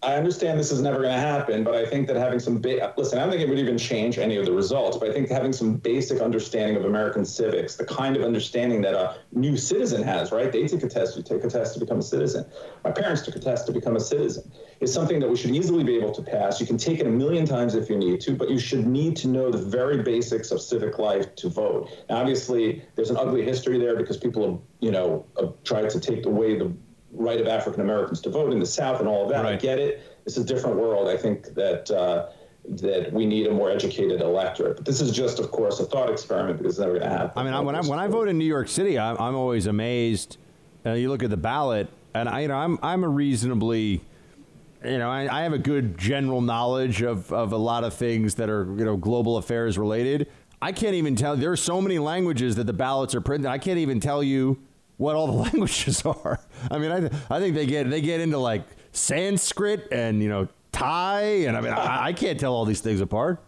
[0.05, 2.93] I understand this is never going to happen, but I think that having some ba-
[2.97, 5.29] listen, I don't think it would even change any of the results, but I think
[5.29, 10.03] having some basic understanding of American civics, the kind of understanding that a new citizen
[10.03, 10.51] has, right?
[10.51, 12.45] They take a test, you take a test to become a citizen.
[12.83, 14.51] My parents took a test to become a citizen.
[14.81, 16.59] Is something that we should easily be able to pass.
[16.59, 19.15] You can take it a million times if you need to, but you should need
[19.19, 21.89] to know the very basics of civic life to vote.
[22.11, 26.01] Now, obviously, there's an ugly history there because people have, you know, have tried to
[26.01, 26.75] take away the
[27.13, 29.45] right of African Americans to vote in the South and all of that.
[29.45, 29.55] Right.
[29.55, 30.03] I get it.
[30.27, 31.09] It's a different world.
[31.09, 32.29] I think that uh,
[32.65, 34.77] that we need a more educated electorate.
[34.77, 37.33] But this is just, of course, a thought experiment because it's never going to happen.
[37.37, 39.67] I mean, I, when I when I vote in New York City, I'm, I'm always
[39.67, 40.39] amazed.
[40.85, 44.03] Uh, you look at the ballot, and I, you know, I'm I'm a reasonably
[44.85, 48.35] you know, I, I, have a good general knowledge of, of a lot of things
[48.35, 50.27] that are, you know, global affairs related.
[50.61, 51.37] I can't even tell.
[51.37, 53.47] There are so many languages that the ballots are printed.
[53.47, 54.61] I can't even tell you
[55.03, 56.41] what all the languages are.
[56.71, 58.63] I mean, I, I think they get they get into like
[58.93, 63.01] Sanskrit and you know Thai, and I mean, I, I can't tell all these things
[63.01, 63.43] apart.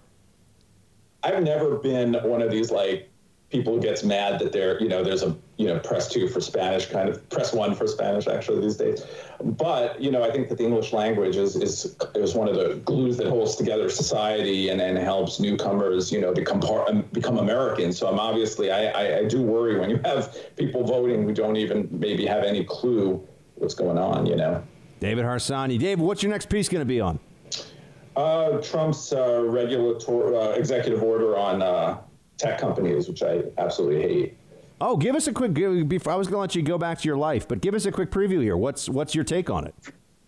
[1.22, 3.10] I've never been one of these like
[3.54, 6.86] people gets mad that there, you know, there's a, you know, press two for Spanish
[6.86, 9.06] kind of press one for Spanish actually these days.
[9.40, 12.82] But, you know, I think that the English language is, is, is one of the
[12.84, 17.38] glues that holds together society and, and helps newcomers, you know, become part, um, become
[17.38, 17.96] Americans.
[17.96, 21.56] So I'm obviously, I, I, I do worry when you have people voting who don't
[21.56, 23.24] even maybe have any clue
[23.54, 24.64] what's going on, you know.
[24.98, 25.78] David Harsanyi.
[25.78, 27.20] David, what's your next piece going to be on?
[28.16, 31.98] Uh, Trump's uh, regulatory uh, executive order on uh,
[32.38, 34.36] tech companies, which I absolutely hate.
[34.80, 35.54] Oh, give us a quick.
[35.54, 37.86] Before I was going to let you go back to your life, but give us
[37.86, 38.56] a quick preview here.
[38.56, 39.74] What's what's your take on it?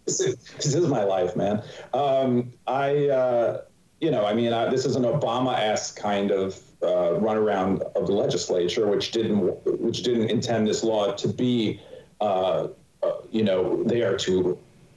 [0.07, 1.63] This is, this is my life, man.
[1.93, 3.63] Um, I, uh,
[4.01, 8.13] you know, I mean, I, this is an Obama-esque kind of uh, runaround of the
[8.13, 9.41] legislature, which didn't
[9.81, 11.81] which didn't intend this law to be,
[12.21, 12.69] uh,
[13.03, 14.57] uh you know, there to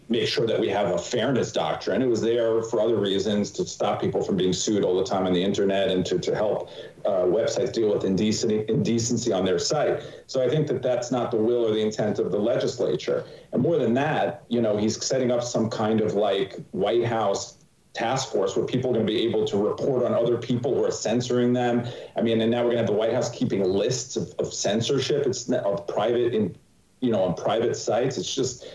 [0.10, 2.02] make sure that we have a fairness doctrine.
[2.02, 5.28] It was there for other reasons to stop people from being sued all the time
[5.28, 6.70] on the internet and to, to help
[7.06, 10.02] uh, websites deal with indecency, indecency on their site.
[10.26, 13.24] So I think that that's not the will or the intent of the legislature.
[13.54, 17.58] And more than that, you know, he's setting up some kind of like White House
[17.94, 20.84] task force where people are going to be able to report on other people who
[20.84, 21.86] are censoring them.
[22.16, 24.52] I mean, and now we're going to have the White House keeping lists of, of
[24.54, 25.28] censorship.
[25.28, 26.56] It's of private in,
[27.00, 28.18] you know, on private sites.
[28.18, 28.66] It's just,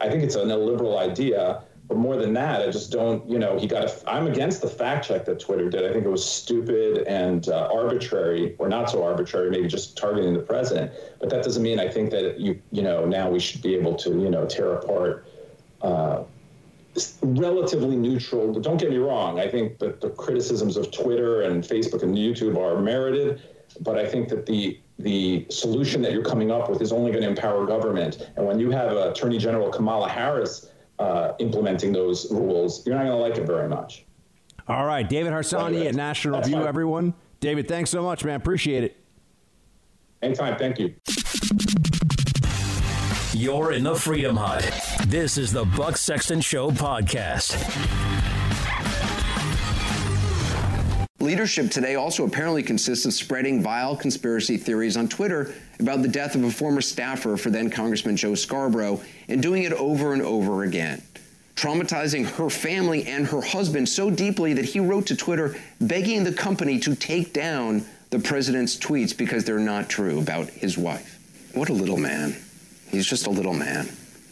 [0.00, 1.62] I think it's an illiberal idea.
[1.88, 4.68] But more than that, I just don't, you know, he got a, I'm against the
[4.68, 5.88] fact check that Twitter did.
[5.88, 10.34] I think it was stupid and uh, arbitrary, or not so arbitrary, maybe just targeting
[10.34, 10.90] the president.
[11.20, 13.94] But that doesn't mean I think that you, you know, now we should be able
[13.96, 15.28] to, you know, tear apart
[15.82, 16.24] uh,
[17.22, 18.52] relatively neutral.
[18.52, 19.38] Don't get me wrong.
[19.38, 23.42] I think that the criticisms of Twitter and Facebook and YouTube are merited,
[23.80, 27.22] but I think that the the solution that you're coming up with is only going
[27.22, 28.30] to empower government.
[28.36, 33.16] And when you have Attorney General Kamala Harris uh, implementing those rules, you're not going
[33.16, 34.04] to like it very much.
[34.68, 36.66] All right, David Harsanyi at National View, fine.
[36.66, 37.14] everyone.
[37.40, 38.36] David, thanks so much, man.
[38.36, 38.96] Appreciate it.
[40.22, 40.56] Anytime.
[40.56, 40.94] Thank you.
[43.32, 44.64] You're in the Freedom Hut.
[45.06, 47.52] This is the Buck Sexton Show podcast.
[51.26, 56.36] Leadership today also apparently consists of spreading vile conspiracy theories on Twitter about the death
[56.36, 60.62] of a former staffer for then Congressman Joe Scarborough and doing it over and over
[60.62, 61.02] again.
[61.56, 66.32] Traumatizing her family and her husband so deeply that he wrote to Twitter begging the
[66.32, 71.18] company to take down the president's tweets because they're not true about his wife.
[71.54, 72.36] What a little man.
[72.88, 73.88] He's just a little man.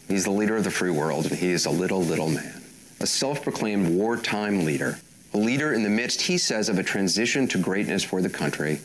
[0.07, 2.61] He's the leader of the free world, and he is a little, little man.
[3.01, 4.97] A self proclaimed wartime leader
[5.35, 8.79] a leader in the midst, he says, of a transition to greatness for the country,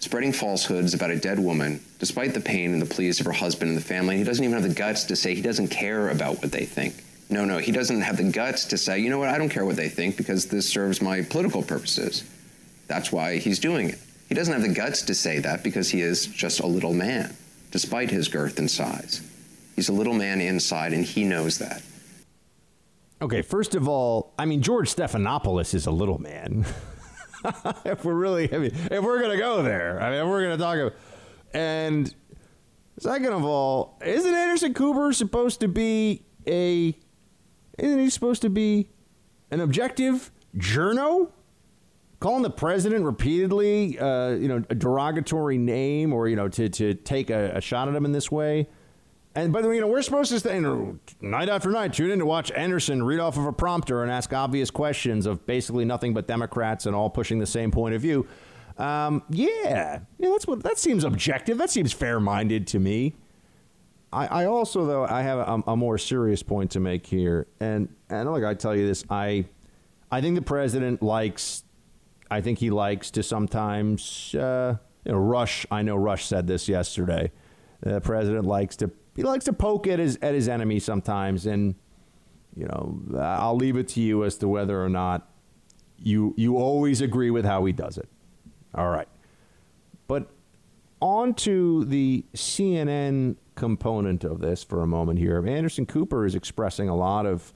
[0.00, 3.68] spreading falsehoods about a dead woman, despite the pain and the pleas of her husband
[3.68, 4.16] and the family.
[4.16, 7.04] He doesn't even have the guts to say he doesn't care about what they think.
[7.28, 9.64] No, no, he doesn't have the guts to say, you know what, I don't care
[9.64, 12.24] what they think because this serves my political purposes.
[12.88, 13.98] That's why he's doing it.
[14.28, 17.32] He doesn't have the guts to say that because he is just a little man,
[17.70, 19.22] despite his girth and size.
[19.76, 21.80] He's a little man inside, and he knows that.
[23.22, 26.64] Okay, first of all, I mean George Stephanopoulos is a little man.
[27.84, 30.78] if we're really, I mean, if we're gonna go there, I mean, we're gonna talk
[30.78, 30.94] about,
[31.52, 32.14] and
[32.98, 36.96] second of all, isn't Anderson Cooper supposed to be a?
[37.78, 38.88] Isn't he supposed to be
[39.50, 41.30] an objective journo?
[42.20, 46.94] Calling the president repeatedly, uh, you know, a derogatory name, or you know, to to
[46.94, 48.66] take a, a shot at him in this way.
[49.34, 50.58] And but you know we're supposed to stay
[51.20, 54.32] night after night tune in to watch Anderson read off of a prompter and ask
[54.32, 58.26] obvious questions of basically nothing but Democrats and all pushing the same point of view.
[58.76, 61.58] Um, yeah, yeah, that's what that seems objective.
[61.58, 63.14] That seems fair minded to me.
[64.12, 67.94] I, I, also though I have a, a, more serious point to make here, and
[68.08, 69.44] and like I tell you this, I
[70.10, 71.62] I think the president likes,
[72.30, 75.66] I think he likes to sometimes uh, you know, Rush.
[75.70, 77.30] I know Rush said this yesterday.
[77.82, 78.90] The president likes to
[79.20, 81.74] he likes to poke at his at his enemy sometimes, and
[82.56, 85.28] you know I'll leave it to you as to whether or not
[85.98, 88.08] you you always agree with how he does it.
[88.74, 89.08] All right,
[90.08, 90.30] but
[91.02, 95.46] on to the CNN component of this for a moment here.
[95.46, 97.52] Anderson Cooper is expressing a lot of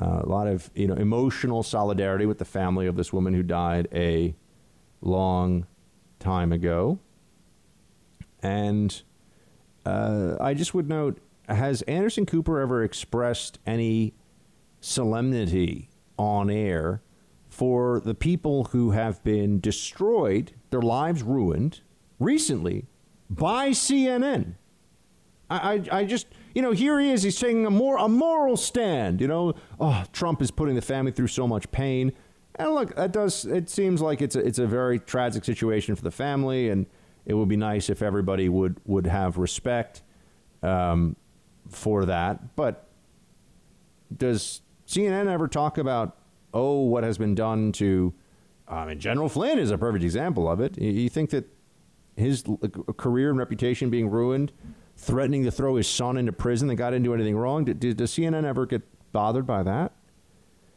[0.00, 3.42] uh, a lot of you know emotional solidarity with the family of this woman who
[3.42, 4.36] died a
[5.00, 5.66] long
[6.20, 7.00] time ago,
[8.40, 9.02] and
[9.86, 11.18] uh, I just would note
[11.48, 14.14] has Anderson Cooper ever expressed any
[14.80, 17.02] solemnity on air
[17.48, 21.80] for the people who have been destroyed, their lives ruined
[22.18, 22.86] recently
[23.30, 24.54] by CNN?
[25.48, 27.22] I, I, I just, you know, here he is.
[27.22, 29.20] He's taking a more a moral stand.
[29.20, 32.12] You know, oh, Trump is putting the family through so much pain.
[32.56, 33.44] And look, that does.
[33.44, 36.86] It seems like it's a, it's a very tragic situation for the family, and
[37.26, 40.02] it would be nice if everybody would would have respect
[40.62, 41.16] um,
[41.68, 42.56] for that.
[42.56, 42.88] But
[44.16, 46.16] does CNN ever talk about
[46.54, 48.14] oh what has been done to?
[48.68, 50.80] I mean, General Flynn is a perfect example of it.
[50.80, 51.48] You think that
[52.16, 52.44] his
[52.96, 54.52] career and reputation being ruined,
[54.96, 57.64] threatening to throw his son into prison that got into anything wrong?
[57.64, 58.82] Does CNN ever get
[59.12, 59.92] bothered by that?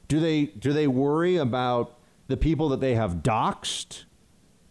[0.08, 1.98] Do they do they worry about
[2.28, 4.06] the people that they have doxxed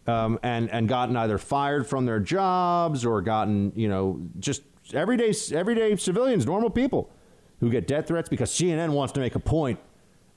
[0.08, 4.62] um, and and gotten either fired from their jobs or gotten you know just
[4.94, 7.10] everyday everyday civilians, normal people
[7.60, 9.78] who get death threats because CNN wants to make a point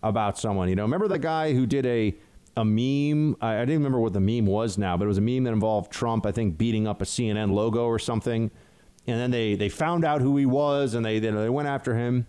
[0.03, 0.67] about someone.
[0.69, 2.15] You know, remember the guy who did a
[2.57, 3.37] a meme?
[3.41, 5.53] I, I didn't remember what the meme was now, but it was a meme that
[5.53, 8.51] involved Trump, I think, beating up a CNN logo or something.
[9.07, 11.95] And then they they found out who he was, and they they, they went after
[11.95, 12.27] him.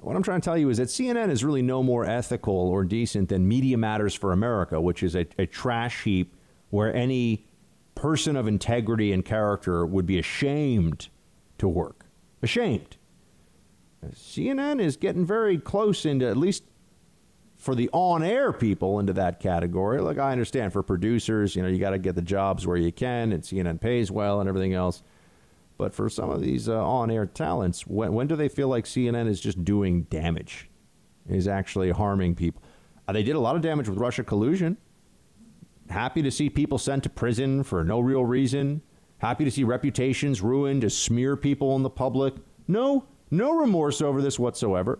[0.00, 2.84] What I'm trying to tell you is that CNN is really no more ethical or
[2.84, 6.36] decent than Media Matters for America, which is a, a trash heap
[6.70, 7.46] where any
[7.94, 11.08] person of integrity and character would be ashamed
[11.58, 12.06] to work.
[12.42, 12.96] Ashamed.
[14.14, 16.62] CNN is getting very close into at least
[17.56, 20.00] for the on-air people into that category.
[20.00, 22.92] Like I understand for producers, you know, you got to get the jobs where you
[22.92, 25.02] can, and CNN pays well and everything else.
[25.78, 29.28] But for some of these uh, on-air talents, when, when do they feel like CNN
[29.28, 30.68] is just doing damage,
[31.28, 32.62] is actually harming people?
[33.06, 34.76] Uh, they did a lot of damage with Russia collusion.
[35.88, 38.82] Happy to see people sent to prison for no real reason.
[39.18, 42.34] Happy to see reputations ruined to smear people in the public.
[42.66, 44.98] No, no remorse over this whatsoever.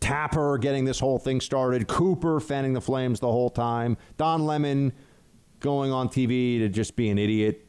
[0.00, 1.88] Tapper getting this whole thing started.
[1.88, 3.96] Cooper fanning the flames the whole time.
[4.16, 4.92] Don Lemon
[5.60, 7.63] going on TV to just be an idiot.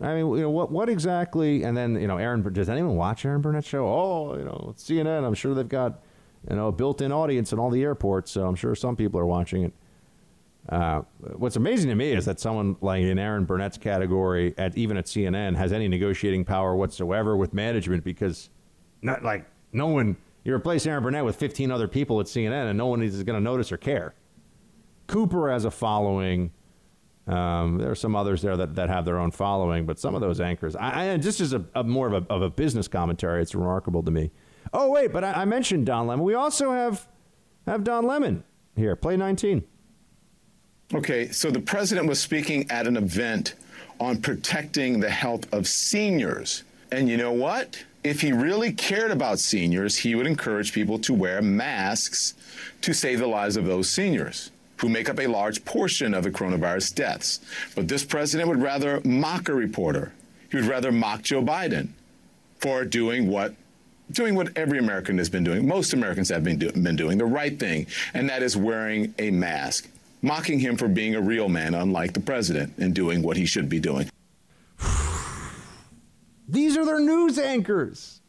[0.00, 0.70] I mean, you know what?
[0.70, 1.62] What exactly?
[1.62, 2.42] And then you know, Erin.
[2.52, 3.86] Does anyone watch Erin Burnett's show?
[3.86, 5.24] Oh, you know, CNN.
[5.24, 6.02] I'm sure they've got
[6.48, 9.26] you know a built-in audience in all the airports, so I'm sure some people are
[9.26, 9.72] watching it.
[10.68, 11.02] Uh,
[11.36, 15.06] what's amazing to me is that someone like in Erin Burnett's category, at even at
[15.06, 18.50] CNN, has any negotiating power whatsoever with management because,
[19.02, 20.16] not like no one.
[20.44, 23.38] You replace Erin Burnett with 15 other people at CNN, and no one is going
[23.38, 24.14] to notice or care.
[25.06, 26.52] Cooper has a following.
[27.30, 30.20] Um, there are some others there that, that have their own following, but some of
[30.20, 33.40] those anchors, I, I just as a, a more of a, of a business commentary,
[33.40, 34.32] it's remarkable to me.
[34.72, 36.24] Oh wait, but I, I mentioned Don Lemon.
[36.24, 37.06] We also have
[37.66, 38.42] have Don Lemon
[38.74, 38.96] here.
[38.96, 39.62] Play 19.
[40.92, 43.54] Okay, so the president was speaking at an event
[44.00, 46.64] on protecting the health of seniors.
[46.90, 47.84] And you know what?
[48.02, 52.34] If he really cared about seniors, he would encourage people to wear masks
[52.80, 54.50] to save the lives of those seniors
[54.80, 57.40] who make up a large portion of the coronavirus deaths.
[57.74, 60.12] But this president would rather mock a reporter.
[60.50, 61.90] He would rather mock Joe Biden
[62.58, 63.54] for doing what
[64.10, 65.68] doing what every American has been doing.
[65.68, 69.30] Most Americans have been, do, been doing the right thing, and that is wearing a
[69.30, 69.88] mask
[70.22, 73.68] mocking him for being a real man, unlike the president, and doing what he should
[73.68, 74.10] be doing.
[76.48, 78.20] These are their news anchors.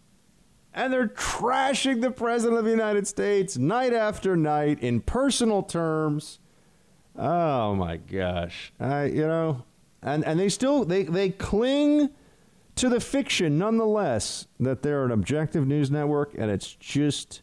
[0.73, 6.40] And they're trashing the President of the United States night after night in personal terms.
[7.18, 8.74] Oh my gosh.
[8.80, 9.64] I, you know,
[10.02, 12.10] and, and they still they, they cling
[12.76, 17.42] to the fiction nonetheless that they're an objective news network and it's just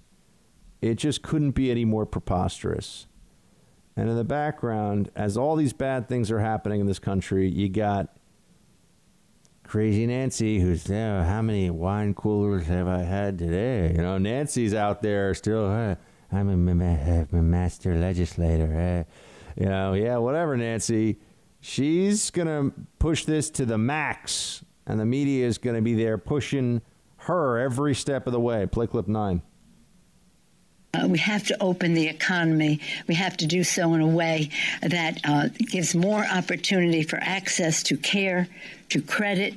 [0.80, 3.06] it just couldn't be any more preposterous.
[3.96, 7.68] And in the background, as all these bad things are happening in this country, you
[7.68, 8.16] got
[9.68, 11.24] Crazy Nancy, who's there.
[11.24, 13.92] How many wine coolers have I had today?
[13.94, 15.66] You know, Nancy's out there still.
[15.66, 15.96] Uh,
[16.32, 19.04] I'm a, a, master legislator.
[19.06, 19.12] Uh,
[19.58, 21.18] you know, yeah, whatever, Nancy.
[21.60, 25.94] She's going to push this to the max, and the media is going to be
[25.94, 26.80] there pushing
[27.16, 28.66] her every step of the way.
[28.66, 29.42] Play clip nine.
[30.94, 32.80] Uh, we have to open the economy.
[33.08, 37.82] We have to do so in a way that uh, gives more opportunity for access
[37.84, 38.48] to care,
[38.90, 39.54] to credit,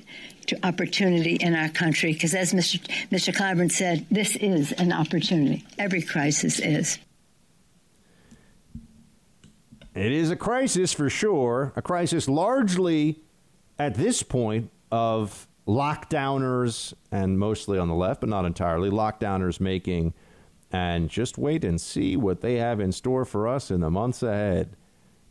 [0.48, 2.12] to opportunity in our country.
[2.12, 2.80] Because as Mr.
[3.12, 3.34] Mr.
[3.34, 5.64] Clyburn said, this is an opportunity.
[5.78, 6.98] Every crisis is.
[9.94, 11.74] It is a crisis for sure.
[11.76, 13.24] A crisis largely
[13.78, 20.14] at this point of lockdowners and mostly on the left, but not entirely, lockdowners making
[20.72, 24.24] and just wait and see what they have in store for us in the months
[24.24, 24.76] ahead.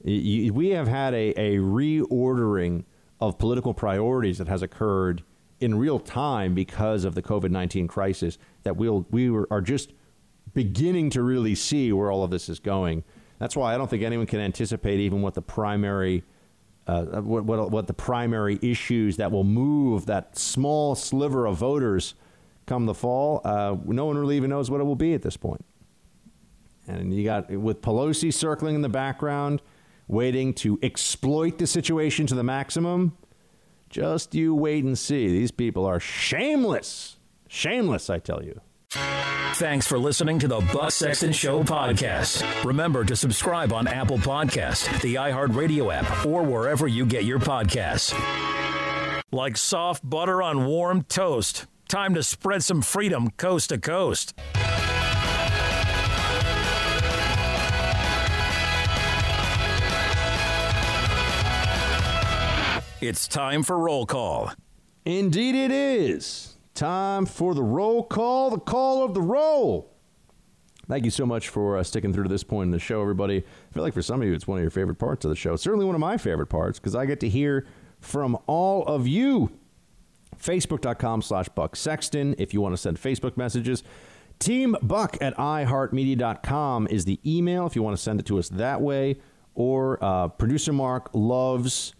[0.04, 2.84] We have had a, a reordering
[3.20, 5.22] of political priorities that has occurred
[5.58, 9.92] in real time because of the COVID 19 crisis that we'll, we are just
[10.52, 13.04] beginning to really see where all of this is going.
[13.40, 16.22] That's why I don't think anyone can anticipate even what the primary.
[16.86, 22.14] Uh, what, what, what the primary issues that will move that small sliver of voters
[22.66, 25.36] come the fall, uh, no one really even knows what it will be at this
[25.36, 25.64] point.
[26.88, 29.62] And you got with Pelosi circling in the background,
[30.08, 33.16] waiting to exploit the situation to the maximum.
[33.88, 35.28] Just you wait and see.
[35.28, 37.18] These people are shameless.
[37.46, 38.60] Shameless, I tell you.
[38.92, 42.64] Thanks for listening to the Buck Sexton Show podcast.
[42.64, 48.12] Remember to subscribe on Apple Podcast, the iHeartRadio app, or wherever you get your podcasts.
[49.30, 51.66] Like soft butter on warm toast.
[51.88, 54.34] Time to spread some freedom coast to coast.
[63.00, 64.52] It's time for roll call.
[65.04, 66.56] Indeed, it is.
[66.80, 69.92] Time for the roll call, the call of the roll.
[70.88, 73.36] Thank you so much for uh, sticking through to this point in the show, everybody.
[73.36, 75.36] I feel like for some of you, it's one of your favorite parts of the
[75.36, 75.56] show.
[75.56, 77.66] Certainly one of my favorite parts because I get to hear
[78.00, 79.52] from all of you
[80.38, 83.82] Facebook.com slash Buck Sexton if you want to send Facebook messages.
[84.38, 88.48] Team Buck at iHeartMedia.com is the email if you want to send it to us
[88.48, 89.18] that way.
[89.54, 91.94] Or uh, producer Mark loves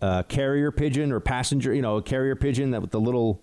[0.00, 3.42] uh, carrier pigeon or passenger, you know, carrier pigeon that with the little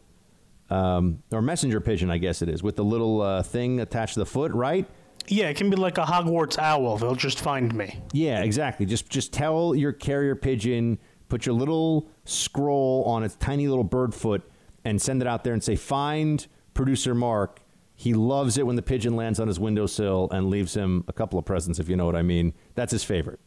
[0.69, 4.19] um, or messenger pigeon, I guess it is, with the little uh, thing attached to
[4.19, 4.87] the foot, right?
[5.27, 6.97] Yeah, it can be like a Hogwarts owl.
[6.97, 7.99] They'll just find me.
[8.13, 8.85] Yeah, exactly.
[8.85, 10.97] Just just tell your carrier pigeon,
[11.27, 14.49] put your little scroll on its tiny little bird foot,
[14.83, 17.61] and send it out there and say, "Find producer Mark."
[17.95, 21.37] He loves it when the pigeon lands on his windowsill and leaves him a couple
[21.37, 22.53] of presents, if you know what I mean.
[22.73, 23.41] That's his favorite.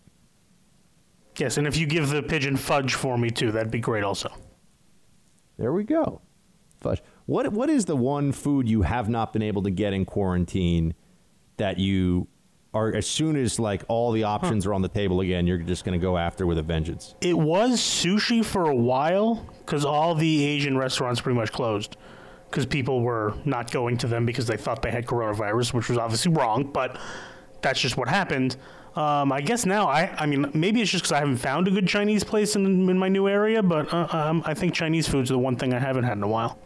[1.39, 4.31] Yes, and if you give the pigeon fudge for me too, that'd be great also.
[5.57, 6.21] There we go.
[6.81, 7.01] Fudge.
[7.27, 10.95] What what is the one food you have not been able to get in quarantine
[11.57, 12.27] that you
[12.75, 15.85] are as soon as like all the options are on the table again, you're just
[15.85, 17.15] going to go after with a vengeance?
[17.21, 21.97] It was sushi for a while because all the Asian restaurants pretty much closed
[22.51, 25.99] because people were not going to them because they thought they had coronavirus, which was
[25.99, 26.99] obviously wrong, but
[27.63, 28.57] that's just what happened.
[28.95, 31.71] Um, I guess now I, I mean, maybe it's just because I haven't found a
[31.71, 35.31] good Chinese place in, in my new area, but uh, um, I think Chinese food's
[35.31, 36.59] the one thing I haven't had in a while.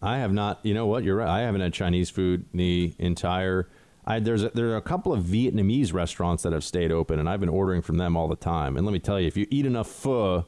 [0.00, 0.60] I have not.
[0.62, 1.04] You know what?
[1.04, 1.28] You're right.
[1.28, 3.68] I haven't had Chinese food the entire.
[4.06, 7.28] I, there's a, there are a couple of Vietnamese restaurants that have stayed open, and
[7.28, 8.76] I've been ordering from them all the time.
[8.76, 10.46] And let me tell you, if you eat enough pho,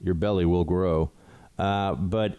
[0.00, 1.10] your belly will grow.
[1.58, 2.38] Uh, but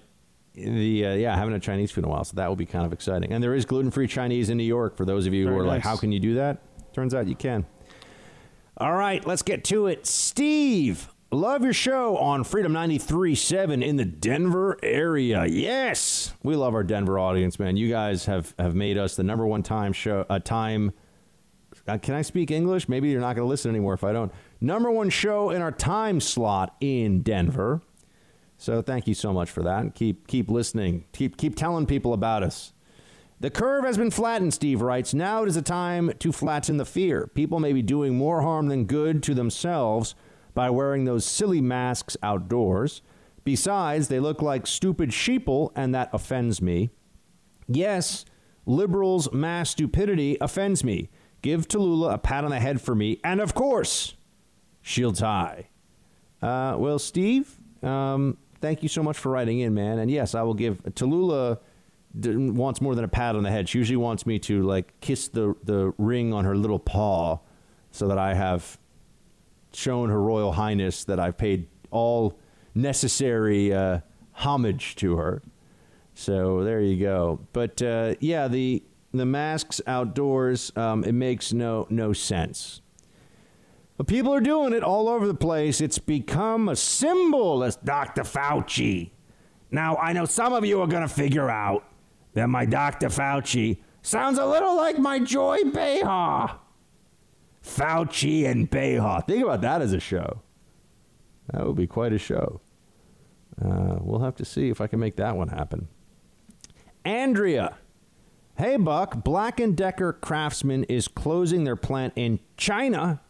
[0.53, 2.65] the uh, yeah, I haven't had Chinese food in a while, so that will be
[2.65, 3.31] kind of exciting.
[3.31, 5.61] And there is gluten free Chinese in New York for those of you Very who
[5.61, 6.57] are like, how can you do that?
[6.93, 7.65] Turns out you can.
[8.77, 10.05] All right, let's get to it.
[10.05, 15.45] Steve, love your show on Freedom 93.7 in the Denver area.
[15.45, 17.77] Yes, we love our Denver audience, man.
[17.77, 20.93] You guys have, have made us the number one time show, a time.
[21.87, 22.87] Uh, can I speak English?
[22.87, 24.31] Maybe you're not going to listen anymore if I don't.
[24.61, 27.81] Number one show in our time slot in Denver.
[28.57, 29.93] So thank you so much for that.
[29.93, 31.05] Keep keep listening.
[31.13, 32.73] Keep keep telling people about us.
[33.39, 35.13] The curve has been flattened, Steve writes.
[35.13, 37.27] Now it is a time to flatten the fear.
[37.27, 40.15] People may be doing more harm than good to themselves
[40.57, 43.03] by wearing those silly masks outdoors.
[43.43, 46.89] Besides, they look like stupid sheeple, and that offends me.
[47.67, 48.25] Yes,
[48.65, 51.11] liberals' mass stupidity offends me.
[51.43, 54.15] Give Tallulah a pat on the head for me, and of course,
[54.81, 55.67] she'll tie.
[56.41, 59.99] Uh, well, Steve, um, thank you so much for writing in, man.
[59.99, 61.59] And yes, I will give Tallulah
[62.15, 63.69] wants more than a pat on the head.
[63.69, 67.41] She usually wants me to like kiss the the ring on her little paw,
[67.91, 68.79] so that I have
[69.77, 72.39] shown her royal highness that I've paid all
[72.73, 73.99] necessary uh,
[74.33, 75.43] homage to her.
[76.15, 77.39] So there you go.
[77.53, 78.83] But uh, yeah, the
[79.13, 82.81] the masks outdoors, um, it makes no no sense.
[83.97, 85.79] But people are doing it all over the place.
[85.79, 88.23] It's become a symbol, as Dr.
[88.23, 89.11] Fauci.
[89.71, 91.83] Now, I know some of you are going to figure out
[92.33, 93.07] that my Dr.
[93.07, 96.59] Fauci sounds a little like my Joy Behar.
[97.67, 99.21] Fauci and Behar.
[99.21, 100.41] Think about that as a show.
[101.51, 102.61] That would be quite a show.
[103.61, 105.87] Uh, we'll have to see if I can make that one happen.
[107.05, 107.77] Andrea.
[108.57, 109.23] Hey, Buck.
[109.23, 113.21] Black & Decker Craftsman is closing their plant in China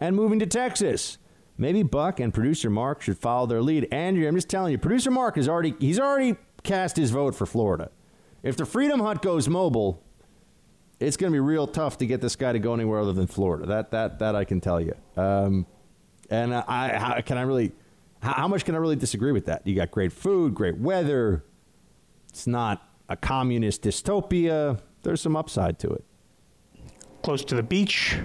[0.00, 1.18] and moving to Texas.
[1.56, 3.88] Maybe Buck and producer Mark should follow their lead.
[3.92, 7.46] Andrea, I'm just telling you, producer Mark is already he's already cast his vote for
[7.46, 7.90] Florida.
[8.44, 10.02] If the Freedom Hut goes mobile,
[11.00, 13.26] it's going to be real tough to get this guy to go anywhere other than
[13.26, 13.66] Florida.
[13.66, 14.94] That that that I can tell you.
[15.16, 15.66] Um,
[16.30, 17.72] and I how, can I really
[18.20, 19.66] how, how much can I really disagree with that?
[19.66, 21.44] You got great food, great weather.
[22.28, 24.80] It's not a communist dystopia.
[25.02, 26.04] There's some upside to it.
[27.22, 28.18] Close to the beach.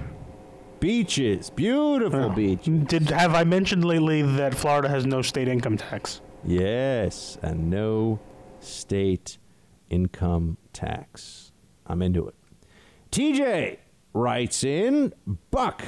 [0.79, 2.65] Beaches, beautiful beach.
[2.65, 6.19] Did have I mentioned lately that Florida has no state income tax?
[6.43, 8.19] Yes, and no
[8.59, 9.37] state
[9.89, 11.53] income tax.
[11.87, 12.35] I'm into it.
[13.13, 13.77] TJ
[14.13, 15.13] writes in
[15.51, 15.83] Buck,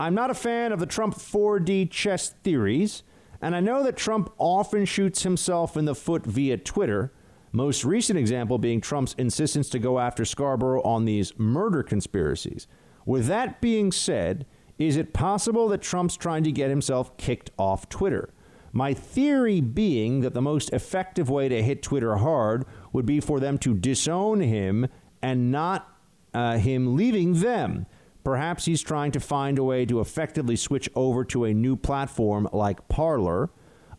[0.00, 3.04] I'm not a fan of the Trump 4D chess theories,
[3.40, 7.12] and I know that Trump often shoots himself in the foot via Twitter.
[7.52, 12.66] Most recent example being Trump's insistence to go after Scarborough on these murder conspiracies.
[13.06, 14.44] With that being said,
[14.78, 18.34] is it possible that Trump's trying to get himself kicked off Twitter?
[18.72, 23.38] My theory being that the most effective way to hit Twitter hard would be for
[23.38, 24.88] them to disown him
[25.22, 25.97] and not
[26.38, 27.84] uh, him leaving them.
[28.22, 32.48] Perhaps he's trying to find a way to effectively switch over to a new platform
[32.52, 33.50] like Parler.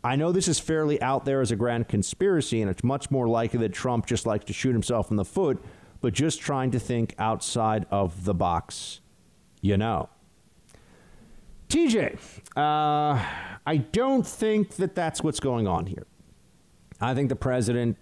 [0.02, 3.28] I know this is fairly out there as a grand conspiracy, and it's much more
[3.28, 5.62] likely that Trump just likes to shoot himself in the foot,
[6.00, 9.00] but just trying to think outside of the box,
[9.60, 10.08] you know.
[11.68, 12.16] TJ,
[12.56, 13.22] uh,
[13.66, 16.06] I don't think that that's what's going on here.
[17.02, 17.98] I think the president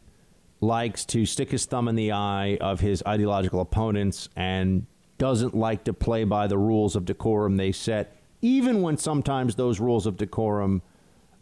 [0.61, 4.87] likes to stick his thumb in the eye of his ideological opponents and
[5.19, 9.81] doesn't like to play by the rules of decorum they set, even when sometimes those
[9.81, 10.83] rules of decorum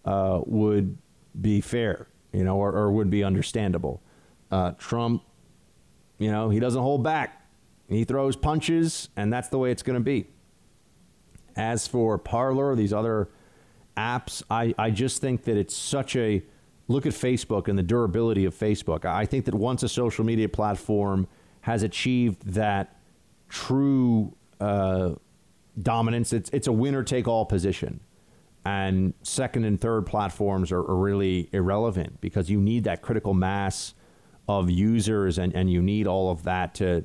[0.04, 0.96] uh, would
[1.40, 4.02] be fair you know, or, or would be understandable.
[4.50, 5.22] Uh, Trump,
[6.18, 7.46] you know, he doesn't hold back.
[7.88, 10.26] He throws punches, and that's the way it's going to be.
[11.56, 13.30] As for Parler, these other
[13.96, 16.42] apps, I, I just think that it's such a
[16.88, 19.04] look at Facebook and the durability of Facebook.
[19.04, 21.26] I think that once a social media platform
[21.62, 22.96] has achieved that
[23.48, 25.14] true uh,
[25.80, 28.00] dominance, it's, it's a winner take all position.
[28.64, 33.94] And second and third platforms are, are really irrelevant because you need that critical mass
[34.48, 37.04] of users and, and you need all of that to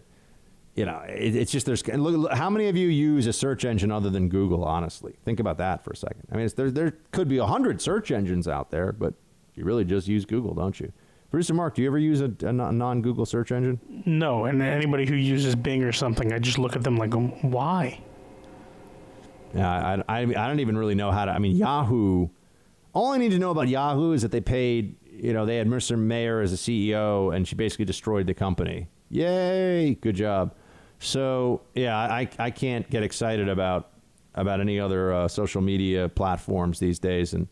[0.75, 3.91] you know, it, it's just there's look, how many of you use a search engine
[3.91, 4.63] other than Google?
[4.63, 6.23] Honestly, think about that for a second.
[6.31, 9.13] I mean, there there could be a hundred search engines out there, but
[9.55, 10.91] you really just use Google, don't you?
[11.29, 13.79] Producer Mark, do you ever use a, a non Google search engine?
[14.05, 18.01] No, and anybody who uses Bing or something, I just look at them like, why?
[19.55, 21.31] Yeah, I, I, I don't even really know how to.
[21.31, 22.27] I mean, Yahoo.
[22.93, 25.67] All I need to know about Yahoo is that they paid, you know, they had
[25.67, 28.89] Marissa Mayer as a CEO, and she basically destroyed the company.
[29.09, 29.95] Yay!
[29.95, 30.53] Good job.
[30.99, 33.89] So yeah, I, I can't get excited about
[34.35, 37.33] about any other uh, social media platforms these days.
[37.33, 37.47] And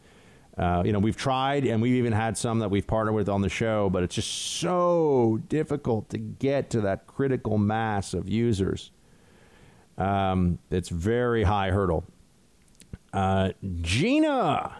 [0.57, 3.41] uh, you know, we've tried, and we've even had some that we've partnered with on
[3.41, 8.91] the show, but it's just so difficult to get to that critical mass of users.
[9.97, 12.03] Um, it's very high hurdle.
[13.13, 13.51] Uh,
[13.81, 14.77] Gina.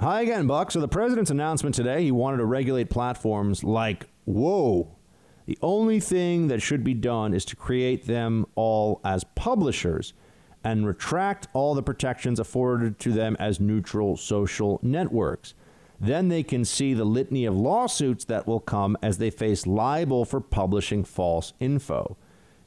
[0.00, 0.70] Hi again, Buck.
[0.70, 4.94] So the president's announcement today, he wanted to regulate platforms like, whoa,
[5.46, 10.12] the only thing that should be done is to create them all as publishers
[10.66, 15.54] and retract all the protections afforded to them as neutral social networks.
[16.00, 20.24] Then they can see the litany of lawsuits that will come as they face libel
[20.24, 22.16] for publishing false info.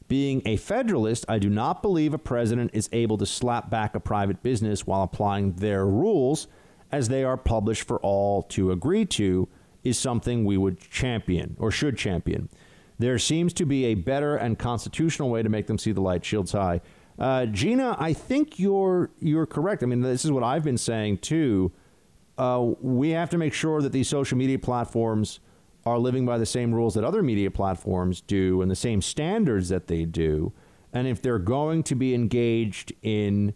[0.07, 3.99] Being a federalist, I do not believe a president is able to slap back a
[3.99, 6.47] private business while applying their rules
[6.93, 9.49] as they are published for all to agree to
[9.84, 12.47] is something we would champion or should champion.
[12.97, 16.23] There seems to be a better and constitutional way to make them see the light.
[16.23, 16.80] Shields high.
[17.20, 19.84] Uh, Gina, I think you're you're correct.
[19.84, 21.72] I mean, this is what I've been saying too.
[22.38, 25.41] Uh, we have to make sure that these social media platforms
[25.86, 29.68] are living by the same rules that other media platforms do and the same standards
[29.70, 30.54] that they do.
[30.94, 33.54] And if they're going to be engaged in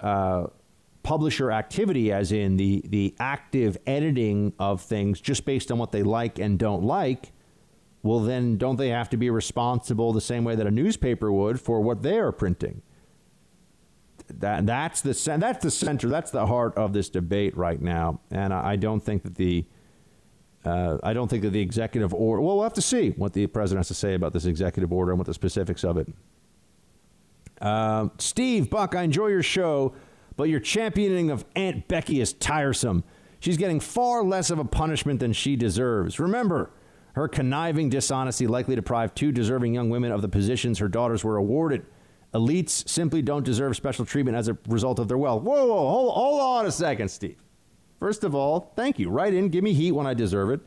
[0.00, 0.46] uh,
[1.02, 6.02] publisher activity, as in the, the active editing of things just based on what they
[6.02, 7.32] like and don't like,
[8.02, 11.60] well, then don't they have to be responsible the same way that a newspaper would
[11.60, 12.82] for what they are printing?
[14.38, 18.20] That, that's, the, that's the center, that's the heart of this debate right now.
[18.30, 19.66] And I, I don't think that the
[20.64, 22.42] uh, I don't think that the executive order.
[22.42, 25.12] Well, we'll have to see what the president has to say about this executive order
[25.12, 26.08] and what the specifics of it.
[27.60, 29.94] Uh, Steve Buck, I enjoy your show,
[30.36, 33.04] but your championing of Aunt Becky is tiresome.
[33.38, 36.20] She's getting far less of a punishment than she deserves.
[36.20, 36.70] Remember,
[37.14, 41.36] her conniving dishonesty likely deprived two deserving young women of the positions her daughters were
[41.36, 41.86] awarded.
[42.34, 45.42] Elites simply don't deserve special treatment as a result of their wealth.
[45.42, 47.36] Whoa, whoa, hold, hold on a second, Steve.
[47.98, 49.10] First of all, thank you.
[49.10, 50.60] Write in, give me heat when I deserve it.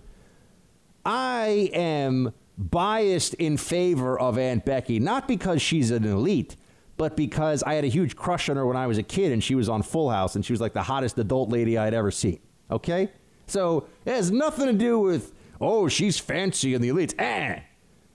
[1.06, 6.56] I am biased in favor of Aunt Becky, not because she's an elite,
[6.98, 9.44] but because I had a huge crush on her when I was a kid and
[9.44, 12.12] she was on Full House and she was like the hottest adult lady I'd ever
[12.12, 12.40] seen.
[12.70, 13.10] Okay?
[13.48, 17.14] So it has nothing to do with oh, she's fancy in the elites.
[17.20, 17.62] Eh.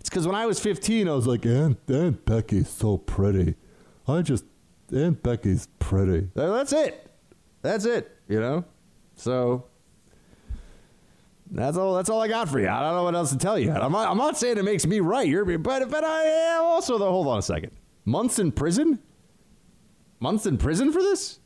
[0.01, 3.57] It's because when I was 15, I was like, Aunt, Aunt Becky's so pretty.
[4.07, 4.45] I just,
[4.95, 6.29] Aunt Becky's pretty.
[6.35, 7.11] That's it.
[7.63, 8.65] That's it, you know?
[9.17, 9.65] So
[11.51, 11.95] that's all.
[11.95, 12.69] That's all I got for you.
[12.69, 13.73] I don't know what else to tell you.
[13.73, 15.27] I'm not, I'm not saying it makes me right.
[15.27, 17.11] You're, but but I am also though.
[17.11, 17.73] Hold on a second.
[18.05, 19.01] Months in prison.
[20.21, 21.41] Months in prison for this.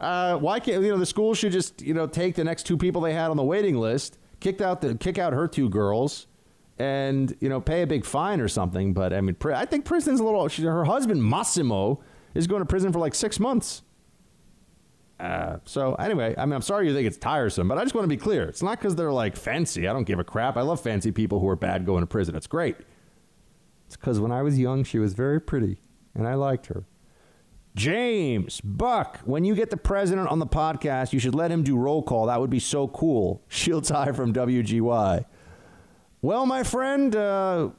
[0.00, 2.76] Uh, why can't you know the school should just you know take the next two
[2.76, 6.26] people they had on the waiting list kicked out the kick out her two girls
[6.78, 8.92] and you know pay a big fine or something.
[8.92, 10.48] But I mean, I think prison's a little.
[10.48, 12.02] She, her husband Massimo
[12.34, 13.82] is going to prison for like six months.
[15.20, 18.04] Uh, so anyway, I mean, I'm sorry you think it's tiresome, but I just want
[18.04, 18.42] to be clear.
[18.48, 19.86] It's not because they're like fancy.
[19.86, 20.56] I don't give a crap.
[20.56, 22.34] I love fancy people who are bad going to prison.
[22.34, 22.76] It's great.
[23.86, 25.78] It's because when I was young, she was very pretty,
[26.14, 26.86] and I liked her.
[27.74, 31.76] James Buck, when you get the president on the podcast, you should let him do
[31.76, 32.26] roll call.
[32.26, 33.42] That would be so cool.
[33.48, 35.24] Shields high from WGY.
[36.22, 37.70] Well, my friend, uh,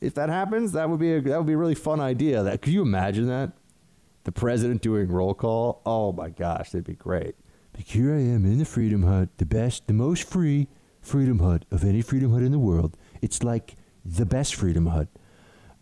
[0.00, 2.42] if that happens, that would be a, that would be a really fun idea.
[2.44, 3.52] That could you imagine that?
[4.24, 5.82] The president doing roll call.
[5.84, 7.34] Oh my gosh, that'd be great.
[7.74, 10.68] Like here I am in the Freedom Hut, the best, the most free
[11.00, 12.96] Freedom Hut of any Freedom Hut in the world.
[13.22, 15.08] It's like the best Freedom Hut.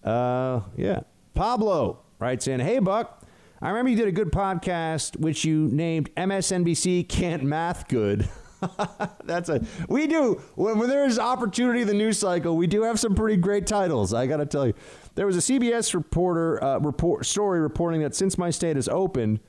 [0.03, 1.01] Uh, yeah.
[1.35, 3.23] Pablo writes in, "Hey Buck,
[3.61, 8.29] I remember you did a good podcast which you named MSNBC Can't Math Good.
[9.25, 12.57] That's a we do when, when there's opportunity in the news cycle.
[12.57, 14.13] We do have some pretty great titles.
[14.13, 14.75] I got to tell you,
[15.15, 19.41] there was a CBS reporter uh, report story reporting that since my state has opened,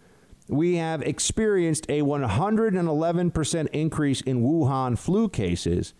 [0.47, 5.93] we have experienced a 111 percent increase in Wuhan flu cases.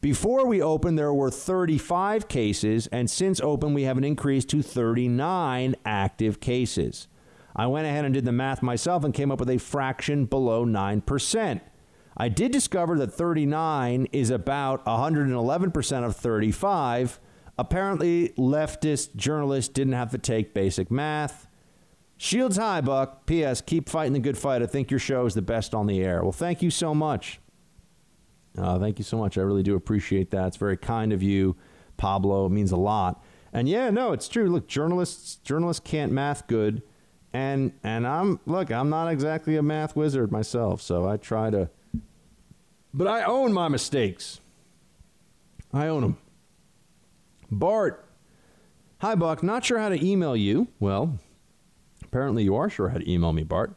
[0.00, 4.62] Before we opened, there were 35 cases, and since open, we have an increase to
[4.62, 7.06] 39 active cases.
[7.54, 10.64] I went ahead and did the math myself and came up with a fraction below
[10.64, 11.60] 9%.
[12.16, 17.20] I did discover that 39 is about 111% of 35.
[17.58, 21.46] Apparently, leftist journalists didn't have to take basic math.
[22.16, 23.24] Shields high, Buck.
[23.26, 23.60] P.S.
[23.60, 24.62] Keep fighting the good fight.
[24.62, 26.22] I think your show is the best on the air.
[26.22, 27.40] Well, thank you so much.
[28.58, 29.38] Uh, thank you so much.
[29.38, 30.48] I really do appreciate that.
[30.48, 31.56] It's very kind of you,
[31.96, 32.46] Pablo.
[32.46, 33.22] It means a lot.
[33.52, 34.48] And yeah, no, it's true.
[34.48, 36.82] Look, journalists journalists can't math good,
[37.32, 41.70] and and I'm look, I'm not exactly a math wizard myself, so I try to.
[42.92, 44.40] But I own my mistakes.
[45.72, 46.18] I own them.
[47.50, 48.08] Bart,
[48.98, 49.42] hi Buck.
[49.42, 50.68] Not sure how to email you.
[50.78, 51.18] Well,
[52.04, 53.76] apparently you are sure how to email me, Bart.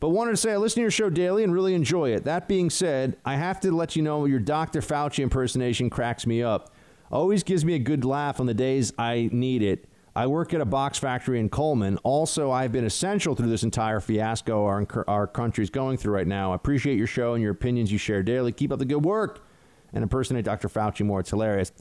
[0.00, 2.24] But wanted to say I listen to your show daily and really enjoy it.
[2.24, 4.80] That being said, I have to let you know your Dr.
[4.80, 6.74] Fauci impersonation cracks me up.
[7.12, 9.89] Always gives me a good laugh on the days I need it.
[10.14, 11.98] I work at a box factory in Coleman.
[11.98, 16.52] Also, I've been essential through this entire fiasco our, our country's going through right now.
[16.52, 18.52] I appreciate your show and your opinions you share daily.
[18.52, 19.46] Keep up the good work
[19.92, 20.68] and impersonate Dr.
[20.68, 21.20] Fauci more.
[21.20, 21.72] It's hilarious.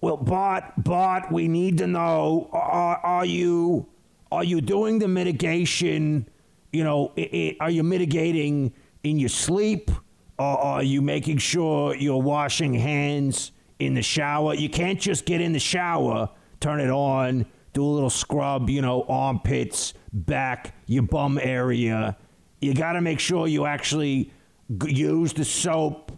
[0.00, 3.88] Well, but, but we need to know: Are, are you
[4.30, 6.28] are you doing the mitigation?
[6.72, 9.90] you know, it, it, are you mitigating in your sleep?
[10.38, 13.50] Or are you making sure you're washing hands
[13.80, 14.54] in the shower?
[14.54, 16.28] You can't just get in the shower,
[16.60, 22.16] turn it on, do a little scrub, you know, armpits, back, your bum area.
[22.60, 24.32] You got to make sure you actually
[24.78, 26.12] g- use the soap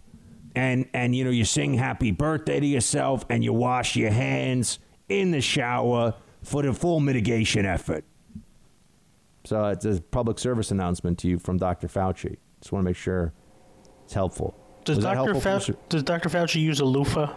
[0.55, 4.79] and and you know you sing happy birthday to yourself and you wash your hands
[5.07, 6.13] in the shower
[6.43, 8.03] for the full mitigation effort.
[9.43, 11.87] So uh, it's a public service announcement to you from Dr.
[11.87, 12.37] Fauci.
[12.59, 13.33] Just want to make sure
[14.03, 14.55] it's helpful.
[14.83, 15.33] Does Dr.
[15.35, 16.29] Fauci, does Dr.
[16.29, 17.33] Fauci use a loofah?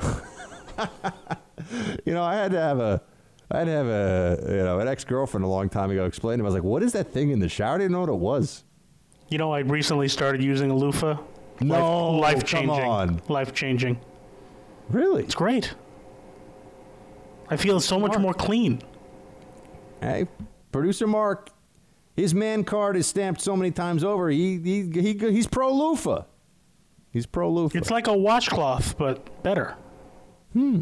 [2.04, 3.02] you know, I had to have a,
[3.50, 6.38] I had to have a, you know, an ex girlfriend a long time ago explain
[6.38, 6.46] to me.
[6.46, 8.18] I was like, "What is that thing in the shower?" I didn't know what it
[8.18, 8.64] was.
[9.28, 11.18] You know, I recently started using a loofah.
[11.60, 13.20] No, life changing.
[13.28, 14.00] Life changing.
[14.88, 15.24] Really?
[15.24, 15.74] It's great.
[17.50, 18.80] I feel so much more clean.
[20.00, 20.28] Hey,
[20.70, 21.50] producer Mark,
[22.16, 24.28] his man card is stamped so many times over.
[24.28, 26.24] He, he, he he's pro loofah.
[27.10, 27.76] He's pro loofah.
[27.78, 29.76] It's like a washcloth, but better.
[30.58, 30.80] Hmm.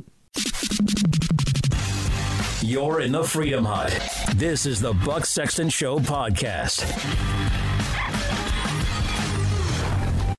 [2.63, 3.93] You're in the Freedom Hut.
[4.37, 6.83] This is the Buck Sexton Show podcast.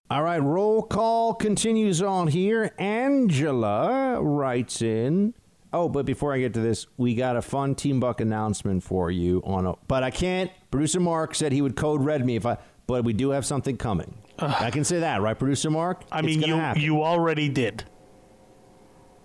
[0.10, 2.74] All right, roll call continues on here.
[2.80, 5.36] Angela writes in.
[5.72, 9.12] Oh, but before I get to this, we got a fun Team Buck announcement for
[9.12, 9.74] you on a.
[9.88, 10.50] But I can't.
[10.72, 12.58] Producer Mark said he would code red me if I.
[12.88, 14.18] But we do have something coming.
[14.40, 16.02] I can say that, right, Producer Mark?
[16.12, 16.82] I It's mean, you happen.
[16.82, 17.84] you already did.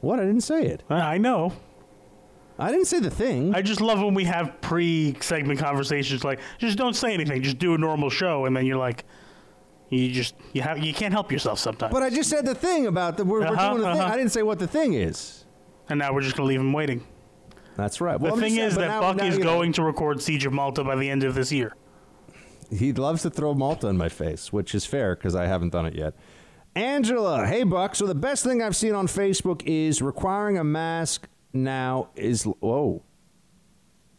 [0.02, 0.18] What?
[0.20, 0.82] I didn't say it.
[0.90, 1.52] I know.
[2.58, 3.54] I didn't say the thing.
[3.54, 7.74] I just love when we have pre-segment conversations like, just don't say anything, just do
[7.74, 9.04] a normal show, and then you're like,
[9.88, 11.92] you just you have you can't help yourself sometimes.
[11.92, 14.00] But I just said the thing about the we're, we're Uh-huh, doing the thing.
[14.00, 14.12] uh-huh.
[14.12, 15.44] I didn't say what the thing is.
[15.88, 17.04] And now we're just gonna leave him waiting.
[17.76, 18.18] That's right.
[18.20, 19.72] The I'm thing just saying, is but that now- Buck now, is you know, going
[19.74, 21.74] to record Siege of Malta by the end of this year.
[22.70, 25.84] He loves to throw Malta in my face, which is fair because I haven't done
[25.86, 26.14] it yet.
[26.74, 27.94] Angela, hey Buck.
[27.94, 33.02] So the best thing I've seen on Facebook is requiring a mask now is whoa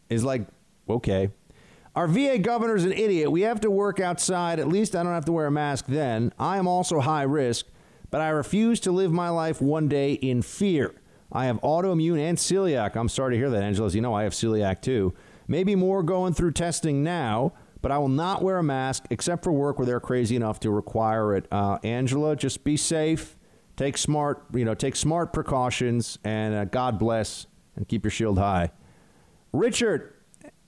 [0.08, 0.46] is like
[0.88, 1.30] okay.
[1.96, 3.30] Our VA governor's an idiot.
[3.30, 4.58] We have to work outside.
[4.58, 6.32] At least I don't have to wear a mask then.
[6.38, 7.66] I am also high risk,
[8.10, 10.94] but I refuse to live my life one day in fear.
[11.32, 12.96] I have autoimmune and celiac.
[12.96, 13.86] I'm sorry to hear that, Angela.
[13.86, 15.14] As you know, I have celiac too.
[15.46, 17.52] Maybe more going through testing now,
[17.84, 20.70] but I will not wear a mask except for work where they're crazy enough to
[20.70, 21.46] require it.
[21.52, 23.36] Uh, Angela, just be safe.
[23.76, 27.46] Take smart, you know, take smart precautions, and uh, God bless,
[27.76, 28.70] and keep your shield high.
[29.52, 30.14] Richard,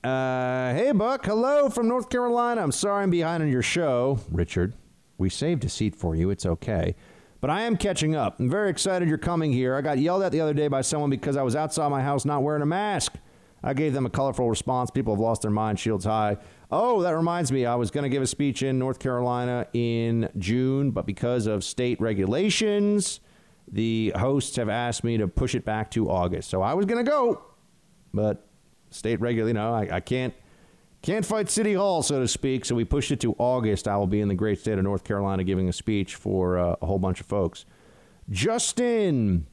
[0.05, 2.61] uh, hey Buck, hello from North Carolina.
[2.61, 4.75] I'm sorry I'm behind on your show, Richard.
[5.17, 6.29] We saved a seat for you.
[6.29, 6.97] It's okay.
[7.41, 8.39] But I am catching up.
[8.41, 9.75] I'm very excited you're coming here.
[9.75, 12.27] I got yelled at the other day by someone because I was outside my house
[12.27, 13.15] not wearing a mask.
[13.63, 14.91] I gave them a colorful response.
[14.91, 15.81] People have lost their mind.
[15.81, 16.37] Shields high.
[16.71, 17.65] Oh, that reminds me.
[17.65, 21.63] I was going to give a speech in North Carolina in June, but because of
[21.63, 23.21] state regulations,
[23.71, 26.51] the hosts have asked me to push it back to August.
[26.51, 27.43] So I was going to go,
[28.13, 28.47] but
[28.91, 30.35] state regular, you know, I, I can't
[31.03, 33.87] Can't fight City Hall, so to speak, so we pushed it to August.
[33.87, 36.75] I will be in the great state of North Carolina giving a speech for uh,
[36.83, 37.65] a whole bunch of folks.
[38.29, 39.47] Justin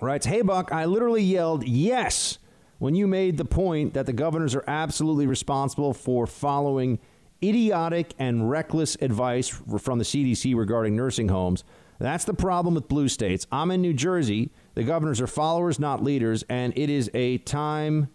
[0.00, 2.38] writes Hey, Buck, I literally yelled yes
[2.78, 6.98] when you made the point that the governors are absolutely responsible for following
[7.42, 11.64] idiotic and reckless advice from the CDC regarding nursing homes.
[11.98, 13.46] That's the problem with blue states.
[13.50, 14.50] I'm in New Jersey.
[14.74, 18.08] The governors are followers, not leaders, and it is a time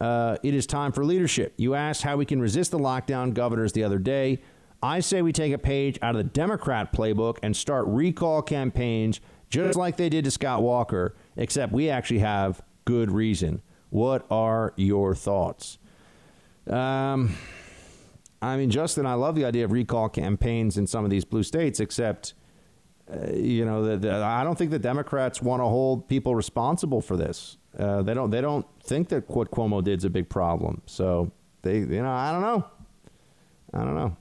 [0.00, 1.54] uh, it is time for leadership.
[1.56, 4.42] You asked how we can resist the lockdown governors the other day.
[4.82, 9.20] I say we take a page out of the Democrat playbook and start recall campaigns
[9.48, 13.62] just like they did to Scott Walker, except we actually have good reason.
[13.94, 15.78] What are your thoughts?
[16.66, 17.36] Um,
[18.42, 21.44] I mean, Justin, I love the idea of recall campaigns in some of these blue
[21.44, 22.34] states, except,
[23.08, 27.00] uh, you know, the, the, I don't think the Democrats want to hold people responsible
[27.00, 27.56] for this.
[27.78, 28.30] Uh, they don't.
[28.30, 30.82] They don't think that what Cuomo did is a big problem.
[30.86, 31.30] So
[31.62, 32.66] they, you know, I don't know.
[33.74, 34.16] I don't know.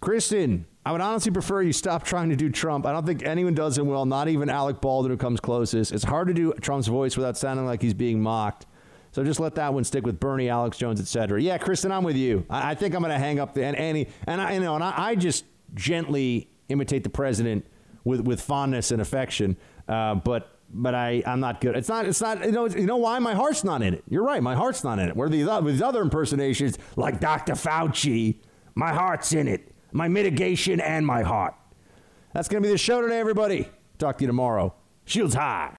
[0.00, 2.86] Kristen, I would honestly prefer you stop trying to do Trump.
[2.86, 4.06] I don't think anyone does him well.
[4.06, 5.92] Not even Alec Baldwin, who comes closest.
[5.92, 8.66] It's hard to do Trump's voice without sounding like he's being mocked.
[9.12, 11.42] So just let that one stick with Bernie, Alex Jones, etc.
[11.42, 12.46] Yeah, Kristen, I'm with you.
[12.48, 14.74] I, I think I'm going to hang up the and Annie, and I you know,
[14.74, 15.44] and I, I, just
[15.74, 17.66] gently imitate the president
[18.04, 19.56] with with fondness and affection.
[19.88, 21.76] Uh, but but I, I'm not good.
[21.76, 23.18] It's not, it's not, you know, you know why?
[23.18, 24.04] My heart's not in it.
[24.08, 24.42] You're right.
[24.42, 25.16] My heart's not in it.
[25.16, 27.54] Where these, these other impersonations, like Dr.
[27.54, 28.38] Fauci,
[28.74, 29.69] my heart's in it.
[29.92, 31.54] My mitigation and my heart.
[32.32, 33.68] That's going to be the show today, everybody.
[33.98, 34.74] Talk to you tomorrow.
[35.04, 35.68] Shields high.